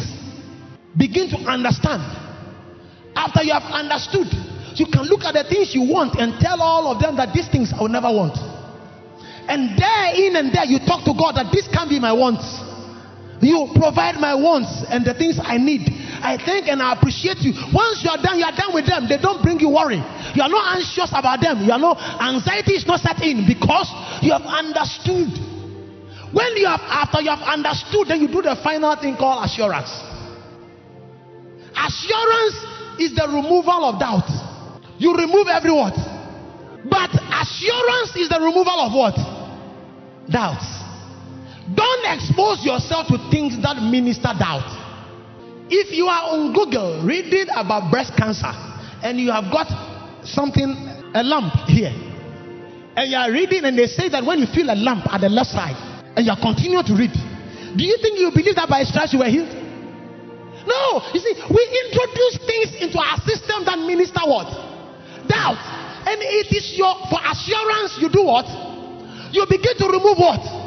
Begin 0.97 1.29
to 1.31 1.37
understand. 1.45 2.03
After 3.15 3.43
you 3.43 3.53
have 3.53 3.65
understood, 3.71 4.27
you 4.75 4.87
can 4.87 5.05
look 5.07 5.23
at 5.23 5.35
the 5.35 5.45
things 5.45 5.75
you 5.75 5.83
want 5.83 6.19
and 6.19 6.41
tell 6.41 6.61
all 6.61 6.91
of 6.91 7.01
them 7.01 7.17
that 7.17 7.35
these 7.35 7.49
things 7.49 7.73
I 7.73 7.83
will 7.83 7.89
never 7.89 8.11
want. 8.11 8.39
And 9.47 9.77
there, 9.79 10.15
in 10.15 10.37
and 10.37 10.55
there, 10.55 10.65
you 10.65 10.79
talk 10.81 11.05
to 11.05 11.13
God 11.13 11.37
that 11.37 11.53
this 11.53 11.69
can 11.69 11.89
be 11.89 12.01
my 12.01 12.13
wants. 12.13 12.45
You 13.43 13.69
provide 13.77 14.17
my 14.17 14.35
wants 14.35 14.85
and 14.89 15.05
the 15.05 15.13
things 15.13 15.39
I 15.43 15.59
need. 15.59 15.85
I 16.25 16.41
thank 16.41 16.73
and 16.73 16.81
I 16.81 16.97
appreciate 16.97 17.45
you. 17.45 17.53
Once 17.69 18.01
you 18.01 18.09
are 18.09 18.17
done, 18.17 18.41
you 18.41 18.49
are 18.49 18.57
done 18.57 18.73
with 18.73 18.89
them. 18.89 19.05
They 19.05 19.21
don't 19.21 19.45
bring 19.45 19.61
you 19.61 19.69
worry. 19.69 20.01
You 20.33 20.41
are 20.41 20.49
not 20.49 20.81
anxious 20.81 21.13
about 21.13 21.45
them. 21.45 21.61
You 21.61 21.71
are 21.71 21.79
not 21.79 22.01
anxiety 22.17 22.81
is 22.81 22.89
not 22.89 23.05
set 23.05 23.21
in 23.21 23.45
because 23.45 23.93
you 24.25 24.33
have 24.33 24.49
understood. 24.49 25.29
When 26.33 26.57
you 26.57 26.65
have 26.65 26.81
after 26.89 27.21
you 27.21 27.29
have 27.29 27.45
understood, 27.45 28.09
then 28.09 28.25
you 28.25 28.29
do 28.33 28.41
the 28.41 28.57
final 28.65 28.97
thing 28.97 29.21
called 29.21 29.45
assurance. 29.45 29.93
Assurance 31.77 32.57
is 32.97 33.13
the 33.13 33.29
removal 33.29 33.85
of 33.85 34.01
doubt. 34.01 34.25
You 34.97 35.13
remove 35.13 35.53
every 35.53 35.77
what? 35.77 35.93
But 36.89 37.13
assurance 37.13 38.17
is 38.17 38.33
the 38.33 38.41
removal 38.41 38.81
of 38.81 38.97
what? 38.97 39.17
Doubts. 40.33 40.65
Don't 41.69 42.05
expose 42.17 42.65
yourself 42.65 43.13
to 43.13 43.21
things 43.29 43.61
that 43.61 43.77
minister 43.77 44.33
doubt. 44.33 44.84
If 45.71 45.93
you 45.97 46.07
are 46.07 46.37
on 46.37 46.53
Google 46.53 47.03
reading 47.05 47.47
about 47.57 47.91
breast 47.91 48.13
cancer 48.17 48.53
and 49.03 49.19
you 49.19 49.33
have 49.33 49.51
got 49.51 49.69
something, 50.25 50.69
a 51.15 51.23
lump 51.23 51.55
here, 51.69 51.93
and 52.97 53.11
you 53.11 53.17
are 53.17 53.33
reading 53.33 53.65
and 53.65 53.79
they 53.79 53.87
say 53.87 54.09
that 54.09 54.25
when 54.25 54.39
you 54.39 54.47
feel 54.47 54.69
a 54.71 54.77
lump 54.77 55.09
at 55.13 55.21
the 55.21 55.29
left 55.29 55.51
side 55.51 55.77
and 56.17 56.25
you 56.27 56.33
are 56.33 56.41
continuing 56.41 56.85
to 56.85 56.95
read, 56.95 57.13
do 57.77 57.83
you 57.83 57.97
think 57.99 58.21
you 58.21 58.31
believe 58.31 58.55
that 58.57 58.69
by 58.69 58.85
stripes 58.85 59.13
you 59.13 59.19
were 59.21 59.31
healed? 59.33 59.51
No, 60.69 61.01
you 61.13 61.21
see, 61.21 61.35
we 61.49 61.63
introduce 61.89 62.37
things 62.45 62.69
into 62.81 62.97
our 63.01 63.19
system 63.25 63.65
that 63.65 63.79
minister 63.81 64.21
what? 64.25 64.49
Doubt. 65.29 65.61
And 66.05 66.21
it 66.21 66.53
is 66.53 66.77
your 66.77 66.95
for 67.09 67.21
assurance 67.25 67.97
you 68.01 68.09
do 68.13 68.25
what? 68.25 68.47
You 69.33 69.45
begin 69.49 69.77
to 69.81 69.87
remove 69.89 70.17
what? 70.21 70.64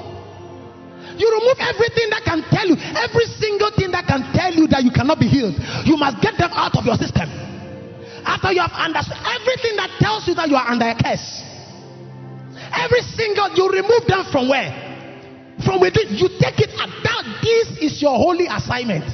You 1.18 1.28
remove 1.34 1.58
everything 1.58 2.08
that 2.14 2.22
can 2.24 2.46
tell 2.54 2.70
you, 2.70 2.78
every 2.78 3.26
single 3.42 3.74
thing 3.74 3.90
that 3.92 4.06
can 4.06 4.22
tell 4.38 4.54
you 4.54 4.70
that 4.70 4.86
you 4.86 4.94
cannot 4.94 5.18
be 5.20 5.26
healed. 5.26 5.58
You 5.84 5.98
must 5.98 6.22
get 6.22 6.38
them 6.38 6.54
out 6.54 6.78
of 6.78 6.86
your 6.86 6.96
system. 6.96 7.26
After 8.22 8.54
you 8.54 8.62
have 8.62 8.76
understood 8.76 9.18
everything 9.18 9.76
that 9.82 9.90
tells 9.98 10.28
you 10.30 10.36
that 10.36 10.46
you 10.52 10.56
are 10.56 10.68
under 10.70 10.86
a 10.86 10.96
curse. 10.96 11.42
Every 12.70 13.02
single, 13.18 13.50
you 13.58 13.66
remove 13.72 14.06
them 14.06 14.28
from 14.30 14.50
where? 14.52 14.70
From 15.66 15.82
within. 15.82 16.14
You 16.14 16.30
take 16.38 16.60
it 16.62 16.70
at 16.78 16.92
that. 17.02 17.24
This 17.42 17.82
is 17.82 18.02
your 18.02 18.14
holy 18.14 18.46
assignment. 18.46 19.08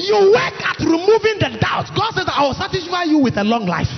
You 0.00 0.32
work 0.32 0.56
at 0.64 0.80
removing 0.80 1.42
the 1.42 1.58
doubt. 1.60 1.92
God 1.92 2.14
says, 2.14 2.26
I 2.30 2.46
will 2.46 2.56
satisfy 2.56 3.04
you 3.04 3.18
with 3.18 3.36
a 3.36 3.44
long 3.44 3.66
life. 3.66 3.90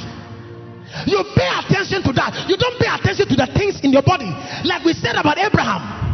You 1.06 1.20
pay 1.36 1.46
attention 1.46 2.02
to 2.08 2.12
that. 2.16 2.48
You 2.48 2.56
don't 2.56 2.78
pay 2.80 2.88
attention 2.88 3.28
to 3.28 3.36
the 3.36 3.48
things 3.52 3.80
in 3.84 3.92
your 3.92 4.02
body. 4.02 4.32
Like 4.64 4.84
we 4.84 4.94
said 4.94 5.16
about 5.16 5.36
Abraham 5.36 6.05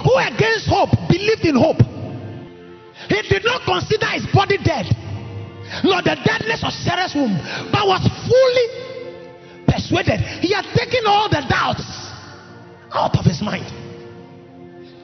who 0.00 0.16
against 0.16 0.66
hope 0.68 0.90
believed 1.08 1.44
in 1.44 1.56
hope. 1.56 1.80
He 3.08 3.20
did 3.28 3.44
not 3.44 3.60
consider 3.68 4.06
his 4.16 4.24
body 4.32 4.56
dead, 4.56 4.88
nor 5.84 6.00
the 6.00 6.16
deadness 6.24 6.64
of 6.64 6.72
Sarah's 6.72 7.12
womb, 7.14 7.36
but 7.68 7.84
was 7.84 8.00
fully 8.24 8.68
persuaded. 9.68 10.20
He 10.40 10.52
had 10.52 10.64
taken 10.72 11.04
all 11.04 11.28
the 11.28 11.44
doubts 11.48 11.84
out 12.92 13.16
of 13.18 13.24
his 13.24 13.42
mind. 13.42 13.68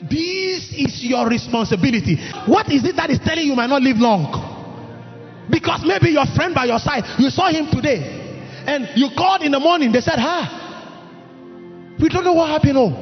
This 0.08 0.72
is 0.72 1.04
your 1.04 1.28
responsibility. 1.28 2.16
What 2.46 2.72
is 2.72 2.84
it 2.84 2.96
that 2.96 3.10
is 3.10 3.18
telling 3.18 3.44
you 3.44 3.54
might 3.54 3.68
not 3.68 3.82
live 3.82 3.98
long? 3.98 4.30
Because 5.50 5.82
maybe 5.84 6.10
your 6.10 6.26
friend 6.36 6.54
by 6.54 6.66
your 6.66 6.78
side, 6.78 7.04
you 7.18 7.28
saw 7.30 7.50
him 7.50 7.68
today, 7.70 8.16
and 8.66 8.88
you 8.94 9.10
called 9.16 9.42
in 9.42 9.52
the 9.52 9.60
morning, 9.60 9.92
they 9.92 10.00
said, 10.00 10.16
Ah, 10.16 11.96
we 12.00 12.08
don't 12.08 12.24
know 12.24 12.34
what 12.34 12.48
happened. 12.48 12.76
Oh, 12.76 12.92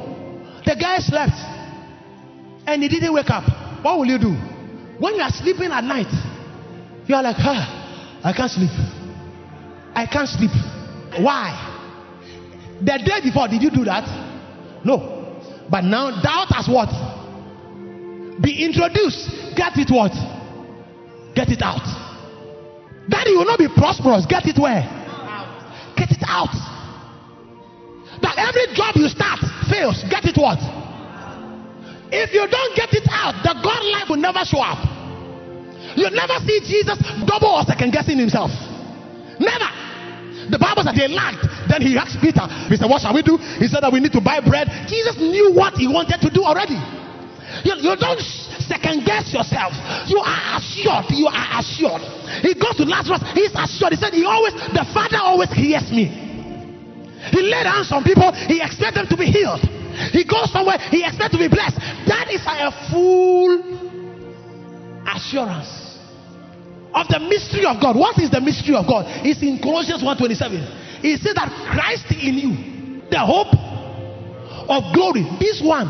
the 0.65 0.75
guy 0.75 0.99
slept 0.99 1.37
and 2.67 2.83
he 2.83 2.89
didn't 2.89 3.13
wake 3.13 3.29
up, 3.29 3.43
what 3.83 3.97
will 3.97 4.05
you 4.05 4.19
do? 4.19 4.35
When 4.99 5.15
you 5.15 5.21
are 5.21 5.31
sleeping 5.31 5.71
at 5.71 5.83
night, 5.83 6.11
you 7.07 7.15
are 7.15 7.23
like, 7.23 7.37
ah, 7.39 8.21
I 8.23 8.33
can't 8.33 8.51
sleep. 8.51 8.69
I 9.95 10.05
can't 10.05 10.27
sleep. 10.27 10.51
Why? 11.23 11.55
The 12.81 12.99
day 12.99 13.23
before, 13.23 13.47
did 13.47 13.63
you 13.63 13.71
do 13.71 13.85
that? 13.85 14.03
No. 14.83 15.41
But 15.71 15.85
now 15.85 16.11
doubt 16.21 16.51
has 16.53 16.67
what? 16.67 16.91
Be 18.41 18.63
introduced. 18.63 19.55
Get 19.55 19.79
it 19.79 19.89
what? 19.89 20.11
Get 21.33 21.49
it 21.49 21.61
out. 21.61 21.81
Daddy 23.09 23.31
will 23.31 23.45
not 23.45 23.59
be 23.59 23.67
prosperous. 23.67 24.25
Get 24.27 24.45
it 24.45 24.59
where? 24.59 24.83
Get 25.95 26.11
it 26.11 26.23
out. 26.27 26.53
That 28.21 28.35
every 28.37 28.75
job 28.75 28.95
you 28.95 29.07
start 29.07 29.39
fails. 29.71 30.03
Get 30.09 30.25
it 30.25 30.37
what? 30.37 30.59
If 32.11 32.31
you 32.33 32.47
don't 32.47 32.73
get 32.75 32.93
it 32.93 33.07
out, 33.11 33.43
the 33.43 33.53
God 33.59 33.83
life 33.91 34.07
will 34.09 34.21
never 34.21 34.43
show 34.47 34.63
up. 34.63 34.79
You'll 35.97 36.15
never 36.15 36.39
see 36.45 36.61
Jesus 36.63 36.97
double 37.25 37.51
or 37.51 37.63
second 37.65 37.91
guessing 37.91 38.17
himself. 38.19 38.51
Never. 39.39 39.69
The 40.47 40.59
Bible 40.59 40.83
said 40.87 40.95
they 40.95 41.11
lagged. 41.11 41.43
Then 41.67 41.83
he 41.83 41.97
asked 41.99 42.21
Peter, 42.23 42.47
He 42.71 42.79
said, 42.79 42.87
What 42.87 43.03
shall 43.03 43.11
we 43.11 43.21
do? 43.21 43.35
He 43.59 43.67
said 43.67 43.83
that 43.83 43.91
we 43.91 43.99
need 43.99 44.15
to 44.15 44.23
buy 44.23 44.39
bread. 44.39 44.71
Jesus 44.87 45.19
knew 45.19 45.51
what 45.51 45.75
he 45.75 45.87
wanted 45.91 46.23
to 46.23 46.29
do 46.31 46.47
already. 46.47 46.79
You, 47.67 47.75
you 47.83 47.93
don't 47.99 48.21
second 48.63 49.03
guess 49.03 49.31
yourself. 49.35 49.75
You 50.07 50.23
are 50.23 50.59
assured. 50.59 51.11
You 51.11 51.27
are 51.27 51.59
assured. 51.59 52.03
He 52.43 52.55
goes 52.55 52.79
to 52.79 52.85
Lazarus. 52.87 53.23
He's 53.35 53.51
assured. 53.51 53.91
He 53.95 53.99
said, 53.99 54.15
He 54.15 54.23
always, 54.23 54.55
the 54.71 54.87
Father 54.95 55.19
always 55.19 55.51
hears 55.51 55.91
me. 55.91 56.07
He 57.35 57.41
laid 57.43 57.67
hands 57.67 57.91
on 57.91 58.03
people. 58.07 58.31
He 58.47 58.63
expects 58.63 58.95
them 58.95 59.07
to 59.11 59.17
be 59.17 59.27
healed. 59.27 59.59
He 60.11 60.23
goes 60.23 60.51
somewhere, 60.51 60.77
he 60.89 61.03
expects 61.03 61.31
to 61.31 61.37
be 61.37 61.47
blessed. 61.47 61.77
That 62.07 62.27
is 62.31 62.41
a 62.45 62.71
full 62.91 63.59
assurance 65.07 65.99
of 66.93 67.07
the 67.07 67.19
mystery 67.19 67.65
of 67.65 67.81
God. 67.81 67.95
What 67.95 68.17
is 68.19 68.29
the 68.31 68.41
mystery 68.41 68.75
of 68.75 68.87
God? 68.87 69.05
It's 69.25 69.41
in 69.41 69.59
Colossians 69.59 70.03
1:27. 70.03 71.01
He 71.01 71.17
said 71.17 71.35
that 71.35 71.49
Christ 71.71 72.11
in 72.11 72.35
you, 72.37 73.01
the 73.09 73.19
hope 73.19 73.53
of 74.69 74.93
glory. 74.93 75.25
This 75.39 75.61
one, 75.61 75.89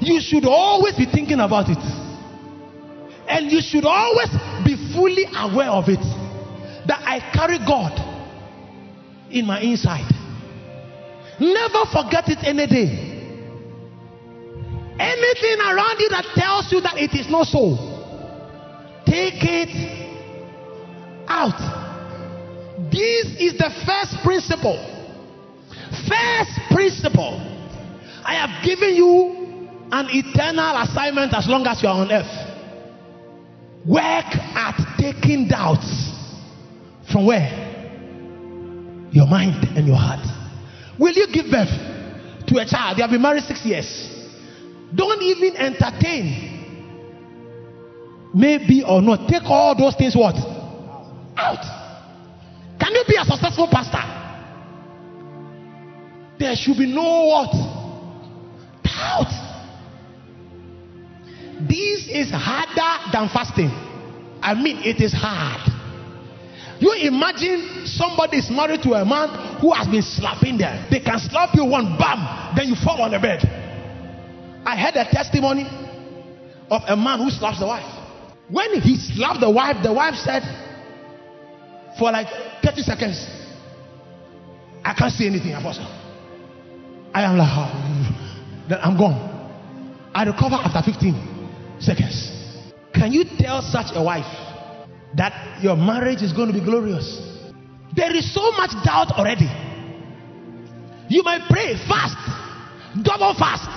you 0.00 0.20
should 0.20 0.44
always 0.44 0.94
be 0.94 1.06
thinking 1.06 1.40
about 1.40 1.68
it. 1.68 1.82
And 3.26 3.50
you 3.50 3.60
should 3.60 3.84
always 3.84 4.30
be 4.64 4.76
fully 4.92 5.26
aware 5.34 5.70
of 5.70 5.88
it. 5.88 6.04
That 6.86 7.00
I 7.04 7.20
carry 7.32 7.58
God 7.58 7.92
in 9.30 9.46
my 9.46 9.60
inside. 9.60 10.13
Never 11.40 11.86
forget 11.92 12.28
it 12.28 12.38
any 12.44 12.66
day. 12.66 13.10
Anything 14.98 15.58
around 15.60 15.98
you 15.98 16.08
that 16.10 16.24
tells 16.34 16.70
you 16.70 16.80
that 16.80 16.96
it 16.96 17.12
is 17.18 17.28
not 17.28 17.46
so, 17.48 17.74
take 19.06 19.42
it 19.42 19.70
out. 21.26 21.58
This 22.92 23.26
is 23.40 23.58
the 23.58 23.70
first 23.84 24.22
principle. 24.22 24.78
First 26.08 26.60
principle. 26.70 27.40
I 28.24 28.34
have 28.34 28.64
given 28.64 28.94
you 28.94 29.68
an 29.90 30.06
eternal 30.10 30.76
assignment 30.82 31.34
as 31.34 31.48
long 31.48 31.66
as 31.66 31.82
you 31.82 31.88
are 31.88 32.00
on 32.00 32.12
earth. 32.12 32.30
Work 33.84 34.30
at 34.54 34.78
taking 34.98 35.48
doubts 35.48 36.12
from 37.10 37.26
where? 37.26 37.64
your 39.14 39.28
mind 39.28 39.54
and 39.78 39.86
your 39.86 39.96
heart. 39.96 40.43
Will 40.98 41.12
you 41.12 41.26
give 41.32 41.50
birth 41.50 41.70
to 42.46 42.58
a 42.58 42.66
child? 42.66 42.96
They 42.98 43.02
have 43.02 43.10
been 43.10 43.22
married 43.22 43.44
six 43.44 43.64
years. 43.64 43.86
Don't 44.94 45.22
even 45.22 45.56
entertain. 45.56 46.50
Maybe 48.34 48.82
or 48.86 49.02
not. 49.02 49.28
Take 49.28 49.44
all 49.44 49.76
those 49.76 49.94
things 49.96 50.14
what? 50.16 50.34
Out. 51.36 51.64
Can 52.80 52.92
you 52.92 53.04
be 53.08 53.16
a 53.16 53.24
successful 53.24 53.68
pastor? 53.70 54.02
There 56.38 56.54
should 56.56 56.76
be 56.76 56.92
no 56.92 57.26
what? 57.26 57.52
Doubt. 58.82 59.30
This 61.68 62.08
is 62.08 62.30
harder 62.32 63.10
than 63.12 63.28
fasting. 63.28 63.70
I 64.42 64.54
mean, 64.54 64.78
it 64.78 65.00
is 65.00 65.12
hard. 65.12 65.73
You 66.84 66.92
imagine 67.08 67.86
somebody 67.86 68.36
is 68.36 68.50
married 68.50 68.82
to 68.82 68.92
a 68.92 69.06
man 69.06 69.56
who 69.58 69.72
has 69.72 69.88
been 69.88 70.02
slapping 70.02 70.58
them. 70.58 70.86
They 70.90 71.00
can 71.00 71.18
slap 71.18 71.54
you 71.54 71.64
one 71.64 71.96
bam, 71.96 72.52
then 72.54 72.68
you 72.68 72.74
fall 72.76 73.00
on 73.00 73.10
the 73.10 73.18
bed. 73.18 73.40
I 74.66 74.76
heard 74.76 74.94
a 74.94 75.08
testimony 75.10 75.64
of 76.70 76.82
a 76.86 76.94
man 76.94 77.20
who 77.20 77.30
slaps 77.30 77.58
the 77.60 77.66
wife. 77.66 77.88
When 78.50 78.82
he 78.82 78.98
slapped 78.98 79.40
the 79.40 79.48
wife, 79.50 79.82
the 79.82 79.94
wife 79.94 80.12
said, 80.16 80.42
for 81.98 82.12
like 82.12 82.26
30 82.62 82.82
seconds, 82.82 83.30
I 84.84 84.92
can't 84.92 85.10
see 85.10 85.26
anything, 85.26 85.54
Apostle. 85.54 85.88
I 87.14 87.22
am 87.22 87.38
like, 87.38 87.48
oh, 87.48 88.66
then 88.68 88.78
I'm 88.82 88.98
gone. 88.98 89.16
I 90.14 90.24
recover 90.24 90.56
after 90.56 90.92
15 90.92 91.80
seconds. 91.80 92.30
Can 92.92 93.10
you 93.10 93.24
tell 93.38 93.62
such 93.62 93.86
a 93.94 94.02
wife 94.02 94.28
that 95.16 95.62
your 95.62 95.76
marriage 95.76 96.22
is 96.22 96.32
going 96.32 96.48
to 96.48 96.54
be 96.54 96.64
glorious? 96.64 97.20
There 97.94 98.14
is 98.14 98.32
so 98.34 98.50
much 98.52 98.70
doubt 98.84 99.12
already. 99.12 99.48
You 101.08 101.22
might 101.22 101.48
pray 101.48 101.76
fast, 101.86 102.16
double 103.02 103.34
fast, 103.34 103.68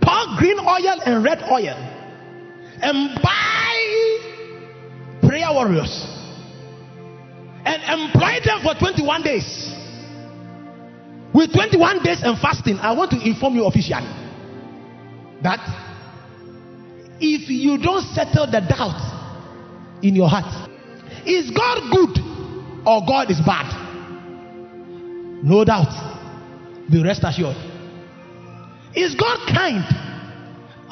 pour 0.00 0.38
green 0.38 0.58
oil 0.58 1.00
and 1.04 1.24
red 1.24 1.42
oil, 1.50 1.76
and 2.82 3.20
buy 3.22 3.50
prayer 5.28 5.52
warriors 5.52 6.06
and 7.64 7.82
employ 8.00 8.40
them 8.44 8.62
for 8.62 8.74
21 8.78 9.22
days. 9.22 9.76
With 11.34 11.52
21 11.52 12.02
days 12.02 12.22
and 12.22 12.38
fasting, 12.38 12.78
I 12.78 12.92
want 12.92 13.10
to 13.12 13.20
inform 13.20 13.54
you 13.54 13.66
officially 13.66 14.08
that 15.42 15.60
if 17.20 17.48
you 17.48 17.78
don't 17.78 18.02
settle 18.14 18.46
the 18.46 18.60
doubt 18.60 19.09
in 20.02 20.14
your 20.14 20.28
heart, 20.28 20.70
is 21.26 21.50
God 21.50 21.90
good 21.90 22.18
or 22.86 23.04
God 23.06 23.30
is 23.30 23.40
bad? 23.44 23.68
No 25.42 25.64
doubt. 25.64 25.92
Be 26.90 27.02
rest 27.02 27.22
assured. 27.24 27.56
Is 28.94 29.14
God 29.14 29.38
kind 29.54 29.84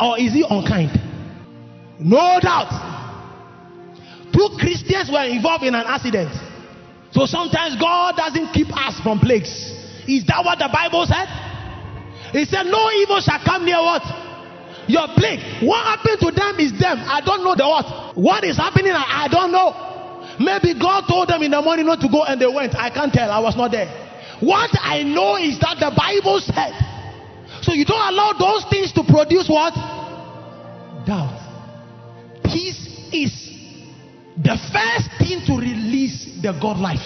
or 0.01 0.19
is 0.19 0.33
he 0.33 0.45
unkind? 0.49 0.93
No 1.99 2.39
doubt. 2.41 2.71
Two 4.33 4.49
Christians 4.59 5.11
were 5.11 5.25
involved 5.25 5.65
in 5.65 5.75
an 5.75 5.85
accident. 5.87 6.31
So 7.11 7.27
sometimes 7.27 7.77
God 7.81 8.15
doesn't 8.17 8.53
keep 8.53 8.69
us 8.71 9.01
from 9.01 9.19
plagues. 9.19 9.51
Is 10.07 10.25
that 10.27 10.45
what 10.45 10.59
the 10.59 10.71
Bible 10.73 11.05
said? 11.07 11.27
He 12.33 12.45
said, 12.45 12.65
No 12.65 12.91
evil 12.93 13.21
shall 13.21 13.41
come 13.45 13.65
near 13.65 13.81
what? 13.81 14.03
Your 14.89 15.07
plague. 15.15 15.63
What 15.63 15.85
happened 15.85 16.19
to 16.21 16.31
them 16.33 16.57
is 16.59 16.73
them. 16.81 16.99
I 17.05 17.21
don't 17.21 17.45
know 17.45 17.55
the 17.55 17.69
what. 17.69 18.17
What 18.17 18.45
is 18.45 18.57
happening, 18.57 18.93
I, 18.93 19.25
I 19.25 19.29
don't 19.29 19.53
know. 19.53 19.89
Maybe 20.41 20.79
God 20.79 21.05
told 21.07 21.29
them 21.29 21.43
in 21.43 21.51
the 21.51 21.61
morning 21.61 21.87
not 21.87 22.01
to 22.01 22.09
go 22.09 22.25
and 22.25 22.41
they 22.41 22.47
went. 22.47 22.75
I 22.75 22.91
can't 22.91 23.13
tell. 23.13 23.31
I 23.31 23.39
was 23.39 23.57
not 23.57 23.71
there. 23.71 23.87
What 24.41 24.71
I 24.81 25.03
know 25.03 25.37
is 25.37 25.59
that 25.61 25.77
the 25.79 25.93
Bible 25.93 26.41
said. 26.41 26.73
So 27.61 27.75
you 27.75 27.85
don't 27.85 28.01
allow 28.01 28.33
those 28.33 28.65
things 28.71 28.93
to 28.95 29.03
produce 29.05 29.49
what? 29.49 29.75
Doubt. 31.05 31.37
Peace 32.45 32.87
is 33.13 33.35
the 34.37 34.57
first 34.73 35.11
thing 35.19 35.45
to 35.47 35.59
release 35.59 36.41
the 36.41 36.57
God 36.61 36.79
life. 36.79 37.03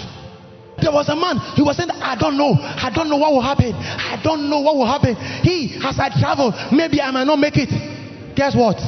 There 0.83 0.91
was 0.91 1.09
a 1.09 1.15
man, 1.15 1.39
he 1.55 1.63
was 1.63 1.77
saying, 1.77 1.91
I 1.91 2.17
don't 2.19 2.37
know, 2.37 2.59
I 2.59 2.91
don't 2.93 3.09
know 3.09 3.17
what 3.17 3.31
will 3.33 3.41
happen, 3.41 3.73
I 3.73 4.21
don't 4.23 4.51
know 4.51 4.61
what 4.61 4.75
will 4.75 4.87
happen. 4.87 5.15
He, 5.47 5.79
as 5.79 5.95
I 5.99 6.11
travel, 6.19 6.53
maybe 6.73 7.01
I 7.01 7.11
might 7.13 7.25
not 7.25 7.39
make 7.39 7.55
it. 7.57 7.71
Guess 8.35 8.57
what? 8.57 8.83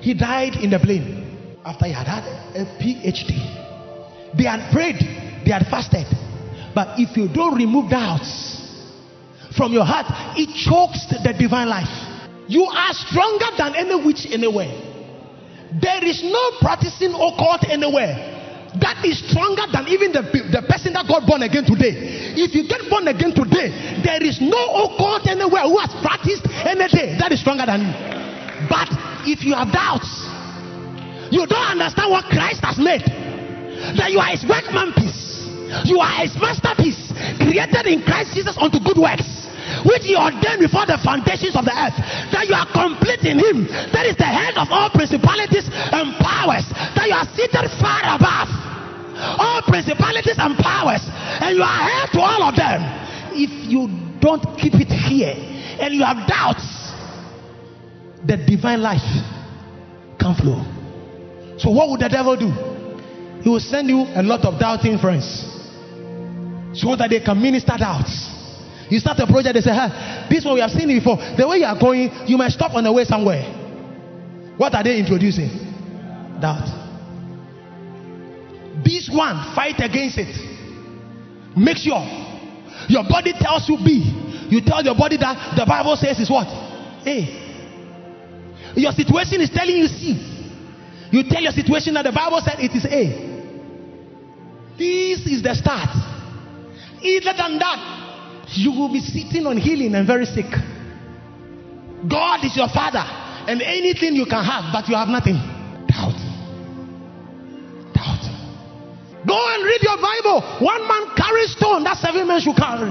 He 0.00 0.14
died 0.14 0.54
in 0.62 0.70
the 0.70 0.78
plane 0.78 1.58
after 1.64 1.86
he 1.86 1.92
had 1.92 2.06
had 2.06 2.22
a 2.54 2.64
PhD. 2.78 4.38
They 4.38 4.44
had 4.44 4.70
prayed, 4.72 5.02
they 5.44 5.50
had 5.50 5.66
fasted. 5.66 6.06
But 6.74 7.00
if 7.00 7.16
you 7.16 7.26
don't 7.26 7.56
remove 7.56 7.90
doubts 7.90 8.62
from 9.56 9.72
your 9.72 9.84
heart, 9.84 10.06
it 10.38 10.46
chokes 10.54 11.06
the 11.10 11.34
divine 11.34 11.68
life. 11.68 11.90
You 12.46 12.64
are 12.64 12.94
stronger 12.94 13.50
than 13.58 13.74
any 13.74 13.96
witch 13.98 14.26
anywhere. 14.30 14.70
There 15.82 16.04
is 16.04 16.22
no 16.22 16.58
practicing 16.60 17.10
occult 17.14 17.66
anywhere 17.68 18.39
that 18.78 19.02
is 19.02 19.18
stronger 19.18 19.66
than 19.72 19.88
even 19.90 20.14
the, 20.14 20.22
the 20.22 20.62
person 20.62 20.94
that 20.94 21.08
got 21.10 21.26
born 21.26 21.42
again 21.42 21.66
today. 21.66 21.90
If 22.38 22.54
you 22.54 22.68
get 22.70 22.86
born 22.86 23.08
again 23.10 23.34
today, 23.34 23.74
there 24.06 24.22
is 24.22 24.38
no 24.38 24.54
oh 24.54 24.94
occult 24.94 25.26
anywhere 25.26 25.66
who 25.66 25.78
has 25.82 25.90
practiced 25.98 26.46
any 26.62 26.86
day 26.86 27.18
that 27.18 27.34
is 27.34 27.42
stronger 27.42 27.66
than 27.66 27.82
you. 27.82 27.94
But 28.70 28.86
if 29.26 29.42
you 29.42 29.58
have 29.58 29.74
doubts, 29.74 30.06
you 31.34 31.42
don't 31.50 31.70
understand 31.74 32.14
what 32.14 32.30
Christ 32.30 32.62
has 32.62 32.78
made, 32.78 33.02
that 33.98 34.14
you 34.14 34.22
are 34.22 34.30
his 34.30 34.46
workman 34.46 34.94
piece, 34.94 35.50
you 35.90 35.98
are 35.98 36.22
his 36.22 36.38
masterpiece, 36.38 37.10
created 37.42 37.90
in 37.90 38.06
Christ 38.06 38.38
Jesus 38.38 38.54
unto 38.54 38.78
good 38.78 39.02
works 39.02 39.39
which 39.84 40.04
he 40.04 40.16
ordained 40.16 40.60
before 40.60 40.86
the 40.86 40.98
foundations 41.00 41.56
of 41.56 41.64
the 41.64 41.74
earth, 41.74 41.96
that 42.32 42.46
you 42.48 42.54
are 42.54 42.68
complete 42.70 43.24
in 43.24 43.38
him, 43.38 43.66
that 43.92 44.04
is 44.06 44.16
the 44.16 44.28
head 44.28 44.56
of 44.56 44.68
all 44.70 44.90
principalities 44.90 45.68
and 45.70 46.16
powers, 46.20 46.66
that 46.96 47.06
you 47.08 47.16
are 47.16 47.28
seated 47.36 47.66
far 47.80 48.00
above 48.16 48.50
all 49.20 49.62
principalities 49.62 50.36
and 50.38 50.56
powers, 50.58 51.02
and 51.40 51.56
you 51.56 51.62
are 51.62 51.80
heir 51.88 52.06
to 52.12 52.20
all 52.20 52.42
of 52.42 52.56
them. 52.56 52.80
If 53.32 53.50
you 53.68 53.88
don't 54.20 54.42
keep 54.58 54.74
it 54.74 54.88
here 54.88 55.34
and 55.80 55.94
you 55.94 56.04
have 56.04 56.26
doubts, 56.26 56.64
the 58.24 58.36
divine 58.36 58.82
life 58.82 59.04
can 60.18 60.34
flow. 60.34 60.64
So, 61.58 61.70
what 61.70 61.90
would 61.90 62.00
the 62.00 62.08
devil 62.08 62.36
do? 62.36 62.50
He 63.42 63.48
will 63.48 63.60
send 63.60 63.88
you 63.88 64.04
a 64.14 64.22
lot 64.22 64.44
of 64.44 64.58
doubting 64.58 64.98
friends 64.98 65.44
so 66.74 66.96
that 66.96 67.08
they 67.10 67.20
can 67.20 67.40
minister 67.40 67.74
doubts. 67.78 68.29
You 68.90 68.98
start 68.98 69.18
a 69.20 69.26
project, 69.26 69.54
they 69.54 69.60
say, 69.60 69.72
hey, 69.72 70.26
this 70.28 70.44
one 70.44 70.54
we 70.54 70.60
have 70.60 70.70
seen 70.70 70.90
it 70.90 70.98
before. 70.98 71.16
The 71.16 71.46
way 71.46 71.58
you 71.58 71.64
are 71.64 71.78
going, 71.78 72.10
you 72.26 72.36
might 72.36 72.50
stop 72.50 72.74
on 72.74 72.82
the 72.82 72.92
way 72.92 73.04
somewhere. 73.04 73.46
What 74.56 74.74
are 74.74 74.82
they 74.82 74.98
introducing? 74.98 75.48
Doubt. 76.40 76.66
This 78.84 79.08
one, 79.12 79.54
fight 79.54 79.78
against 79.78 80.18
it. 80.18 80.34
Make 81.56 81.78
sure 81.78 82.02
your 82.88 83.04
body 83.08 83.32
tells 83.38 83.68
you 83.68 83.78
B. 83.78 84.02
You 84.50 84.60
tell 84.60 84.82
your 84.82 84.96
body 84.96 85.16
that 85.18 85.54
the 85.56 85.64
Bible 85.64 85.94
says 85.96 86.18
is 86.18 86.28
what? 86.28 86.48
A. 87.06 88.74
Your 88.74 88.92
situation 88.92 89.40
is 89.40 89.50
telling 89.50 89.76
you 89.76 89.86
C. 89.86 90.18
You 91.12 91.22
tell 91.28 91.42
your 91.42 91.52
situation 91.52 91.94
that 91.94 92.04
the 92.04 92.12
Bible 92.12 92.40
said 92.42 92.58
it 92.58 92.74
is 92.74 92.84
A. 92.86 93.30
This 94.76 95.26
is 95.26 95.42
the 95.42 95.54
start. 95.54 95.90
Either 97.02 97.32
than 97.36 97.58
that, 97.58 97.99
you 98.54 98.72
will 98.72 98.92
be 98.92 99.00
sitting 99.00 99.46
on 99.46 99.56
healing 99.56 99.94
and 99.94 100.06
very 100.06 100.26
sick. 100.26 100.50
God 102.08 102.44
is 102.44 102.56
your 102.56 102.68
father, 102.68 103.04
and 103.46 103.60
anything 103.62 104.14
you 104.14 104.24
can 104.24 104.42
have, 104.44 104.72
but 104.72 104.88
you 104.88 104.96
have 104.96 105.08
nothing. 105.08 105.36
Doubt. 105.86 106.16
Doubt. 107.94 108.24
Go 109.26 109.36
and 109.36 109.64
read 109.64 109.82
your 109.82 109.98
Bible. 110.00 110.40
One 110.60 110.88
man 110.88 111.14
carried 111.16 111.48
stone 111.50 111.84
that 111.84 111.98
seven 111.98 112.26
men 112.26 112.40
should 112.40 112.56
carry. 112.56 112.90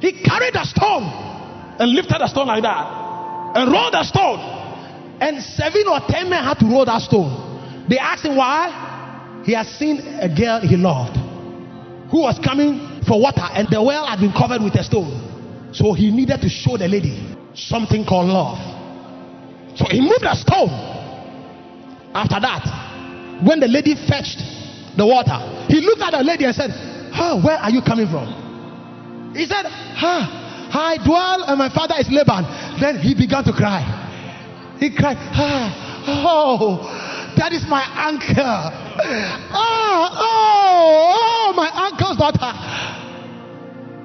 He 0.00 0.22
carried 0.22 0.56
a 0.56 0.64
stone 0.64 1.04
and 1.78 1.92
lifted 1.92 2.22
a 2.22 2.28
stone 2.28 2.46
like 2.46 2.62
that 2.62 3.56
and 3.56 3.70
rolled 3.70 3.94
a 3.94 4.04
stone. 4.04 4.40
And 5.20 5.42
seven 5.42 5.84
or 5.88 6.00
ten 6.08 6.30
men 6.30 6.42
had 6.42 6.58
to 6.60 6.66
roll 6.66 6.84
that 6.86 7.02
stone. 7.02 7.86
They 7.88 7.98
asked 7.98 8.24
him 8.24 8.36
why. 8.36 9.42
He 9.44 9.52
had 9.52 9.66
seen 9.66 9.98
a 10.20 10.28
girl 10.28 10.60
he 10.60 10.76
loved 10.76 11.16
who 12.10 12.20
was 12.22 12.38
coming 12.38 12.87
for 13.08 13.18
water, 13.20 13.48
and 13.56 13.66
the 13.70 13.82
well 13.82 14.06
had 14.06 14.20
been 14.20 14.32
covered 14.32 14.62
with 14.62 14.74
a 14.76 14.84
stone. 14.84 15.72
So 15.72 15.92
he 15.92 16.10
needed 16.10 16.40
to 16.42 16.48
show 16.48 16.76
the 16.76 16.86
lady 16.88 17.16
something 17.54 18.04
called 18.04 18.28
love. 18.28 18.58
So 19.76 19.86
he 19.90 20.00
moved 20.00 20.24
a 20.24 20.36
stone. 20.36 20.70
After 22.14 22.40
that, 22.40 23.42
when 23.44 23.60
the 23.60 23.68
lady 23.68 23.94
fetched 23.94 24.38
the 24.96 25.06
water, 25.06 25.38
he 25.68 25.80
looked 25.80 26.02
at 26.02 26.12
the 26.12 26.22
lady 26.24 26.44
and 26.44 26.54
said, 26.54 26.70
Where 27.42 27.56
are 27.58 27.70
you 27.70 27.80
coming 27.82 28.08
from? 28.08 29.32
He 29.34 29.46
said, 29.46 29.64
ah, 29.66 30.70
I 30.72 30.96
dwell 31.04 31.44
and 31.44 31.58
my 31.58 31.68
father 31.68 31.94
is 31.98 32.08
Laban. 32.10 32.44
Then 32.80 32.98
he 32.98 33.14
began 33.14 33.44
to 33.44 33.52
cry. 33.52 33.84
He 34.80 34.94
cried, 34.94 35.16
Oh, 36.08 36.82
that 37.36 37.52
is 37.52 37.64
my 37.68 37.84
uncle. 38.08 38.34
Oh, 39.52 40.08
oh, 40.18 41.14
oh, 41.14 41.52
my 41.54 41.70
uncle's 41.86 42.16
daughter. 42.16 42.50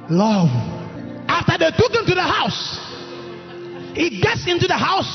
Love. 0.09 0.49
After 1.27 1.57
they 1.57 1.71
took 1.71 1.91
him 1.91 2.05
to 2.05 2.15
the 2.15 2.21
house, 2.21 2.79
he 3.95 4.21
gets 4.21 4.47
into 4.47 4.67
the 4.67 4.77
house. 4.77 5.09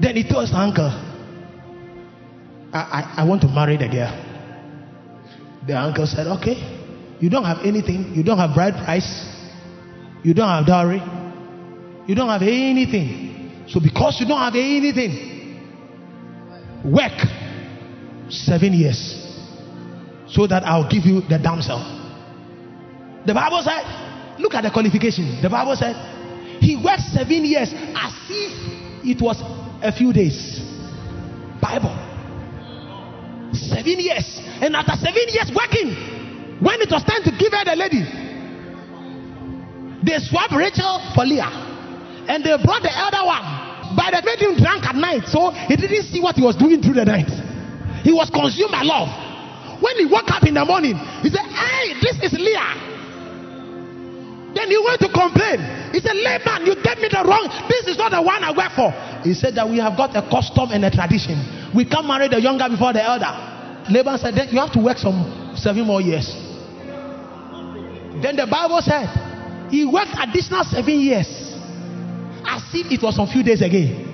Then 0.00 0.16
he 0.16 0.24
tells 0.24 0.50
the 0.50 0.56
uncle, 0.56 0.90
I, 2.72 2.78
I, 2.78 3.14
I 3.22 3.24
want 3.24 3.42
to 3.42 3.48
marry 3.48 3.76
the 3.76 3.88
girl. 3.88 4.12
The 5.66 5.76
uncle 5.76 6.06
said, 6.06 6.26
Okay, 6.26 7.16
you 7.20 7.28
don't 7.30 7.44
have 7.44 7.58
anything, 7.64 8.14
you 8.14 8.22
don't 8.22 8.38
have 8.38 8.54
bride 8.54 8.74
price, 8.84 9.26
you 10.22 10.34
don't 10.34 10.48
have 10.48 10.66
dowry, 10.66 11.02
you 12.06 12.14
don't 12.14 12.28
have 12.28 12.42
anything. 12.42 13.66
So, 13.68 13.80
because 13.80 14.18
you 14.20 14.26
don't 14.26 14.40
have 14.40 14.54
anything, 14.54 15.60
work 16.84 17.12
seven 18.28 18.72
years 18.72 19.20
so 20.28 20.46
that 20.46 20.64
I'll 20.64 20.88
give 20.88 21.04
you 21.04 21.20
the 21.22 21.38
damsel. 21.38 21.99
The 23.26 23.34
Bible 23.34 23.62
said, 23.62 23.84
look 24.40 24.54
at 24.54 24.62
the 24.62 24.70
qualification. 24.70 25.40
The 25.42 25.50
Bible 25.50 25.76
said, 25.76 25.94
he 26.60 26.76
worked 26.76 27.02
seven 27.12 27.44
years 27.44 27.72
as 27.72 28.12
if 28.28 28.52
it 29.04 29.20
was 29.20 29.40
a 29.82 29.92
few 29.92 30.12
days. 30.12 30.60
Bible. 31.60 31.92
Seven 33.52 34.00
years. 34.00 34.40
And 34.60 34.76
after 34.76 34.96
seven 34.96 35.24
years 35.28 35.50
working, 35.52 36.60
when 36.60 36.80
it 36.80 36.90
was 36.90 37.04
time 37.04 37.24
to 37.24 37.32
give 37.36 37.52
her 37.52 37.64
the 37.64 37.76
lady, 37.76 38.04
they 40.04 40.18
swapped 40.24 40.52
Rachel 40.52 41.00
for 41.14 41.24
Leah. 41.24 41.48
And 42.28 42.44
they 42.44 42.56
brought 42.64 42.82
the 42.82 42.92
elder 42.92 43.24
one. 43.24 43.96
But 43.96 44.12
they 44.12 44.22
made 44.24 44.38
him 44.38 44.56
drunk 44.56 44.84
at 44.86 44.94
night, 44.94 45.26
so 45.26 45.50
he 45.50 45.76
didn't 45.76 46.04
see 46.12 46.20
what 46.20 46.36
he 46.36 46.42
was 46.42 46.56
doing 46.56 46.80
through 46.80 46.94
the 46.94 47.04
night. 47.04 47.28
He 48.04 48.12
was 48.12 48.30
consumed 48.30 48.70
by 48.70 48.82
love. 48.82 49.08
When 49.82 49.96
he 49.96 50.06
woke 50.06 50.30
up 50.30 50.44
in 50.44 50.54
the 50.54 50.64
morning, 50.64 50.94
he 51.24 51.28
said, 51.28 51.44
Hey, 51.48 51.98
this 52.00 52.16
is 52.22 52.38
Leah. 52.38 52.90
Then 54.60 54.68
he 54.68 54.76
went 54.76 55.00
to 55.00 55.08
complain. 55.08 55.56
He 55.88 56.00
said, 56.04 56.20
Laban, 56.20 56.68
you 56.68 56.76
gave 56.84 57.00
me 57.00 57.08
the 57.08 57.24
wrong. 57.24 57.48
This 57.72 57.88
is 57.88 57.96
not 57.96 58.12
the 58.12 58.20
one 58.20 58.44
I 58.44 58.52
work 58.52 58.76
for. 58.76 58.92
He 59.24 59.32
said 59.32 59.54
that 59.56 59.64
we 59.64 59.78
have 59.80 59.96
got 59.96 60.12
a 60.12 60.20
custom 60.28 60.68
and 60.68 60.84
a 60.84 60.90
tradition. 60.92 61.40
We 61.72 61.88
can't 61.88 62.04
marry 62.04 62.28
the 62.28 62.38
younger 62.38 62.68
before 62.68 62.92
the 62.92 63.00
elder. 63.00 63.32
Laban 63.88 64.18
said, 64.20 64.36
you 64.52 64.60
have 64.60 64.72
to 64.76 64.80
work 64.84 64.98
some 64.98 65.56
seven 65.56 65.88
more 65.88 66.04
years. 66.04 66.28
Then 68.20 68.36
the 68.36 68.44
Bible 68.44 68.84
said 68.84 69.08
he 69.72 69.88
worked 69.88 70.12
additional 70.20 70.64
seven 70.68 71.00
years 71.00 71.56
as 72.44 72.60
if 72.76 72.92
it 72.92 73.00
was 73.00 73.16
some 73.16 73.28
few 73.32 73.42
days 73.42 73.62
again 73.64 74.12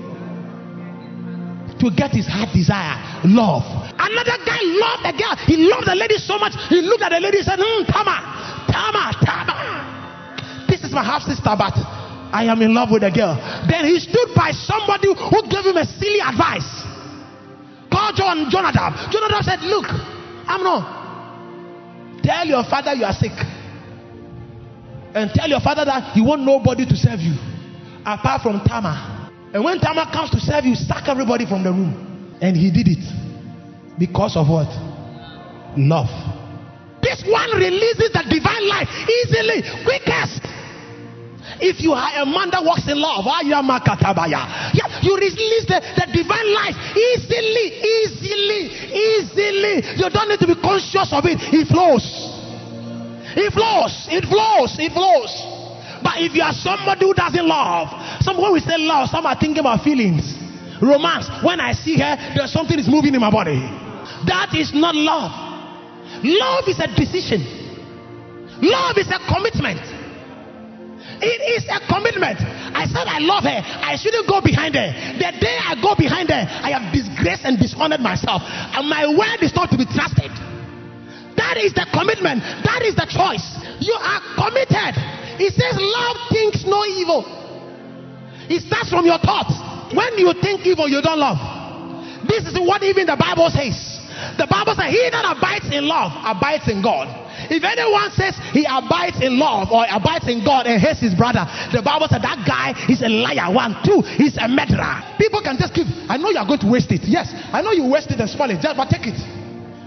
to 1.82 1.90
get 1.90 2.14
his 2.14 2.30
heart 2.30 2.54
desire 2.54 2.94
love. 3.26 3.66
Another 3.98 4.38
guy 4.46 4.62
loved 4.62 5.10
the 5.10 5.12
girl. 5.18 5.34
He 5.42 5.58
loved 5.66 5.90
the 5.90 5.96
lady 5.98 6.22
so 6.22 6.38
much. 6.38 6.54
He 6.70 6.80
looked 6.86 7.02
at 7.02 7.10
the 7.10 7.18
lady 7.18 7.42
and 7.42 7.46
said, 7.46 7.58
mm, 7.58 7.82
Tamar, 7.90 8.22
Tamar, 8.70 9.10
Tamar. 9.26 9.55
Is 10.86 10.92
my 10.92 11.02
half 11.02 11.22
sister, 11.22 11.50
but 11.58 11.74
I 12.30 12.46
am 12.46 12.62
in 12.62 12.72
love 12.72 12.90
with 12.92 13.02
a 13.02 13.10
girl. 13.10 13.34
Then 13.66 13.86
he 13.86 13.98
stood 13.98 14.30
by 14.38 14.52
somebody 14.52 15.10
who 15.10 15.42
gave 15.50 15.66
him 15.66 15.76
a 15.76 15.86
silly 15.98 16.22
advice. 16.22 16.68
Call 17.90 18.14
John 18.14 18.46
Jonadab. 18.46 19.10
Jonadab 19.10 19.42
said, 19.42 19.66
Look, 19.66 19.86
I'm 20.46 20.62
not. 20.62 22.22
Tell 22.22 22.46
your 22.46 22.62
father 22.70 22.94
you 22.94 23.04
are 23.04 23.12
sick. 23.12 23.34
And 25.14 25.30
tell 25.34 25.48
your 25.48 25.60
father 25.60 25.84
that 25.86 26.14
you 26.14 26.22
want 26.22 26.42
nobody 26.42 26.86
to 26.86 26.94
serve 26.94 27.18
you 27.18 27.34
apart 28.06 28.42
from 28.42 28.62
Tamar. 28.62 28.94
And 29.54 29.64
when 29.64 29.80
Tamar 29.80 30.06
comes 30.12 30.30
to 30.30 30.38
serve 30.38 30.66
you, 30.66 30.76
sack 30.76 31.08
everybody 31.08 31.46
from 31.46 31.64
the 31.64 31.70
room. 31.70 32.38
And 32.40 32.56
he 32.56 32.70
did 32.70 32.86
it. 32.86 33.02
Because 33.98 34.36
of 34.36 34.46
what? 34.46 34.70
Love. 35.74 36.10
This 37.02 37.24
one 37.26 37.50
releases 37.58 38.12
the 38.12 38.22
divine 38.28 38.68
life 38.68 38.86
easily, 39.08 39.62
quickest. 39.82 40.46
If 41.60 41.80
you 41.80 41.92
are 41.92 42.22
a 42.22 42.26
man 42.26 42.50
that 42.50 42.62
walks 42.64 42.84
in 42.90 43.00
love, 43.00 43.24
yeah, 43.24 43.62
you 45.00 45.12
release 45.16 45.66
the, 45.66 45.80
the 45.80 46.06
divine 46.12 46.48
life 46.52 46.76
easily, 46.92 47.66
easily, 47.80 48.62
easily. 48.92 49.74
You 49.96 50.10
don't 50.10 50.28
need 50.28 50.40
to 50.40 50.48
be 50.50 50.58
conscious 50.60 51.08
of 51.12 51.24
it. 51.24 51.40
It 51.54 51.68
flows. 51.68 52.04
It 53.36 53.52
flows. 53.52 53.94
It 54.10 54.24
flows. 54.28 54.72
It 54.78 54.92
flows. 54.92 55.32
But 56.02 56.20
if 56.20 56.34
you 56.34 56.42
are 56.42 56.52
somebody 56.52 57.06
who 57.06 57.14
doesn't 57.14 57.46
love, 57.46 57.88
some 58.22 58.36
when 58.40 58.52
we 58.52 58.60
say 58.60 58.76
love, 58.78 59.08
some 59.08 59.24
are 59.26 59.36
thinking 59.38 59.58
about 59.58 59.82
feelings, 59.82 60.36
romance. 60.80 61.28
When 61.42 61.60
I 61.60 61.72
see 61.72 61.98
her, 61.98 62.16
there's 62.36 62.52
something 62.52 62.78
is 62.78 62.88
moving 62.88 63.14
in 63.14 63.20
my 63.20 63.30
body. 63.30 63.58
That 64.28 64.52
is 64.54 64.72
not 64.74 64.94
love. 64.94 65.32
Love 66.22 66.64
is 66.68 66.78
a 66.80 66.88
decision. 66.94 67.42
Love 68.60 68.96
is 68.98 69.08
a 69.08 69.18
commitment. 69.28 70.05
It 71.20 71.40
is 71.56 71.64
a 71.72 71.80
commitment. 71.88 72.36
I 72.76 72.84
said 72.84 73.08
I 73.08 73.18
love 73.24 73.44
her. 73.44 73.60
I 73.64 73.96
shouldn't 73.96 74.28
go 74.28 74.40
behind 74.40 74.76
her. 74.76 74.92
The 75.16 75.32
day 75.40 75.56
I 75.56 75.72
go 75.80 75.96
behind 75.96 76.28
her, 76.28 76.44
I 76.44 76.76
have 76.76 76.92
disgraced 76.92 77.48
and 77.48 77.56
dishonored 77.58 78.04
myself. 78.04 78.42
And 78.44 78.84
my 78.88 79.08
word 79.08 79.40
is 79.40 79.54
not 79.56 79.72
to 79.72 79.78
be 79.80 79.88
trusted. 79.88 80.28
That 81.36 81.56
is 81.56 81.72
the 81.72 81.88
commitment. 81.92 82.44
That 82.64 82.84
is 82.84 82.96
the 82.96 83.08
choice. 83.08 83.44
You 83.80 83.96
are 83.96 84.20
committed. 84.36 84.96
He 85.40 85.48
says, 85.52 85.76
Love 85.76 86.16
thinks 86.32 86.64
no 86.64 86.84
evil. 86.84 87.24
It 88.48 88.64
starts 88.64 88.90
from 88.90 89.04
your 89.04 89.18
thoughts. 89.18 89.52
When 89.92 90.16
you 90.18 90.32
think 90.40 90.66
evil, 90.66 90.88
you 90.88 91.00
don't 91.00 91.20
love. 91.20 91.38
This 92.28 92.44
is 92.44 92.58
what 92.58 92.82
even 92.82 93.06
the 93.06 93.16
Bible 93.16 93.48
says. 93.52 93.76
The 94.40 94.48
Bible 94.48 94.74
says, 94.74 94.90
He 94.90 95.08
that 95.12 95.24
abides 95.24 95.68
in 95.70 95.86
love 95.86 96.12
abides 96.24 96.68
in 96.68 96.80
God. 96.82 97.06
If 97.52 97.62
anyone 97.62 98.10
says 98.16 98.34
he 98.52 98.64
abides 98.64 99.20
in 99.20 99.38
love 99.38 99.68
or 99.70 99.84
abides 99.88 100.28
in 100.28 100.44
God 100.44 100.66
and 100.66 100.80
hates 100.80 101.00
his 101.00 101.14
brother, 101.14 101.44
the 101.72 101.82
Bible 101.84 102.08
said 102.08 102.22
that 102.24 102.42
guy 102.48 102.72
is 102.88 103.02
a 103.02 103.08
liar. 103.08 103.52
One, 103.52 103.76
two, 103.84 104.00
he's 104.16 104.36
a 104.40 104.48
murderer. 104.48 105.04
People 105.20 105.40
can 105.44 105.60
just 105.60 105.74
give. 105.74 105.86
I 106.08 106.16
know 106.16 106.30
you 106.30 106.40
are 106.40 106.48
going 106.48 106.60
to 106.64 106.70
waste 106.70 106.90
it. 106.92 107.04
Yes, 107.04 107.28
I 107.52 107.60
know 107.60 107.72
you 107.72 107.84
waste 107.86 108.10
it 108.10 108.20
and 108.20 108.28
spoil 108.28 108.50
it. 108.50 108.60
Just 108.60 108.76
but 108.76 108.88
take 108.88 109.06
it. 109.06 109.18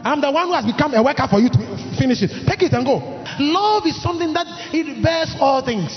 I'm 0.06 0.22
the 0.22 0.32
one 0.32 0.48
who 0.48 0.56
has 0.56 0.66
become 0.66 0.94
a 0.94 1.04
worker 1.04 1.28
for 1.28 1.40
you 1.40 1.50
to 1.50 1.60
finish 2.00 2.24
it. 2.24 2.32
Take 2.48 2.64
it 2.64 2.72
and 2.72 2.86
go. 2.86 3.04
Love 3.40 3.84
is 3.86 4.00
something 4.02 4.32
that 4.34 4.48
it 4.72 5.04
bears 5.04 5.36
all 5.40 5.66
things. 5.66 5.92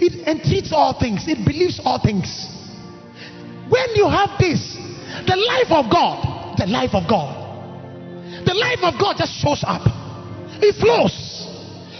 It 0.00 0.26
entreats 0.26 0.72
all 0.72 0.98
things. 0.98 1.28
It 1.28 1.44
believes 1.46 1.80
all 1.84 2.02
things. 2.02 2.26
When 3.70 3.94
you 3.94 4.08
have 4.08 4.34
this, 4.38 4.74
the 5.26 5.36
life 5.36 5.70
of 5.70 5.90
God, 5.90 6.58
the 6.58 6.66
life 6.66 6.94
of 6.94 7.08
God, 7.08 7.46
the 8.44 8.54
life 8.54 8.82
of 8.82 8.98
God 9.00 9.16
just 9.16 9.32
shows 9.38 9.62
up. 9.66 9.86
It 10.62 10.74
flows. 10.80 11.14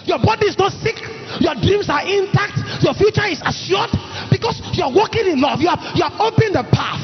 Your 0.06 0.22
body 0.22 0.46
is 0.46 0.56
not 0.56 0.70
sick. 0.80 1.02
Your 1.42 1.58
dreams 1.58 1.90
are 1.90 2.06
intact. 2.06 2.62
Your 2.80 2.94
future 2.94 3.26
is 3.26 3.42
assured 3.42 3.90
because 4.30 4.62
you 4.72 4.86
are 4.86 4.92
walking 4.94 5.26
in 5.26 5.42
love. 5.42 5.58
You 5.58 5.68
have, 5.68 5.82
you 5.98 6.06
have 6.06 6.14
opened 6.22 6.54
the 6.54 6.62
path. 6.70 7.02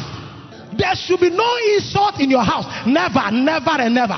There 0.78 0.94
should 0.94 1.20
be 1.20 1.28
no 1.28 1.50
insult 1.76 2.22
in 2.22 2.30
your 2.30 2.46
house. 2.46 2.64
Never, 2.86 3.28
never, 3.34 3.74
and 3.82 3.92
never. 3.92 4.16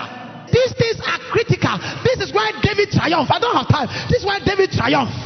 These 0.52 0.76
things 0.76 1.00
are 1.02 1.18
critical. 1.32 1.80
This 2.04 2.28
is 2.28 2.30
why 2.30 2.52
David 2.62 2.92
triumphed. 2.92 3.32
I 3.32 3.40
don't 3.40 3.56
have 3.56 3.66
time. 3.72 3.88
This 4.12 4.22
is 4.22 4.26
why 4.28 4.38
David 4.44 4.70
triumphed. 4.70 5.16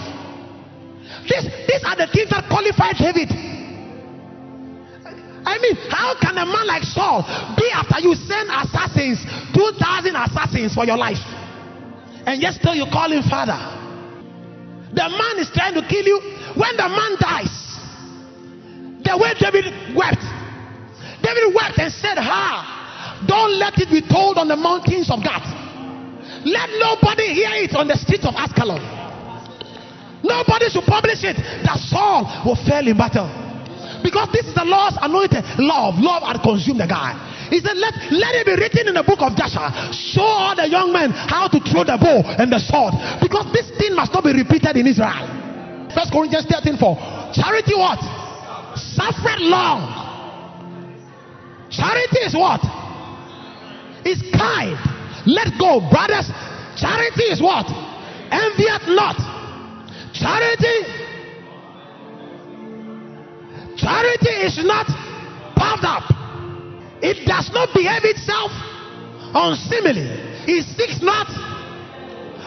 This, 1.28 1.44
these 1.68 1.84
are 1.84 1.98
the 1.98 2.08
things 2.08 2.30
that 2.30 2.48
qualify 2.48 2.94
David. 2.96 3.28
I 5.44 5.58
mean, 5.60 5.76
how 5.90 6.14
can 6.20 6.38
a 6.38 6.46
man 6.46 6.66
like 6.66 6.84
Saul 6.84 7.26
be 7.56 7.68
after 7.72 8.00
you 8.00 8.14
send 8.14 8.48
assassins, 8.48 9.20
2,000 9.52 10.14
assassins 10.14 10.74
for 10.74 10.86
your 10.86 10.96
life? 10.96 11.20
And 12.28 12.42
yet 12.42 12.52
still 12.60 12.76
you 12.76 12.84
call 12.92 13.08
him 13.08 13.24
father. 13.24 13.56
The 14.92 15.08
man 15.08 15.40
is 15.40 15.48
trying 15.48 15.72
to 15.80 15.82
kill 15.88 16.04
you. 16.04 16.20
When 16.60 16.76
the 16.76 16.84
man 16.84 17.16
dies, 17.16 17.56
the 19.00 19.16
way 19.16 19.32
David 19.40 19.96
wept, 19.96 20.20
David 21.24 21.56
wept 21.56 21.80
and 21.80 21.88
said, 21.88 22.20
Ha, 22.20 23.24
don't 23.24 23.56
let 23.56 23.80
it 23.80 23.88
be 23.88 24.04
told 24.04 24.36
on 24.36 24.46
the 24.46 24.60
mountains 24.60 25.08
of 25.08 25.24
God. 25.24 25.40
Let 26.44 26.68
nobody 26.76 27.32
hear 27.32 27.64
it 27.64 27.72
on 27.72 27.88
the 27.88 27.96
streets 27.96 28.28
of 28.28 28.36
Ascalon. 28.36 28.84
Nobody 30.20 30.68
should 30.68 30.84
publish 30.84 31.24
it 31.24 31.40
that 31.64 31.80
Saul 31.80 32.28
will 32.44 32.60
fail 32.60 32.84
in 32.84 32.98
battle. 32.98 33.32
Because 34.04 34.28
this 34.36 34.44
is 34.44 34.54
the 34.54 34.68
Lord's 34.68 35.00
anointed 35.00 35.48
love. 35.56 35.96
Love 35.96 36.28
had 36.28 36.44
consumed 36.44 36.80
the 36.80 36.86
guy. 36.86 37.16
He 37.48 37.60
said, 37.60 37.76
let, 37.76 37.94
let 38.12 38.34
it 38.36 38.44
be 38.44 38.54
written 38.56 38.88
in 38.88 38.94
the 38.94 39.02
book 39.02 39.20
of 39.24 39.36
Joshua. 39.36 39.72
Show 39.92 40.22
all 40.22 40.56
the 40.56 40.68
young 40.68 40.92
men 40.92 41.10
how 41.10 41.48
to 41.48 41.58
throw 41.60 41.84
the 41.84 41.96
bow 41.96 42.20
and 42.36 42.52
the 42.52 42.60
sword. 42.60 42.92
Because 43.20 43.48
this 43.52 43.68
thing 43.80 43.96
must 43.96 44.12
not 44.12 44.24
be 44.24 44.32
repeated 44.32 44.76
in 44.76 44.86
Israel. 44.86 45.24
First 45.94 46.12
Corinthians 46.12 46.44
13 46.46 46.76
4. 46.76 47.32
Charity 47.32 47.74
what? 47.74 48.00
Suffered 48.76 49.40
long. 49.40 49.88
Charity 51.70 52.20
is 52.24 52.34
what? 52.34 52.60
Is 54.04 54.20
kind. 54.36 54.76
Let 55.26 55.56
go, 55.58 55.80
brothers. 55.90 56.28
Charity 56.76 57.32
is 57.32 57.40
what? 57.40 57.66
Envieth 58.30 58.88
not. 58.92 59.16
Charity. 60.12 60.76
Charity 63.76 64.34
is 64.44 64.58
not 64.64 64.86
puffed 65.56 65.84
up. 65.84 66.17
It 67.00 67.26
does 67.26 67.50
not 67.52 67.68
behave 67.74 68.04
itself 68.04 68.50
unsimilarly. 69.34 70.08
It 70.46 70.64
seeks 70.76 71.00
not 71.02 71.28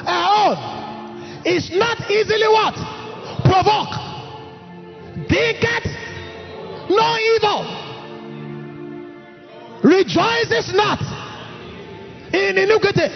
a 0.05 0.19
own. 0.43 1.45
is 1.45 1.71
not 1.73 2.09
easily 2.09 2.47
what? 2.47 2.75
Provoke. 3.45 3.95
Thinketh 5.29 5.87
no 6.89 7.17
evil. 7.35 7.63
Rejoices 9.83 10.73
not 10.73 10.99
in 12.33 12.57
iniquity. 12.57 13.07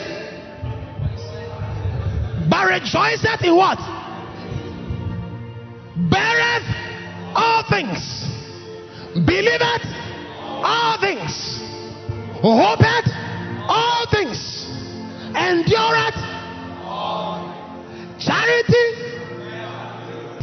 But 2.49 2.67
rejoiceth 2.67 3.43
in 3.43 3.55
what? 3.55 3.79
Beareth 6.09 6.67
all 7.35 7.63
things. 7.69 7.99
Believeth 9.25 10.04
all 10.65 10.97
things. 10.99 11.61
Hopeth 12.41 13.07
all 13.69 14.05
things. 14.09 14.65
Endureth 15.37 16.17
charity. 18.19 18.85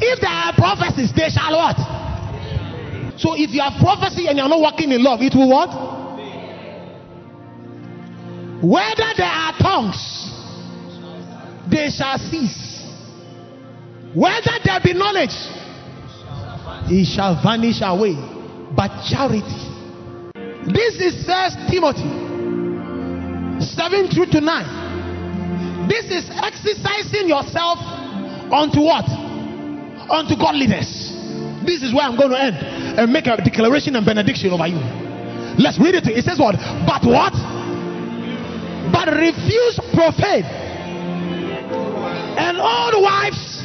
If 0.04 0.20
there 0.20 0.30
are 0.30 0.52
prophecies, 0.54 1.12
they 1.14 1.28
shall 1.28 1.56
what? 1.56 1.76
So 3.18 3.34
if 3.34 3.50
you 3.50 3.62
have 3.62 3.80
prophecy 3.80 4.26
and 4.28 4.38
you're 4.38 4.48
not 4.48 4.60
working 4.60 4.90
in 4.92 5.02
love, 5.02 5.20
it 5.22 5.34
will 5.34 5.50
what? 5.50 5.70
Whether 8.62 9.10
there 9.16 9.26
are 9.26 9.54
tongues, 9.58 10.30
they 11.70 11.90
shall 11.90 12.18
cease. 12.18 12.82
Whether 14.14 14.58
there 14.64 14.80
be 14.84 14.92
knowledge, 14.92 15.34
it 16.90 17.06
shall 17.06 17.40
vanish 17.42 17.80
away. 17.82 18.14
But 18.76 19.04
charity. 19.08 19.71
This 20.82 21.14
is 21.14 21.14
First 21.24 21.58
Timothy 21.70 22.10
7 23.62 24.10
through 24.10 24.26
to 24.34 24.40
9. 24.40 25.86
This 25.88 26.10
is 26.10 26.28
exercising 26.42 27.28
yourself 27.28 27.78
unto 28.50 28.80
what? 28.82 29.06
Unto 30.10 30.34
godliness. 30.34 31.14
This 31.64 31.84
is 31.84 31.94
where 31.94 32.02
I'm 32.02 32.16
going 32.16 32.30
to 32.30 32.42
end 32.42 32.56
and 32.98 33.12
make 33.12 33.28
a 33.28 33.36
declaration 33.36 33.94
and 33.94 34.04
benediction 34.04 34.50
over 34.50 34.66
you. 34.66 34.82
Let's 35.56 35.78
read 35.78 35.94
it. 35.94 36.08
It 36.08 36.24
says 36.24 36.40
what? 36.40 36.56
But 36.82 37.06
what? 37.06 37.32
But 38.90 39.06
refuse 39.14 39.78
profane 39.94 40.42
and 42.42 42.58
old 42.58 43.00
wives' 43.04 43.62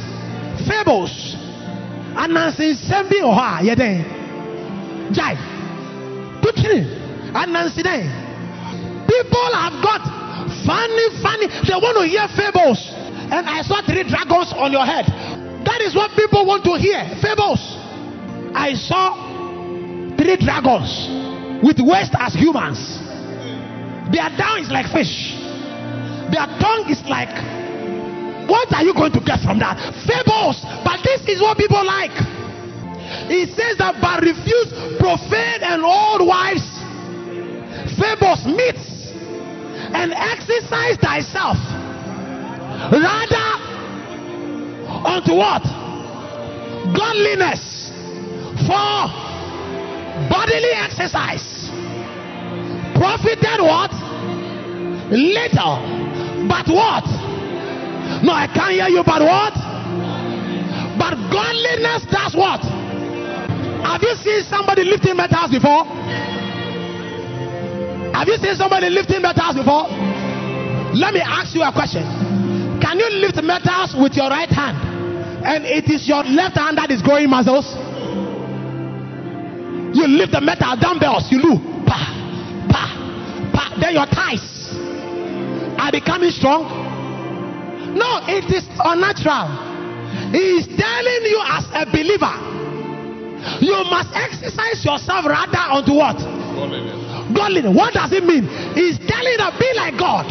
fables. 0.70 1.34
And 2.14 2.32
Nancy 2.32 2.74
Sembi 2.78 3.26
Oha 3.26 3.58
Yede. 3.66 4.06
Jai. 5.12 5.34
Tutri. 6.42 6.86
And 6.86 6.97
Day. 7.28 8.08
People 9.06 9.48
have 9.52 9.76
got 9.84 10.02
funny, 10.64 11.06
funny. 11.20 11.46
They 11.66 11.76
want 11.76 11.96
to 12.00 12.04
hear 12.08 12.26
fables. 12.32 12.80
And 13.30 13.48
I 13.48 13.62
saw 13.62 13.82
three 13.84 14.04
dragons 14.04 14.52
on 14.56 14.72
your 14.72 14.84
head. 14.84 15.04
That 15.64 15.80
is 15.82 15.94
what 15.94 16.10
people 16.16 16.46
want 16.46 16.64
to 16.64 16.74
hear. 16.80 17.04
Fables. 17.20 17.60
I 18.56 18.72
saw 18.74 19.12
three 20.16 20.36
dragons 20.36 20.88
with 21.62 21.78
waist 21.80 22.16
as 22.18 22.32
humans. 22.32 22.80
Their 24.08 24.32
down 24.36 24.64
is 24.64 24.70
like 24.72 24.88
fish. 24.88 25.36
Their 26.32 26.48
tongue 26.60 26.88
is 26.88 27.04
like. 27.04 27.32
What 28.48 28.72
are 28.72 28.82
you 28.82 28.94
going 28.94 29.12
to 29.12 29.20
get 29.20 29.40
from 29.44 29.58
that? 29.60 29.76
Fables. 30.08 30.64
But 30.84 31.04
this 31.04 31.20
is 31.28 31.40
what 31.40 31.58
people 31.58 31.84
like. 31.84 32.16
It 33.28 33.52
says 33.52 33.76
that 33.76 34.00
but 34.00 34.24
refuse 34.24 34.72
profane 34.96 35.60
and 35.60 35.84
old 35.84 36.24
wives, 36.24 36.64
fables, 37.98 38.46
meats, 38.46 39.12
and 39.92 40.12
exercise 40.14 40.96
thyself. 40.98 41.58
Rather 42.92 43.48
unto 45.04 45.34
what? 45.34 45.62
Godliness 46.94 47.90
for 48.66 49.28
bodily 50.30 50.72
exercise. 50.74 51.70
Profited 52.94 53.60
what? 53.60 53.92
Little. 55.10 55.82
But 56.48 56.66
what? 56.68 57.06
No, 58.22 58.32
I 58.32 58.48
can't 58.52 58.72
hear 58.72 58.88
you, 58.88 59.02
but 59.04 59.22
what? 59.22 59.54
But 60.98 61.14
godliness 61.30 62.06
does 62.10 62.34
what? 62.34 62.60
Have 63.84 64.02
you 64.02 64.14
seen 64.16 64.42
somebody 64.44 64.84
lifting 64.84 65.16
metals 65.16 65.50
before? 65.50 65.97
Have 68.18 68.26
you 68.26 68.34
seen 68.42 68.56
somebody 68.56 68.90
lifting 68.90 69.22
metals 69.22 69.54
before? 69.54 69.86
Let 70.90 71.14
me 71.14 71.22
ask 71.22 71.54
you 71.54 71.62
a 71.62 71.70
question. 71.70 72.02
Can 72.82 72.98
you 72.98 73.06
lift 73.22 73.38
metals 73.46 73.94
with 73.94 74.18
your 74.18 74.26
right 74.26 74.50
hand? 74.50 74.74
And 75.46 75.62
it 75.62 75.86
is 75.86 76.08
your 76.08 76.26
left 76.26 76.58
hand 76.58 76.78
that 76.78 76.90
is 76.90 76.98
growing 77.00 77.30
muscles? 77.30 77.62
You 79.94 80.10
lift 80.10 80.34
the 80.34 80.42
metal 80.42 80.74
dumbbells, 80.82 81.30
you 81.30 81.38
do. 81.38 81.62
Pa, 81.86 81.94
pa, 82.66 82.82
pa. 83.54 83.78
Then 83.78 83.94
your 83.94 84.10
thighs 84.10 84.74
are 85.78 85.94
becoming 85.94 86.34
strong. 86.34 86.66
No, 87.94 88.18
it 88.26 88.50
is 88.50 88.66
unnatural. 88.82 89.46
He 90.34 90.58
is 90.58 90.66
telling 90.74 91.22
you 91.22 91.38
as 91.46 91.70
a 91.70 91.86
believer, 91.86 92.34
you 93.62 93.78
must 93.86 94.10
exercise 94.10 94.82
yourself 94.82 95.22
rather 95.22 95.62
unto 95.70 95.94
what? 95.94 96.18
Godliness. 97.34 97.74
What 97.74 97.94
does 97.94 98.12
it 98.12 98.24
mean? 98.24 98.48
He's 98.74 98.98
telling 99.04 99.36
you 99.36 99.50
be 99.58 99.70
like 99.76 99.98
God. 99.98 100.26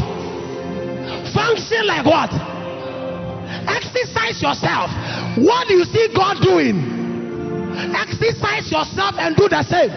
Function 1.33 1.85
like 1.85 2.05
what? 2.05 2.31
Exercise 3.67 4.41
yourself. 4.41 4.89
What 5.37 5.67
do 5.67 5.75
you 5.75 5.85
see 5.85 6.09
God 6.15 6.41
doing? 6.41 6.97
Exercise 7.93 8.71
yourself 8.71 9.15
and 9.19 9.35
do 9.35 9.47
the 9.47 9.63
same. 9.63 9.91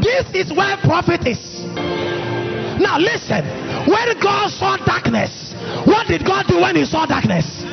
This 0.00 0.26
is 0.34 0.52
where 0.52 0.76
profit 0.84 1.26
is. 1.26 1.40
Now 2.78 2.98
listen. 2.98 3.42
When 3.88 4.20
God 4.20 4.50
saw 4.50 4.76
darkness, 4.76 5.54
what 5.86 6.06
did 6.06 6.24
God 6.24 6.46
do 6.46 6.60
when 6.60 6.76
he 6.76 6.84
saw 6.84 7.06
darkness? 7.06 7.64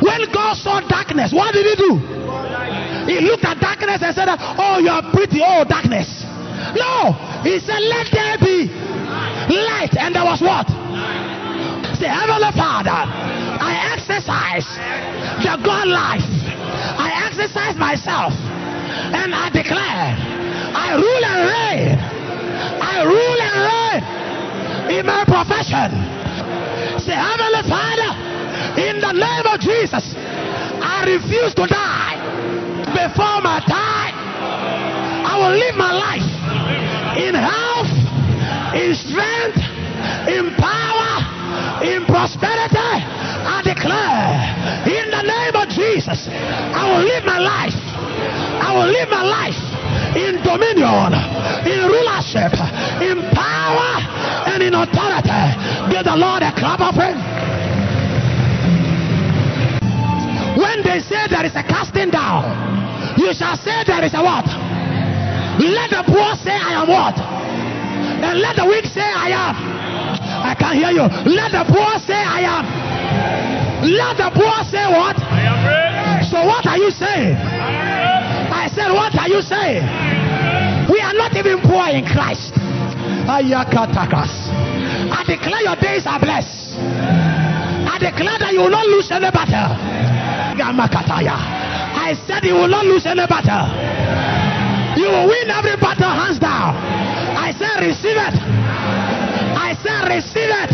When 0.00 0.30
God 0.32 0.56
saw 0.56 0.80
darkness, 0.80 1.32
what 1.32 1.52
did 1.52 1.66
he 1.66 1.74
do? 1.76 1.98
He 3.06 3.20
looked 3.20 3.44
at 3.44 3.58
darkness 3.58 4.02
and 4.02 4.14
said, 4.14 4.28
Oh, 4.30 4.78
you 4.78 4.90
are 4.90 5.02
pretty. 5.12 5.40
Oh, 5.42 5.64
darkness. 5.64 6.24
No. 6.74 7.12
He 7.42 7.58
said, 7.60 7.80
Let 7.80 8.10
there 8.12 8.38
be 8.38 8.70
light. 9.80 9.96
And 9.98 10.14
there 10.14 10.24
was 10.24 10.40
what? 10.40 10.68
Say, 11.98 12.08
Heavenly 12.08 12.52
Father, 12.56 13.04
I 13.60 13.92
exercise 13.92 14.66
the 15.42 15.56
God 15.62 15.88
life. 15.88 16.24
I 16.96 17.26
exercise 17.26 17.76
myself. 17.76 18.32
And 19.12 19.34
I 19.34 19.50
declare, 19.50 20.16
I 20.74 20.94
rule 20.96 21.24
and 21.24 21.40
reign. 21.50 21.98
I 22.80 23.04
rule 23.04 23.40
and 23.40 23.58
reign 23.68 25.00
in 25.00 25.06
my 25.06 25.24
profession. 25.24 25.92
Say, 27.00 27.16
Heavenly 27.16 27.64
Father, 27.68 28.10
in 28.80 29.00
the 29.00 29.12
name 29.12 29.46
of 29.46 29.60
Jesus, 29.60 30.14
I 30.16 31.04
refuse 31.06 31.54
to 31.54 31.66
die 31.66 32.16
before 32.96 33.40
my 33.42 33.60
time. 33.66 34.14
I 35.26 35.36
will 35.38 35.56
live 35.56 35.76
my 35.76 35.92
life 35.92 36.39
in 37.16 37.34
health, 37.34 37.90
in 38.74 38.94
strength, 38.94 39.58
in 40.30 40.54
power, 40.54 41.12
in 41.82 42.04
prosperity. 42.06 42.78
I 42.78 43.62
declare 43.64 44.30
in 44.86 45.10
the 45.10 45.22
name 45.22 45.54
of 45.56 45.66
Jesus, 45.68 46.28
I 46.30 46.86
will 46.86 47.04
live 47.04 47.24
my 47.24 47.38
life. 47.38 47.74
I 48.60 48.70
will 48.76 48.90
live 48.92 49.08
my 49.10 49.24
life 49.24 49.58
in 50.14 50.42
dominion, 50.42 51.14
in 51.66 51.80
rulership, 51.90 52.54
in 53.02 53.18
power, 53.34 53.90
and 54.50 54.62
in 54.62 54.74
authority. 54.74 55.42
Give 55.90 56.04
the 56.04 56.16
Lord 56.16 56.42
a 56.42 56.52
clap 56.54 56.80
of 56.80 56.94
praise. 56.94 57.18
When 60.56 60.82
they 60.82 61.00
say 61.00 61.26
there 61.30 61.46
is 61.46 61.56
a 61.56 61.62
casting 61.62 62.10
down, 62.10 63.18
you 63.18 63.32
shall 63.34 63.56
say 63.56 63.82
there 63.86 64.04
is 64.04 64.14
a 64.14 64.22
what? 64.22 64.79
Let 65.60 65.92
the 65.92 66.02
poor 66.08 66.32
say 66.40 66.56
I 66.56 66.80
am 66.80 66.88
what? 66.88 67.16
And 67.20 68.40
let 68.40 68.56
the 68.56 68.64
weak 68.64 68.86
say 68.86 69.04
I 69.04 69.28
am. 69.28 69.54
I 70.40 70.54
can't 70.56 70.76
hear 70.76 70.90
you. 70.90 71.04
Let 71.28 71.52
the 71.52 71.64
poor 71.68 72.00
say 72.08 72.16
I 72.16 72.40
am. 72.48 72.64
Let 73.84 74.16
the 74.16 74.30
poor 74.32 74.56
say 74.72 74.84
what? 74.88 75.16
I 75.20 75.40
am 75.44 75.60
ready. 75.64 76.24
So 76.28 76.44
what 76.44 76.66
are 76.66 76.78
you 76.78 76.90
saying? 76.90 77.36
I 77.36 78.60
I 78.60 78.68
said, 78.68 78.92
what 78.92 79.16
are 79.16 79.26
you 79.28 79.40
saying? 79.40 79.82
We 80.92 81.00
are 81.00 81.14
not 81.14 81.34
even 81.34 81.60
poor 81.64 81.88
in 81.88 82.04
Christ. 82.04 82.52
Ayakatakas. 83.24 84.52
I 85.10 85.24
declare 85.26 85.62
your 85.62 85.76
days 85.76 86.06
are 86.06 86.20
blessed. 86.20 86.76
I 86.76 87.96
declare 87.98 88.38
that 88.38 88.52
you 88.52 88.60
will 88.60 88.70
not 88.70 88.86
lose 88.86 89.10
any 89.10 89.30
battle. 89.30 89.74
I 91.96 92.14
said 92.26 92.44
you 92.44 92.54
will 92.54 92.68
not 92.68 92.84
lose 92.84 93.06
any 93.06 93.26
battle. 93.26 94.39
You 94.96 95.08
will 95.10 95.26
win 95.28 95.50
every 95.50 95.76
battle 95.76 96.10
hands 96.10 96.38
down. 96.38 96.74
I 97.36 97.52
say, 97.52 97.70
receive 97.86 98.18
it. 98.18 98.34
I 99.54 99.74
say, 99.82 99.96
receive 100.16 100.50
it. 100.50 100.70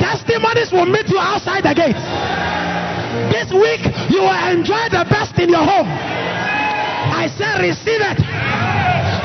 Testimonies 0.00 0.70
will 0.72 0.86
meet 0.86 1.08
you 1.08 1.18
outside 1.18 1.64
the 1.64 1.74
gate. 1.74 1.98
This 3.32 3.50
week, 3.52 3.82
you 4.10 4.22
will 4.22 4.42
enjoy 4.50 4.88
the 4.90 5.06
best 5.08 5.38
in 5.38 5.50
your 5.50 5.64
home. 5.64 5.88
I 5.88 7.26
say, 7.36 7.68
receive 7.68 8.00
it. 8.00 8.18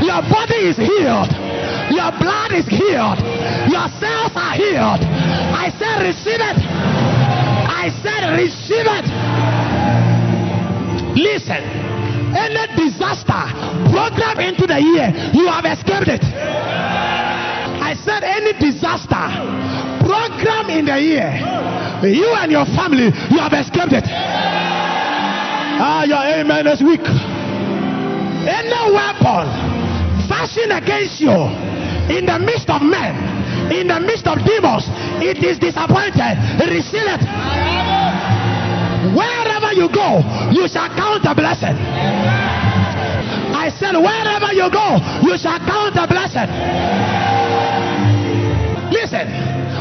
Your 0.02 0.22
body 0.30 0.70
is 0.70 0.78
healed. 0.78 1.32
Your 1.92 2.12
blood 2.20 2.52
is 2.52 2.68
healed. 2.68 3.20
Your 3.70 3.88
cells 4.02 4.34
are 4.36 4.54
healed. 4.58 5.02
I 5.54 5.72
said, 5.78 6.02
receive 6.02 6.42
it. 6.42 6.58
I 7.70 7.90
said, 8.02 8.36
receive 8.36 8.86
it. 8.90 9.06
Listen, 11.16 11.85
any 12.56 12.89
disaster 12.89 13.43
program 13.91 14.39
into 14.39 14.66
the 14.68 14.80
year, 14.80 15.12
you 15.34 15.47
have 15.47 15.66
escaped 15.66 16.08
it. 16.08 16.24
I 16.24 17.93
said, 17.93 18.24
any 18.24 18.53
disaster 18.58 19.28
program 20.01 20.70
in 20.70 20.86
the 20.86 20.99
year, 20.99 21.30
you 22.03 22.34
and 22.36 22.51
your 22.51 22.66
family, 22.66 23.12
you 23.30 23.39
have 23.39 23.53
escaped 23.53 23.93
it. 23.93 24.06
Ah, 25.78 26.03
your 26.03 26.24
amen 26.24 26.68
is 26.68 26.82
weak. 26.82 27.03
Any 28.47 28.80
weapon 28.93 29.45
fashioned 30.30 30.72
against 30.72 31.20
you 31.20 31.34
in 32.10 32.26
the 32.26 32.39
midst 32.39 32.70
of 32.70 32.82
men, 32.82 33.16
in 33.72 33.88
the 33.88 33.99
midst 33.99 34.28
of 34.28 34.38
demons, 34.45 34.86
it 35.22 35.43
is 35.43 35.60
disappointed. 35.60 36.38
Receive 36.62 37.06
it. 37.06 37.22
Wherever 39.14 39.74
you 39.74 39.89
go, 39.89 40.22
you 40.51 40.68
shall 40.68 40.89
count 40.95 41.26
a 41.26 41.34
blessing. 41.36 42.45
I 43.66 43.74
said, 43.82 43.97
wherever 43.97 44.53
you 44.53 44.70
go, 44.70 45.01
you 45.26 45.34
shall 45.41 45.57
count 45.57 45.97
a 45.97 46.05
blessing. 46.05 46.45
Listen, 48.93 49.26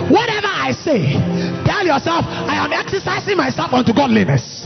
whatever 0.09 0.49
I 0.49 0.73
say, 0.73 1.21
tell 1.69 1.85
yourself, 1.85 2.25
I 2.25 2.65
am 2.65 2.73
exercising 2.73 3.37
myself 3.37 3.75
unto 3.77 3.93
godliness. 3.93 4.65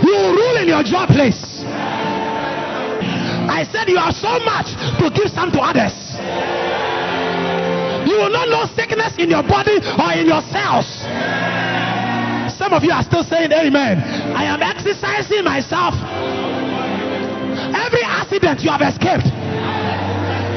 You 0.00 0.16
will 0.16 0.32
rule 0.32 0.56
in 0.56 0.68
your 0.68 0.80
job 0.82 1.12
place. 1.12 1.60
I 3.52 3.68
said, 3.68 3.92
You 3.92 4.00
have 4.00 4.16
so 4.16 4.40
much 4.40 4.72
to 4.96 5.12
give 5.12 5.28
some 5.28 5.52
to 5.52 5.60
others. 5.60 5.92
You 8.08 8.16
will 8.16 8.32
not 8.32 8.48
know 8.48 8.64
sickness 8.72 9.12
in 9.20 9.28
your 9.28 9.44
body 9.44 9.76
or 9.76 10.08
in 10.16 10.24
your 10.24 10.40
cells. 10.48 10.88
Some 12.56 12.72
of 12.72 12.80
you 12.82 12.96
are 12.96 13.04
still 13.04 13.24
saying, 13.24 13.52
Amen. 13.52 14.00
I 14.32 14.48
am 14.48 14.62
exercising 14.64 15.44
myself. 15.44 15.92
Every 17.94 18.02
accident 18.24 18.64
you 18.64 18.70
have 18.70 18.80
escaped, 18.80 19.28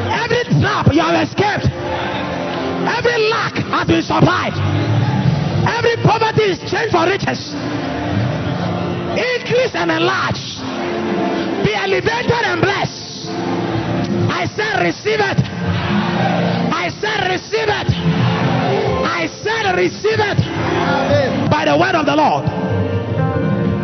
every 0.08 0.44
trap 0.64 0.88
you 0.88 1.04
have 1.04 1.20
escaped, 1.20 1.68
every 1.68 3.18
lack 3.28 3.60
has 3.60 3.86
been 3.86 4.02
supplied, 4.02 4.56
every 5.68 6.00
poverty 6.00 6.56
is 6.56 6.60
changed 6.64 6.96
for 6.96 7.04
riches. 7.04 7.52
Increase 9.20 9.76
and 9.76 9.92
enlarge 9.92 10.40
be 11.68 11.76
elevated 11.76 12.40
and 12.48 12.62
blessed. 12.64 13.28
I 14.32 14.48
said, 14.56 14.88
receive 14.88 15.20
it. 15.20 15.40
I 16.72 16.88
said, 17.04 17.28
receive 17.28 17.68
it. 17.68 17.90
I 19.04 19.28
said, 19.44 19.76
receive 19.76 20.24
it 20.24 20.40
by 21.52 21.66
the 21.66 21.76
word 21.76 21.96
of 21.96 22.06
the 22.06 22.16
Lord. 22.16 22.48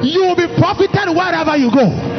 You 0.05 0.21
will 0.23 0.35
be 0.35 0.47
profited 0.55 1.09
wherever 1.09 1.57
you 1.57 1.69
go. 1.69 2.12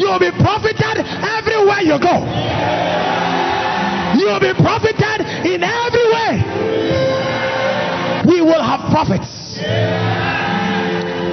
Said, 0.00 0.06
you 0.06 0.08
will 0.08 0.18
be 0.18 0.30
profited 0.42 1.04
everywhere 1.22 1.80
you 1.82 1.98
go. 1.98 2.24
You 4.18 4.26
will 4.26 4.40
be 4.40 4.54
profited 4.54 5.20
in 5.46 5.62
every 5.62 6.06
way. 6.12 6.42
We 8.26 8.40
will 8.40 8.62
have 8.62 8.90
profits. 8.90 9.58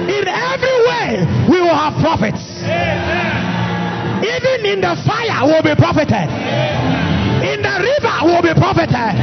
In 0.08 0.28
every 0.28 0.78
way, 0.88 1.26
we 1.50 1.60
will 1.60 1.74
have 1.74 1.94
profits. 2.00 2.42
Even 4.18 4.66
in 4.66 4.80
the 4.80 4.96
fire, 5.06 5.46
we'll 5.46 5.62
be 5.62 5.74
profited. 5.74 6.28
In 7.44 7.62
the 7.62 7.78
river, 7.80 8.18
we'll 8.24 8.42
be 8.42 8.54
profited. 8.54 9.14